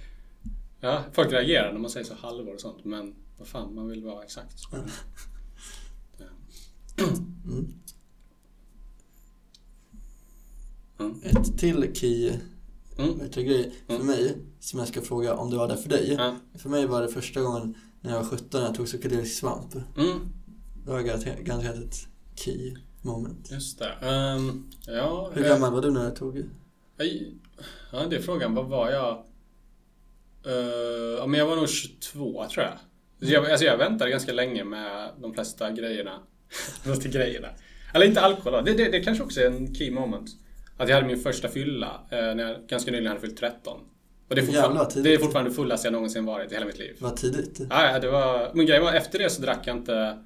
ja, 0.80 1.04
folk 1.14 1.32
reagerar 1.32 1.74
när 1.74 1.80
man 1.80 1.90
säger 1.90 2.06
så 2.06 2.14
halvår 2.14 2.54
och 2.54 2.62
sånt. 2.62 2.86
Men 2.86 3.16
vad 3.38 3.48
fan, 3.48 3.76
man 3.76 3.90
vill 3.90 4.04
vara 4.04 4.24
exakt. 4.24 4.58
Mm. 4.74 4.86
Mm. 11.00 11.22
Ett 11.24 11.58
till 11.58 11.96
key 11.96 12.32
Mm. 12.98 13.20
du, 13.32 13.44
grej 13.44 13.72
för 13.88 13.94
Mm. 13.96 14.08
mig 14.08 14.38
som 14.60 14.80
jag 14.80 14.88
ska 14.88 15.02
fråga 15.02 15.34
om 15.36 15.50
det 15.52 15.58
var 15.58 15.68
det 15.68 15.78
för 15.78 15.90
dig. 15.90 16.18
För 16.58 16.70
mig 16.70 16.86
var 16.86 17.02
det 17.02 17.08
första 17.08 17.42
gången 17.42 17.76
när 18.02 18.12
jag 18.12 18.18
var 18.18 18.26
17 18.30 18.62
jag 18.62 18.76
tog 18.76 18.86
psykedelisk 18.86 19.40
svamp. 19.40 19.74
Mm, 19.76 20.20
Det 20.86 20.92
var 20.92 21.02
garanterat 21.02 21.76
ett 21.76 22.08
key 22.36 22.76
moment. 23.02 23.52
just 23.52 23.80
det. 23.80 23.92
Ehm, 24.02 24.70
ja, 24.88 25.32
Hur 25.34 25.44
eh, 25.46 25.50
gammal 25.50 25.74
var 25.74 25.82
du 25.82 25.92
när 25.92 26.10
du 26.10 26.16
tog? 26.16 26.44
Ja, 27.92 28.06
det 28.10 28.16
är 28.16 28.22
frågan. 28.22 28.56
Vad 28.56 28.66
var 28.66 28.90
jag? 28.90 29.24
Uh, 30.48 30.54
ja, 31.18 31.28
men 31.28 31.40
jag 31.40 31.48
var 31.48 31.56
nog 31.56 31.70
22 31.70 32.46
tror 32.54 32.66
jag. 32.66 32.74
Så 33.28 33.34
jag, 33.34 33.52
alltså 33.52 33.66
jag 33.66 33.78
väntade 33.78 34.12
ganska 34.12 34.34
länge 34.34 34.64
med 34.64 35.10
de 35.22 35.34
flesta 35.34 35.72
grejerna. 35.72 36.20
de 36.84 36.90
flesta 36.94 37.10
grejerna. 37.10 37.48
Eller 37.94 38.06
inte 38.06 38.22
alkohol 38.22 38.66
det, 38.66 38.74
det, 38.74 38.92
det 38.92 39.00
kanske 39.04 39.24
också 39.24 39.42
är 39.42 39.46
en 39.46 39.76
key 39.76 39.92
moment. 39.92 40.30
Att 40.82 40.90
jag 40.90 40.96
hade 40.96 41.08
min 41.08 41.20
första 41.20 41.48
fylla 41.48 42.02
eh, 42.12 42.18
när 42.18 42.44
jag 42.44 42.68
ganska 42.68 42.92
nyligen 42.92 43.08
hade 43.08 43.22
fyllt 43.22 43.38
13. 43.38 43.80
Och 44.30 44.36
det 44.36 44.42
är, 44.42 44.46
Jävlar, 44.46 45.04
det 45.04 45.14
är 45.14 45.18
fortfarande 45.18 45.52
det 45.52 45.56
fullaste 45.56 45.88
jag 45.88 45.94
någonsin 45.94 46.26
varit 46.26 46.52
i 46.52 46.54
hela 46.54 46.66
mitt 46.66 46.80
liv. 46.80 46.96
Vad 47.00 47.18
tidigt. 47.18 47.62
Ja, 47.70 48.00
det 48.00 48.10
var, 48.10 48.52
men 48.54 48.66
grejen 48.66 48.84
var 48.84 48.94
efter 48.94 49.20
det 49.20 49.30
så 49.30 49.42
drack 49.42 49.68
jag 49.68 49.78
inte 49.78 50.18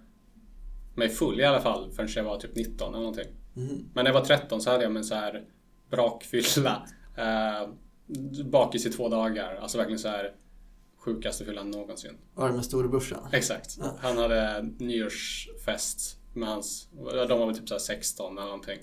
mig 0.95 1.09
full 1.09 1.39
i 1.39 1.43
alla 1.43 1.61
fall 1.61 1.91
förrän 1.91 2.09
jag 2.15 2.23
var 2.23 2.37
typ 2.37 2.55
19 2.55 2.89
eller 2.89 2.99
någonting. 2.99 3.27
Mhm. 3.53 3.89
Men 3.93 4.03
när 4.03 4.11
jag 4.11 4.19
var 4.19 4.25
13 4.25 4.61
så 4.61 4.71
hade 4.71 4.83
jag 4.83 4.95
en 4.95 5.03
så 5.03 5.15
här 5.15 5.43
brakfylla. 5.89 6.87
Eh, 7.17 7.69
bakis 8.45 8.85
i 8.85 8.89
två 8.89 9.09
dagar. 9.09 9.55
Alltså 9.61 9.77
verkligen 9.77 9.99
så 9.99 10.07
här 10.07 10.31
sjukaste 10.97 11.45
fyllan 11.45 11.71
någonsin. 11.71 12.17
Var 12.33 12.47
det 12.49 12.55
med 12.55 12.65
storebrorsan? 12.65 13.29
Exakt. 13.31 13.77
Ja. 13.79 13.97
Han 14.01 14.17
hade 14.17 14.69
nyårsfest 14.77 16.17
med 16.33 16.49
hans, 16.49 16.89
de 17.27 17.39
var 17.39 17.45
väl 17.45 17.57
typ 17.57 17.67
så 17.67 17.73
här 17.73 17.79
16 17.79 18.37
eller 18.37 18.45
någonting. 18.45 18.79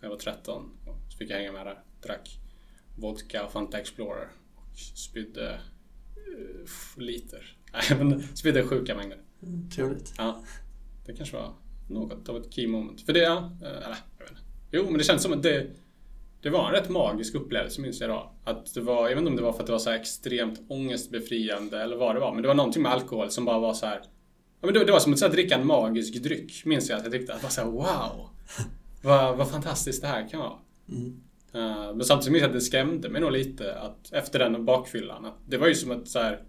Jag 0.00 0.08
var 0.08 0.16
13. 0.16 0.70
Så 1.08 1.18
fick 1.18 1.30
jag 1.30 1.36
hänga 1.36 1.52
med 1.52 1.66
där. 1.66 1.82
Drack 2.02 2.40
vodka 2.96 3.44
och 3.44 3.52
Fanta 3.52 3.78
Explorer. 3.78 4.28
Och 4.54 4.78
spydde 4.78 5.60
eh, 6.16 7.02
liter. 7.02 7.56
Spydde 8.34 8.62
sjuka 8.62 8.94
mängder. 8.94 9.18
Mm, 9.42 9.70
trevligt. 9.70 10.14
Ja, 10.18 10.44
det 11.06 11.12
kanske 11.12 11.36
var 11.36 11.54
något 11.88 12.28
av 12.28 12.36
ett 12.36 12.52
key 12.52 12.66
moment. 12.66 13.00
För 13.00 13.12
det, 13.12 13.20
ja, 13.20 13.52
eh, 13.62 13.68
eller 13.68 13.96
jag 14.18 14.24
vet 14.24 14.30
inte. 14.30 14.42
Jo, 14.70 14.84
men 14.84 14.98
det 14.98 15.04
känns 15.04 15.22
som 15.22 15.32
att 15.32 15.42
det, 15.42 15.66
det 16.42 16.50
var 16.50 16.66
en 16.66 16.72
rätt 16.72 16.88
magisk 16.88 17.34
upplevelse 17.34 17.80
minns 17.80 18.00
jag 18.00 18.10
då. 18.10 18.32
Att 18.44 18.74
det 18.74 18.80
var, 18.80 19.08
jag 19.08 19.16
vet 19.16 19.18
inte 19.18 19.30
om 19.30 19.36
det 19.36 19.42
var 19.42 19.52
för 19.52 19.60
att 19.60 19.66
det 19.66 19.72
var 19.72 19.78
så 19.78 19.90
här 19.90 19.98
extremt 19.98 20.60
ångestbefriande 20.68 21.82
eller 21.82 21.96
vad 21.96 22.16
det 22.16 22.20
var, 22.20 22.32
men 22.32 22.42
det 22.42 22.48
var 22.48 22.54
någonting 22.54 22.82
med 22.82 22.92
alkohol 22.92 23.30
som 23.30 23.44
bara 23.44 23.58
var 23.58 23.74
så 23.74 23.86
här. 23.86 24.00
Ja, 24.60 24.66
men 24.66 24.74
det, 24.74 24.84
det 24.84 24.92
var 24.92 25.00
som 25.00 25.12
att, 25.12 25.18
så 25.18 25.26
här, 25.26 25.32
dricka 25.32 25.54
en 25.54 25.66
magisk 25.66 26.22
dryck, 26.22 26.64
minns 26.64 26.88
jag 26.90 26.98
att 26.98 27.04
jag 27.04 27.12
tyckte. 27.12 27.34
Att 27.34 27.40
det 27.40 27.44
var 27.44 27.50
så 27.50 27.60
här, 27.60 27.68
wow! 27.68 28.28
Vad, 29.02 29.36
vad 29.36 29.50
fantastiskt 29.50 30.02
det 30.02 30.08
här 30.08 30.28
kan 30.28 30.40
vara. 30.40 30.58
Mm. 30.88 31.20
Eh, 31.52 31.94
men 31.94 32.04
samtidigt 32.04 32.32
minns 32.32 32.42
jag 32.42 32.48
att 32.48 32.54
det 32.54 32.60
skrämde 32.60 33.08
mig 33.08 33.20
nog 33.20 33.32
lite 33.32 33.78
att 33.78 34.12
efter 34.12 34.38
den 34.38 34.64
bakfyllan, 34.64 35.24
att 35.24 35.38
det 35.46 35.58
var 35.58 35.68
ju 35.68 35.74
som 35.74 35.90
att 35.90 36.08
så 36.08 36.18
här, 36.18 36.42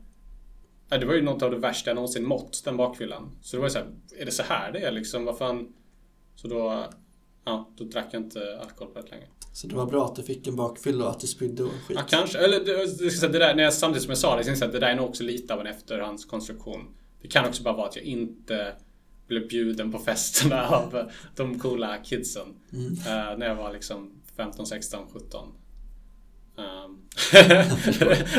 det 0.89 1.05
var 1.05 1.13
ju 1.13 1.21
något 1.21 1.43
av 1.43 1.51
det 1.51 1.57
värsta 1.57 1.89
jag 1.89 1.95
någonsin 1.95 2.25
mått, 2.25 2.61
den 2.65 2.77
bakfyllan. 2.77 3.31
Så 3.41 3.55
det 3.55 3.61
var 3.61 3.67
ju 3.67 3.73
så 3.73 3.79
här, 3.79 3.87
är 4.17 4.25
det 4.25 4.31
så 4.31 4.43
här 4.43 4.71
det 4.71 4.79
är 4.79 4.91
liksom? 4.91 5.25
Vad 5.25 5.37
fan? 5.37 5.73
Så 6.35 6.47
då, 6.47 6.85
ja, 7.45 7.69
då 7.77 7.83
drack 7.83 8.07
jag 8.11 8.21
inte 8.21 8.59
alkohol 8.61 8.93
på 8.93 8.99
rätt 8.99 9.11
länge. 9.11 9.27
Så 9.53 9.67
det 9.67 9.75
var 9.75 9.85
bra 9.85 10.05
att 10.05 10.15
du 10.15 10.23
fick 10.23 10.47
en 10.47 10.55
bakfylla 10.55 11.05
och 11.05 11.11
att 11.11 11.19
du 11.19 11.27
spydde 11.27 11.63
och 11.63 11.71
skit. 11.87 11.97
Ja, 11.97 12.03
kanske. 12.09 12.37
Eller 12.39 12.59
det, 12.59 13.31
det, 13.31 13.39
där, 13.39 13.55
när 13.55 13.63
jag, 13.63 13.73
samtidigt 13.73 14.03
som 14.03 14.09
jag 14.11 14.17
sa 14.17 14.35
det, 14.35 14.43
så 14.43 14.49
jag 14.49 14.63
att 14.63 14.71
det 14.71 14.79
där 14.79 14.87
är 14.87 14.95
nog 14.95 15.09
också 15.09 15.23
lite 15.23 15.53
av 15.53 15.59
en 15.59 15.67
efterhandskonstruktion. 15.67 16.95
Det 17.21 17.27
kan 17.27 17.45
också 17.45 17.63
bara 17.63 17.73
vara 17.73 17.87
att 17.87 17.95
jag 17.95 18.05
inte 18.05 18.75
blev 19.29 19.47
bjuden 19.47 19.91
på 19.91 19.99
festerna 19.99 20.67
av 20.69 21.11
de 21.35 21.59
coola 21.59 21.97
kidsen. 21.97 22.47
Mm. 22.73 22.93
Eh, 22.93 23.37
när 23.37 23.45
jag 23.47 23.55
var 23.55 23.73
liksom 23.73 24.11
15, 24.37 24.67
16, 24.67 25.05
17. 25.13 25.47
Um, 26.55 27.01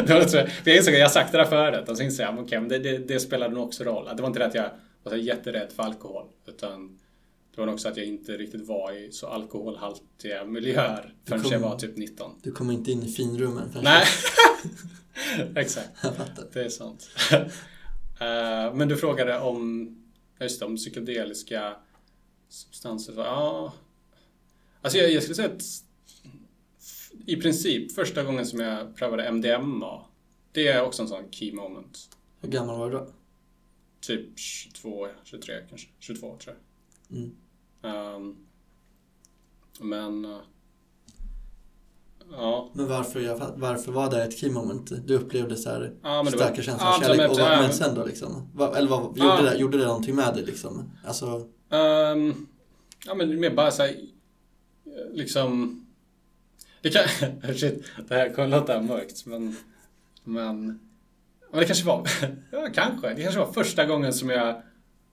det 0.07 0.09
var 0.09 0.27
så, 0.29 0.37
jag 0.65 0.77
insåg 0.77 0.95
att 0.95 1.01
jag 1.01 1.11
sagt 1.11 1.33
det 1.33 1.39
där 1.39 1.45
förut 1.45 1.89
och 1.89 1.97
så 1.97 2.03
insåg 2.03 2.27
jag 2.27 2.55
att 2.63 2.69
det, 2.69 2.79
det, 2.79 2.99
det 2.99 3.21
spelade 3.21 3.55
nog 3.55 3.65
också 3.65 3.85
roll. 3.85 4.09
Det 4.17 4.23
var 4.23 4.29
inte 4.29 4.39
det 4.39 4.47
att 4.47 4.55
jag 4.55 4.71
var 5.03 5.13
så 5.13 5.17
jätterädd 5.17 5.73
för 5.73 5.83
alkohol. 5.83 6.27
Utan 6.47 6.99
det 7.55 7.61
var 7.61 7.67
nog 7.67 7.75
också 7.75 7.89
att 7.89 7.97
jag 7.97 8.07
inte 8.07 8.33
riktigt 8.33 8.67
var 8.69 8.93
i 8.93 9.13
så 9.13 9.27
alkoholhaltiga 9.27 10.45
miljöer 10.45 11.15
förrän 11.25 11.43
kom- 11.43 11.53
jag 11.53 11.61
var 11.61 11.79
typ 11.79 11.97
19. 11.97 12.31
Du 12.43 12.53
kom 12.53 12.71
inte 12.71 12.93
in 12.93 13.03
i 13.03 13.09
finrummen 13.09 13.69
Nej, 13.83 14.05
exakt. 15.57 15.89
Det 16.53 16.65
är 16.65 16.69
sant. 16.69 17.09
Eh, 18.23 18.75
men 18.75 18.89
du 18.89 18.97
frågade 18.97 19.39
om, 19.39 19.89
just 20.45 20.61
det, 20.61 20.67
om 20.67 20.77
psykedeliska 20.77 21.77
substanser. 22.49 23.15
Ja, 23.17 23.75
alltså 24.83 24.99
jag, 24.99 25.13
jag 25.13 25.23
skulle 25.23 25.35
säga 25.35 25.49
att 25.49 25.63
i 27.27 27.37
princip 27.37 27.93
första 27.93 28.23
gången 28.25 28.47
som 28.47 28.61
jag 28.61 28.97
prövade 28.97 29.29
MDMA, 29.33 30.05
det 30.53 30.69
är 30.69 30.83
också 30.83 31.03
en 31.03 31.09
sån 31.09 31.31
key 31.33 31.53
moment. 31.53 32.17
Hur 32.41 32.49
gammal 32.49 32.79
var 32.79 32.91
du 32.91 32.99
då? 32.99 33.13
Typ 34.01 34.39
22, 34.39 35.09
23 35.25 35.55
kanske. 35.69 35.89
22 35.99 36.37
tror 36.37 36.57
jag. 36.57 37.19
Mm. 37.19 37.37
Ehm, 37.83 38.37
men... 39.81 40.41
eh, 42.31 42.37
ja. 42.39 42.71
Men 42.75 42.89
varför, 42.89 43.21
jag, 43.21 43.41
varför 43.57 43.93
var 43.93 44.11
det 44.11 44.23
ett 44.25 44.39
key 44.39 44.51
moment? 44.51 45.07
Du 45.07 45.15
upplevde 45.15 45.57
så 45.57 45.71
här 45.71 45.93
Ja, 46.03 46.23
men 46.23 46.33
det 46.33 46.39
var- 46.39 46.45
starka 46.45 46.63
känslor 46.63 46.89
ja, 46.91 46.97
av 46.97 47.01
kärlek. 47.01 47.17
men- 47.19 47.31
och 47.31 47.37
vad, 47.39 47.59
men 47.59 47.73
sen 47.73 47.95
då 47.95 48.05
liksom? 48.05 48.49
Eller 48.77 48.89
vad, 48.89 49.19
gjorde, 49.19 49.51
det, 49.51 49.57
gjorde 49.57 49.79
det 49.79 49.87
någonting 49.87 50.15
med 50.17 50.35
dig 50.35 50.45
liksom? 50.45 50.91
Alltså, 51.07 51.47
Ehm, 51.73 52.47
ja 53.07 53.15
men 53.15 53.41
mer 53.41 53.51
bara 53.55 53.71
såhär, 53.71 53.97
liksom... 55.13 55.77
Det 56.83 56.91
kan... 56.91 57.03
Shit, 57.55 57.85
det 58.09 58.15
här 58.15 58.29
kommer 58.35 58.49
låta 58.49 58.83
mörkt 58.83 59.27
men... 59.27 59.57
Men... 60.25 60.67
Men 61.51 61.61
det 61.61 61.65
kanske 61.67 61.87
var... 61.87 62.09
Ja, 62.51 62.69
kanske. 62.75 63.15
Det 63.15 63.23
kanske 63.23 63.41
var 63.41 63.53
första 63.53 63.85
gången 63.87 64.13
som 64.13 64.31
jag 64.31 64.63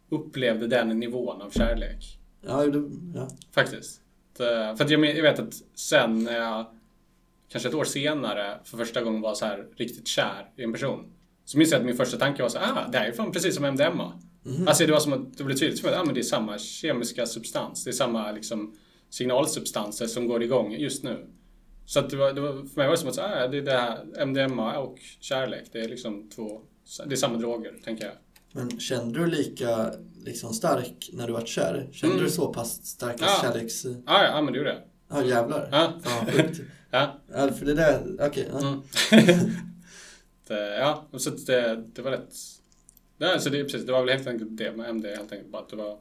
upplevde 0.09 0.67
den 0.67 0.99
nivån 0.99 1.41
av 1.41 1.49
kärlek. 1.49 2.19
ja, 2.41 2.65
du, 2.65 2.89
ja. 3.15 3.27
Faktiskt. 3.51 4.01
Det- 4.37 4.73
För 4.77 4.83
att 4.85 4.89
jag, 4.89 5.05
jag 5.05 5.23
vet 5.23 5.39
att 5.39 5.53
sen 5.75 6.23
när 6.23 6.37
jag, 6.39 6.65
kanske 7.49 7.69
ett 7.69 7.75
år 7.75 7.83
senare, 7.85 8.59
för 8.63 8.77
första 8.77 9.01
gången 9.01 9.21
var 9.21 9.33
så 9.33 9.45
här 9.45 9.65
riktigt 9.77 10.07
kär 10.07 10.49
i 10.57 10.63
en 10.63 10.73
person. 10.73 11.13
Så 11.45 11.57
minns 11.57 11.71
jag 11.71 11.79
att 11.79 11.85
min 11.85 11.97
första 11.97 12.17
tanke 12.17 12.41
var 12.41 12.49
så 12.49 12.59
här, 12.59 12.71
ah, 12.73 12.87
det 12.91 12.97
här 12.97 13.05
är 13.07 13.11
fan 13.11 13.31
precis 13.31 13.55
som 13.55 13.65
MDMA. 13.65 14.19
Alltså 14.67 14.85
det 14.85 14.91
var 14.91 14.99
som 14.99 15.13
att 15.13 15.37
det 15.37 15.43
blev 15.43 15.55
tydligt 15.55 15.79
för 15.79 15.87
mig 15.87 15.95
att 15.95 16.01
ah, 16.01 16.05
men 16.05 16.13
det 16.13 16.21
är 16.21 16.23
samma 16.23 16.57
kemiska 16.57 17.25
substans. 17.25 17.83
Det 17.83 17.89
är 17.89 17.93
samma 17.93 18.31
liksom, 18.31 18.75
signalsubstanser 19.09 20.07
som 20.07 20.27
går 20.27 20.43
igång 20.43 20.71
just 20.73 21.03
nu. 21.03 21.27
Så 21.85 22.01
det 22.01 22.15
var, 22.15 22.33
det 22.33 22.41
var, 22.41 22.51
för 22.53 22.75
mig 22.75 22.87
var 22.87 22.91
det 22.91 22.97
som 22.97 23.09
att 23.09 23.17
ah, 23.19 23.47
det 23.47 23.57
är 23.57 23.61
det 23.61 23.71
här 23.71 24.25
MDMA 24.25 24.77
och 24.79 24.97
kärlek. 25.19 25.63
Det 25.71 25.79
är 25.79 25.89
liksom 25.89 26.29
två, 26.29 26.61
det 27.05 27.11
är 27.13 27.15
samma 27.15 27.37
droger, 27.37 27.73
tänker 27.83 28.05
jag. 28.05 28.13
Men 28.51 28.79
kände 28.79 29.19
du 29.19 29.25
lika 29.27 29.91
liksom, 30.25 30.53
stark 30.53 31.09
när 31.13 31.27
du 31.27 31.33
var 31.33 31.45
kär? 31.45 31.89
Kände 31.91 32.15
Mm. 32.15 32.25
du 32.25 32.31
så 32.31 32.53
pass 32.53 32.85
starka 32.85 33.25
Ja. 33.25 33.39
kärleks... 33.41 33.85
Ah, 33.85 33.89
ja, 34.05 34.23
ja, 34.23 34.41
men 34.41 34.53
det 34.53 34.57
gjorde 34.59 34.69
jag. 34.69 34.81
Ja, 35.19 35.25
jävlar. 35.25 35.69
Ja. 35.71 35.93
Fan 36.03 36.25
sjukt. 36.25 36.59
Ja. 36.99 37.19
Ja, 37.33 37.53
för 37.53 37.65
det 37.65 37.73
där, 37.73 38.15
okej. 38.19 38.49
ja. 38.51 38.59
Mm. 38.59 38.81
det, 40.47 40.77
ja, 40.77 41.05
så 41.17 41.29
det, 41.29 41.83
det 41.93 42.01
var 42.01 42.11
rätt... 42.11 42.33
Nej, 43.17 43.41
så 43.41 43.49
det, 43.49 43.63
precis, 43.63 43.85
det 43.85 43.91
var 43.91 44.05
väl 44.05 44.17
helt 44.17 44.27
enkelt 44.27 44.57
det 44.57 44.77
med 44.77 44.89
MD, 44.89 45.07
helt 45.07 45.31
enkelt 45.31 45.51
bara 45.51 45.61
att 45.61 45.69
det 45.69 45.75
var 45.75 45.97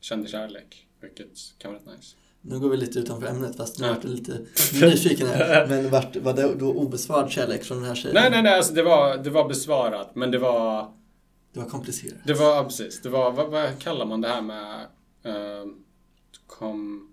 kände 0.00 0.28
kärlek, 0.28 0.86
vilket 1.00 1.38
kan 1.58 1.72
vara 1.72 1.80
rätt 1.82 1.98
nice. 1.98 2.16
Nu 2.42 2.58
går 2.58 2.68
vi 2.68 2.76
lite 2.76 2.98
utanför 2.98 3.26
ämnet 3.26 3.56
fast 3.56 3.78
nu 3.78 3.86
Ja. 3.86 3.92
vart 3.92 4.04
lite 4.04 4.38
nyfiken 4.82 5.26
här. 5.26 5.66
Men 5.68 5.90
vart, 5.90 6.16
var 6.16 6.32
det 6.32 6.54
då 6.54 6.72
obesvarad 6.72 7.30
kärlek 7.30 7.64
från 7.64 7.78
den 7.78 7.86
här 7.86 7.94
tjejen? 7.94 8.14
Nej, 8.14 8.30
nej, 8.30 8.42
nej, 8.42 8.56
alltså 8.56 8.74
det 8.74 8.82
var, 8.82 9.16
det 9.16 9.30
var 9.30 9.48
besvarat, 9.48 10.14
men 10.14 10.30
det 10.30 10.38
var... 10.38 10.92
Det 11.52 11.60
var 11.60 11.68
komplicerat. 11.68 12.18
Det 12.24 12.34
var, 12.34 12.56
ja, 12.56 12.64
precis, 12.64 13.02
det 13.02 13.08
var, 13.08 13.32
vad, 13.32 13.50
vad 13.50 13.78
kallar 13.78 14.06
man 14.06 14.20
det 14.20 14.28
här 14.28 14.42
med... 14.42 14.86
Uh, 15.26 15.72
kom... 16.46 17.09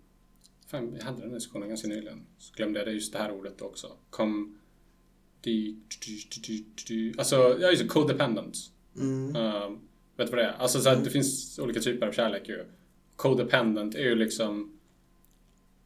Fan, 0.67 0.93
vi 0.93 1.01
hade 1.01 1.21
den 1.21 1.33
diskussionen 1.33 1.69
ganska 1.69 1.87
nyligen. 1.87 2.25
Så 2.37 2.53
glömde 2.55 2.79
jag 2.79 2.87
det, 2.87 2.91
just 2.91 3.13
det 3.13 3.19
här 3.19 3.31
ordet 3.31 3.61
också. 3.61 3.97
Kom... 4.09 4.57
Di, 5.41 5.77
di, 6.05 6.27
di, 6.35 6.41
di, 6.47 6.65
di, 6.87 7.13
alltså, 7.17 7.57
ja 7.59 7.69
just 7.69 7.81
det, 7.81 7.87
codependent. 7.87 8.57
Mm. 8.95 9.35
Um, 9.35 9.79
vet 10.17 10.27
du 10.27 10.31
vad 10.31 10.39
det 10.39 10.43
är? 10.43 10.51
Alltså 10.51 10.79
så 10.79 10.89
att 10.89 11.03
det 11.03 11.09
finns 11.09 11.59
olika 11.59 11.79
typer 11.79 12.07
av 12.07 12.11
kärlek 12.11 12.49
ju. 12.49 12.65
Codependent 13.15 13.95
är 13.95 14.03
ju 14.03 14.15
liksom 14.15 14.79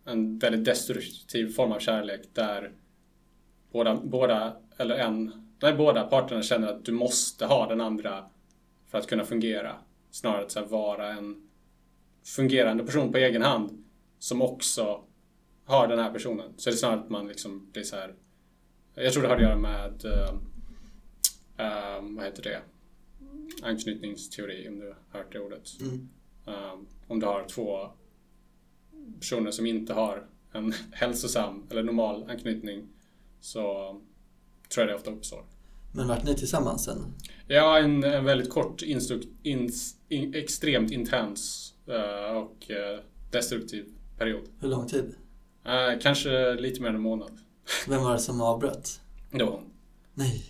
en 0.06 0.40
väldigt 0.40 0.66
destruktiv 0.66 1.54
form 1.54 1.72
av 1.72 1.80
kärlek 1.80 2.22
där 2.34 2.72
båda, 3.72 3.96
båda, 3.96 4.58
eller 4.78 4.96
en, 4.96 5.48
nej 5.62 5.74
båda 5.74 6.04
parterna 6.04 6.42
känner 6.42 6.68
att 6.68 6.86
du 6.86 6.92
måste 6.92 7.46
ha 7.46 7.70
den 7.70 7.82
andra 7.82 8.26
för 8.88 8.98
att 8.98 9.08
kunna 9.08 9.26
fungera. 9.26 9.76
Snarare 10.12 10.42
att 10.42 10.52
så 10.52 10.66
vara 10.66 11.14
en 11.14 11.50
fungerande 12.24 12.84
person 12.84 13.12
på 13.12 13.18
egen 13.18 13.42
hand 13.42 13.84
som 14.22 14.42
också 14.42 15.04
har 15.66 15.88
den 15.88 16.00
här 16.00 16.12
personen. 16.12 16.54
Så 16.58 16.70
det 16.70 16.74
är 16.74 16.78
snarare 16.78 17.00
att 17.00 17.10
man 17.10 17.28
liksom 17.28 17.72
blir 17.72 17.84
så 17.84 17.96
här. 17.96 18.16
Jag 18.96 19.14
tror 19.14 19.24
det 19.24 19.30
har 19.30 19.36
att 19.36 19.42
göra 19.42 19.58
med, 19.58 20.06
uh, 20.06 20.40
vad 22.16 22.26
heter 22.26 22.44
det? 22.44 22.62
Anknytningsteori, 23.64 24.68
om 24.70 24.80
du 24.80 24.86
har 24.86 25.20
hört 25.20 25.32
det 25.32 25.40
ordet. 25.40 25.70
Mm. 25.82 26.10
Uh, 26.48 26.82
om 27.08 27.20
du 27.20 27.26
har 27.26 27.46
två 27.48 27.92
personer 29.20 29.52
som 29.52 29.66
inte 29.66 29.94
har 29.94 30.28
en 30.52 30.74
hälsosam 30.92 31.68
eller 31.70 31.84
normal 31.84 32.30
anknytning 32.30 32.88
så 33.40 33.64
tror 34.70 34.88
jag 34.88 34.88
det 34.88 34.96
ofta 34.96 35.12
uppstår. 35.12 35.46
Men 35.94 36.08
vart 36.08 36.24
ni 36.24 36.36
tillsammans 36.36 36.86
sen? 36.86 36.98
Ja, 37.48 37.80
en, 37.80 38.04
en 38.04 38.26
väldigt 38.26 38.50
kort, 38.50 38.82
instru- 38.82 39.36
ins, 39.44 39.96
in, 40.10 40.34
extremt 40.34 40.92
intens 40.92 41.74
uh, 41.90 42.38
och 42.38 42.72
uh, 42.72 43.04
destruktiv 43.32 43.94
period. 44.22 44.42
Hur 44.60 44.68
lång 44.68 44.88
tid? 44.88 45.14
Uh, 45.66 46.00
kanske 46.02 46.54
lite 46.54 46.82
mer 46.82 46.90
än 46.90 46.96
en 46.96 47.02
månad. 47.02 47.32
Vem 47.88 48.04
var 48.04 48.14
det 48.14 48.20
som 48.20 48.42
avbröt? 48.42 49.00
Det 49.32 49.44
var 49.44 49.52
hon. 49.52 49.64
Nej. 50.14 50.44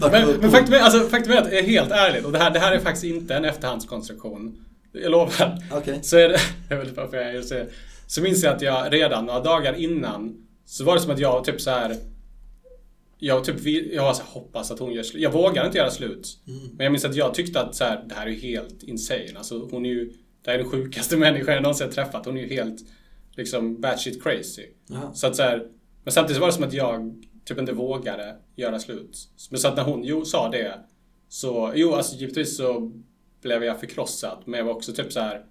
men 0.00 0.40
men 0.40 0.50
faktum, 0.50 0.74
är, 0.74 0.78
alltså, 0.78 1.08
faktum 1.08 1.32
är 1.32 1.36
att, 1.36 1.52
är 1.52 1.62
helt 1.62 1.90
ärligt, 1.90 2.24
och 2.24 2.32
det 2.32 2.38
här, 2.38 2.50
det 2.50 2.58
här 2.58 2.72
är 2.72 2.78
faktiskt 2.78 3.04
inte 3.04 3.34
en 3.34 3.44
efterhandskonstruktion. 3.44 4.64
Jag 4.92 5.10
lovar. 5.10 5.58
Okej. 5.72 5.98
Så 6.02 6.16
är 6.16 6.28
det, 6.28 6.40
jag 6.68 6.76
vet 6.76 6.88
inte 6.88 7.00
varför 7.00 7.16
jag 7.16 7.34
är 7.34 7.42
så, 7.42 7.64
så 8.06 8.22
minns 8.22 8.42
jag 8.42 8.54
att 8.54 8.62
jag 8.62 8.92
redan 8.92 9.26
några 9.26 9.40
dagar 9.40 9.74
innan 9.74 10.46
så 10.66 10.84
var 10.84 10.94
det 10.94 11.00
som 11.00 11.10
att 11.10 11.18
jag 11.18 11.44
typ 11.44 11.60
så 11.60 11.70
här. 11.70 11.96
Jag 13.18 13.44
typ 13.44 13.56
jag 13.92 14.16
så 14.16 14.22
hoppas 14.22 14.70
att 14.70 14.78
hon 14.78 14.92
gör 14.92 15.02
slut. 15.02 15.22
Jag 15.22 15.32
vågar 15.32 15.66
inte 15.66 15.78
göra 15.78 15.90
slut. 15.90 16.38
Mm. 16.48 16.60
Men 16.76 16.84
jag 16.84 16.92
minns 16.92 17.04
att 17.04 17.14
jag 17.14 17.34
tyckte 17.34 17.60
att 17.60 17.74
så 17.74 17.84
här, 17.84 18.04
det 18.08 18.14
här 18.14 18.26
är 18.26 18.32
helt 18.32 18.82
insane. 18.82 19.32
Alltså 19.36 19.68
hon 19.70 19.86
är 19.86 19.90
ju, 19.90 20.12
det 20.42 20.50
här 20.50 20.58
är 20.58 20.62
den 20.62 20.70
sjukaste 20.72 21.16
människan 21.26 21.54
jag 21.54 21.62
någonsin 21.62 21.90
träffat. 21.90 22.26
Hon 22.26 22.36
är 22.36 22.40
ju 22.40 22.48
helt 22.48 22.80
liksom 23.36 23.80
batshit 23.80 24.22
crazy. 24.22 24.66
Så 25.14 25.26
att 25.26 25.36
så 25.36 25.42
här, 25.42 25.66
men 26.04 26.12
samtidigt 26.12 26.40
var 26.40 26.46
det 26.48 26.52
som 26.52 26.64
att 26.64 26.72
jag 26.72 27.24
typ 27.44 27.58
inte 27.58 27.72
vågade 27.72 28.36
göra 28.56 28.78
slut. 28.78 29.28
Men 29.50 29.60
så 29.60 29.68
att 29.68 29.76
när 29.76 29.82
hon 29.84 30.04
jo, 30.04 30.24
sa 30.24 30.48
det 30.48 30.78
så, 31.28 31.72
jo 31.74 31.92
alltså 31.94 32.16
givetvis 32.16 32.56
så 32.56 32.92
blev 33.42 33.64
jag 33.64 33.80
förkrossad. 33.80 34.42
Men 34.46 34.58
jag 34.58 34.64
var 34.64 34.72
också 34.74 34.92
typ 34.92 35.12
så 35.12 35.20
här, 35.20 35.44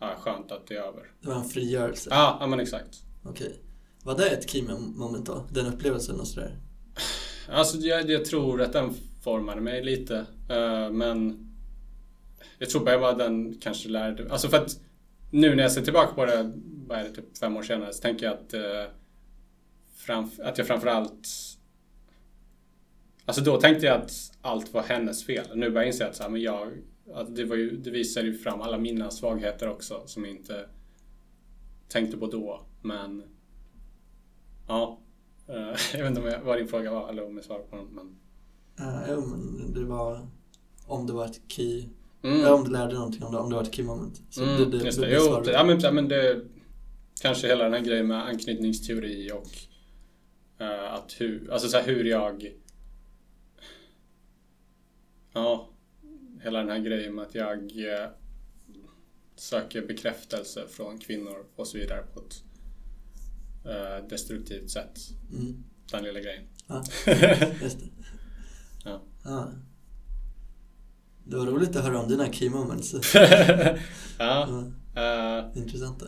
ja 0.00 0.14
skönt 0.18 0.52
att 0.52 0.66
det 0.66 0.74
är 0.74 0.78
över. 0.82 1.02
Det 1.20 1.28
var 1.28 1.34
en 1.34 1.44
frigörelse? 1.44 2.08
Ja, 2.12 2.36
ja 2.40 2.46
men 2.46 2.60
exakt. 2.60 3.02
Okej. 3.24 3.60
Var 4.02 4.16
det 4.16 4.28
ett 4.30 4.50
key 4.50 4.62
moment 4.94 5.26
då? 5.26 5.46
Den 5.50 5.66
upplevelsen 5.66 6.20
och 6.20 6.26
sådär? 6.26 6.56
Alltså 7.48 7.78
jag, 7.78 8.10
jag 8.10 8.24
tror 8.24 8.62
att 8.62 8.72
den 8.72 8.94
formade 9.24 9.60
mig 9.60 9.84
lite. 9.84 10.16
eh, 10.50 10.90
men 10.90 11.43
jag 12.58 12.70
tror 12.70 12.84
bara 12.84 13.08
att 13.08 13.18
den 13.18 13.58
kanske 13.60 13.88
lärde... 13.88 14.32
Alltså 14.32 14.48
för 14.48 14.56
att 14.56 14.80
nu 15.30 15.54
när 15.54 15.62
jag 15.62 15.72
ser 15.72 15.82
tillbaka 15.82 16.14
på 16.14 16.24
det, 16.24 16.52
vad 16.86 16.98
är 16.98 17.02
det, 17.02 17.10
typ 17.10 17.38
fem 17.38 17.56
år 17.56 17.62
senare, 17.62 17.92
så 17.92 18.02
tänker 18.02 18.26
jag 18.26 18.34
att, 18.34 18.54
eh, 18.54 18.92
framf- 20.06 20.42
att 20.42 20.58
jag 20.58 20.66
framförallt... 20.66 21.28
Alltså 23.24 23.42
då 23.42 23.60
tänkte 23.60 23.86
jag 23.86 23.96
att 24.00 24.12
allt 24.40 24.74
var 24.74 24.82
hennes 24.82 25.26
fel. 25.26 25.46
Nu 25.54 25.70
börjar 25.70 25.82
jag 25.82 25.86
inse 25.86 26.06
att, 26.06 26.16
så 26.16 26.22
här, 26.22 26.30
men 26.30 26.42
jag, 26.42 26.72
att 27.14 27.36
det, 27.36 27.44
var 27.44 27.56
ju, 27.56 27.76
det 27.76 27.90
visade 27.90 28.26
ju 28.26 28.34
fram 28.34 28.60
alla 28.60 28.78
mina 28.78 29.10
svagheter 29.10 29.68
också 29.68 30.02
som 30.06 30.24
jag 30.24 30.34
inte 30.34 30.66
tänkte 31.88 32.16
på 32.16 32.26
då. 32.26 32.60
Men 32.82 33.22
ja, 34.68 34.98
eh, 35.48 35.54
jag 35.92 35.98
vet 35.98 36.08
inte 36.08 36.20
om 36.20 36.26
jag, 36.26 36.40
vad 36.40 36.58
din 36.58 36.68
fråga 36.68 36.90
var 36.90 37.08
eller 37.08 37.26
om 37.26 37.36
jag 37.36 37.44
svarade 37.44 37.64
på 37.64 37.76
den. 37.76 37.86
Men, 37.86 38.16
Uh, 38.80 39.06
jo, 39.08 39.20
men 39.20 39.72
det 39.74 39.84
var 39.84 40.28
om 40.86 41.06
det 41.06 41.12
var 41.12 41.24
ett 41.24 41.40
key 41.48 41.88
mm. 42.24 42.52
Om 42.52 42.64
du 42.64 42.70
lärde 42.70 42.86
dig 42.86 42.94
någonting 42.94 43.22
om 43.22 43.32
det, 43.32 43.38
om 43.38 43.50
det 43.50 43.56
var 43.56 43.62
ett 43.62 43.74
key 43.74 43.84
moment. 43.84 44.22
Så 44.30 44.42
Mm, 44.42 44.56
det, 44.70 44.78
det, 44.78 44.84
just 44.84 45.00
det, 45.00 45.10
Jo, 45.10 45.40
det, 45.40 45.52
ja, 45.52 45.64
men, 45.64 45.80
ja, 45.80 45.92
men 45.92 46.08
det 46.08 46.40
kanske 47.20 47.46
hela 47.46 47.64
den 47.64 47.72
här 47.72 47.80
grejen 47.80 48.06
med 48.06 48.24
anknytningsteori 48.24 49.32
och 49.32 49.50
eh, 50.64 50.94
att 50.94 51.14
hur, 51.18 51.52
alltså 51.52 51.68
så 51.68 51.76
här, 51.76 51.86
hur 51.86 52.04
jag 52.04 52.54
ja, 55.32 55.68
hela 56.42 56.58
den 56.58 56.68
här 56.68 56.78
grejen 56.78 57.14
med 57.14 57.24
att 57.24 57.34
jag 57.34 57.58
eh, 57.58 58.08
söker 59.36 59.86
bekräftelse 59.86 60.66
från 60.68 60.98
kvinnor 60.98 61.46
och 61.56 61.66
så 61.66 61.78
vidare 61.78 62.02
på 62.14 62.20
ett 62.20 62.42
eh, 63.64 64.08
destruktivt 64.08 64.70
sätt. 64.70 64.98
Mm. 65.32 65.64
Den 65.90 66.04
lilla 66.04 66.20
grejen. 66.20 66.44
Ja, 66.66 66.84
just 67.62 67.78
det. 67.78 67.86
Ja. 68.84 69.02
Ja. 69.24 69.52
Det 71.24 71.36
var 71.36 71.46
roligt 71.46 71.76
att 71.76 71.84
höra 71.84 72.00
om 72.00 72.08
dina 72.08 72.32
key 72.32 72.50
moments. 72.50 72.94
ja, 74.18 74.48
Ja, 74.94 75.38
eh, 75.38 75.44
intressanta. 75.58 76.06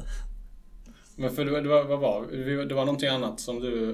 Men 1.17 1.31
för 1.31 1.45
det 1.45 1.51
var, 1.51 1.61
det 1.61 1.69
vad 1.69 2.01
var 2.01 2.27
det? 2.27 2.65
Det 2.65 2.75
var 2.75 2.85
någonting 2.85 3.09
annat 3.09 3.41
som 3.41 3.61
du... 3.61 3.91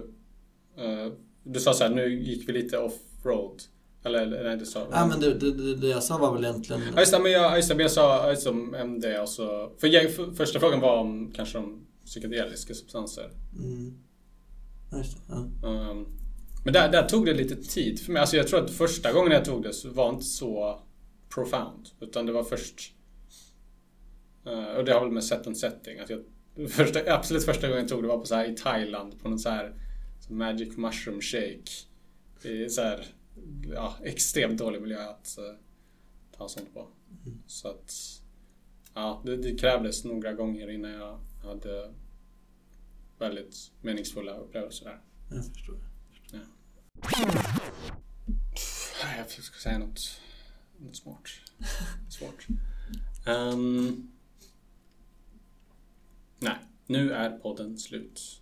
eh, 0.76 1.12
du 1.44 1.60
sa 1.60 1.72
så 1.74 1.84
här, 1.84 1.90
nu 1.90 2.22
gick 2.22 2.48
vi 2.48 2.52
lite 2.52 2.78
off-road. 2.78 3.62
Eller 4.04 4.22
eller 4.22 4.44
nej, 4.44 4.56
du 4.56 4.66
sa... 4.66 4.86
Ja, 4.90 5.06
men 5.06 5.20
det, 5.20 5.34
det, 5.34 5.52
det, 5.52 5.74
det 5.74 5.88
jag 5.88 6.02
sa 6.02 6.18
var 6.18 6.34
väl 6.34 6.44
egentligen... 6.44 6.82
Ja, 6.94 7.00
just 7.00 7.12
det, 7.12 7.18
men 7.18 7.32
jag, 7.32 7.56
just 7.56 7.68
det, 7.68 7.74
men 7.74 7.82
jag 7.82 7.90
sa 7.90 8.30
just 8.30 8.46
om 8.46 8.74
MD 8.74 9.18
och 9.18 9.28
så... 9.28 9.72
För, 9.80 9.88
jag, 9.88 10.14
för 10.14 10.32
första 10.32 10.60
frågan 10.60 10.80
var 10.80 10.98
om 10.98 11.32
kanske 11.34 11.58
om 11.58 11.86
psykedeliska 12.04 12.74
substanser. 12.74 13.30
Mm. 13.58 13.98
Ja, 14.90 14.98
just 14.98 15.16
det. 15.16 15.22
Ja. 15.62 15.68
Um, 15.68 16.06
men 16.64 16.72
där, 16.72 16.92
där 16.92 17.08
tog 17.08 17.26
det 17.26 17.34
lite 17.34 17.56
tid 17.56 18.00
för 18.00 18.12
mig. 18.12 18.20
Alltså 18.20 18.36
jag 18.36 18.48
tror 18.48 18.64
att 18.64 18.70
första 18.70 19.12
gången 19.12 19.32
jag 19.32 19.44
tog 19.44 19.62
det 19.62 19.72
så 19.72 19.90
var 19.90 20.08
inte 20.10 20.24
så 20.24 20.80
profound. 21.34 21.88
Utan 22.00 22.26
det 22.26 22.32
var 22.32 22.44
först... 22.44 22.94
eh, 24.46 24.76
och 24.76 24.84
det 24.84 24.92
har 24.92 25.00
väl 25.00 25.10
med 25.10 25.24
set 25.24 25.46
and 25.46 25.56
setting. 25.56 25.98
Att 25.98 26.10
jag, 26.10 26.24
första, 26.70 27.14
absolut 27.14 27.44
första 27.44 27.68
gången 27.68 27.80
jag 27.80 27.88
tog 27.88 28.02
det 28.02 28.08
var 28.08 28.18
på 28.18 28.26
så 28.26 28.34
här 28.34 28.50
i 28.50 28.56
Thailand 28.56 29.22
på 29.22 29.28
någon 29.28 29.38
så 29.38 29.48
här 29.48 29.74
så 30.20 30.32
magic 30.32 30.76
mushroom 30.76 31.20
shake. 31.20 31.70
Det 32.42 32.64
är 32.64 32.68
så 32.68 32.82
här, 32.82 33.06
ja, 33.74 33.96
extremt 34.02 34.58
dålig 34.58 34.82
miljö 34.82 35.08
att 35.08 35.36
uh, 35.38 35.58
ta 36.36 36.48
sånt 36.48 36.74
på. 36.74 36.88
Så 37.46 37.68
att... 37.68 37.92
Ja, 38.94 39.22
det, 39.24 39.36
det 39.36 39.58
krävdes 39.58 40.04
några 40.04 40.32
gånger 40.32 40.70
innan 40.70 40.90
jag 40.90 41.20
hade 41.44 41.94
väldigt 43.18 43.72
meningsfulla 43.80 44.36
upplevelser 44.36 44.84
där. 44.84 45.00
Jag 45.30 45.46
förstår. 45.46 45.76
Jag 49.16 49.30
ska 49.30 49.58
säga 49.58 49.78
något 49.78 50.20
Smart. 50.92 51.28
Svårt. 52.08 52.46
um, 53.26 53.34
ehm. 53.34 54.08
nej, 56.38 56.56
nu 56.86 57.12
är 57.12 57.30
podden 57.30 57.78
slut. 57.78 58.40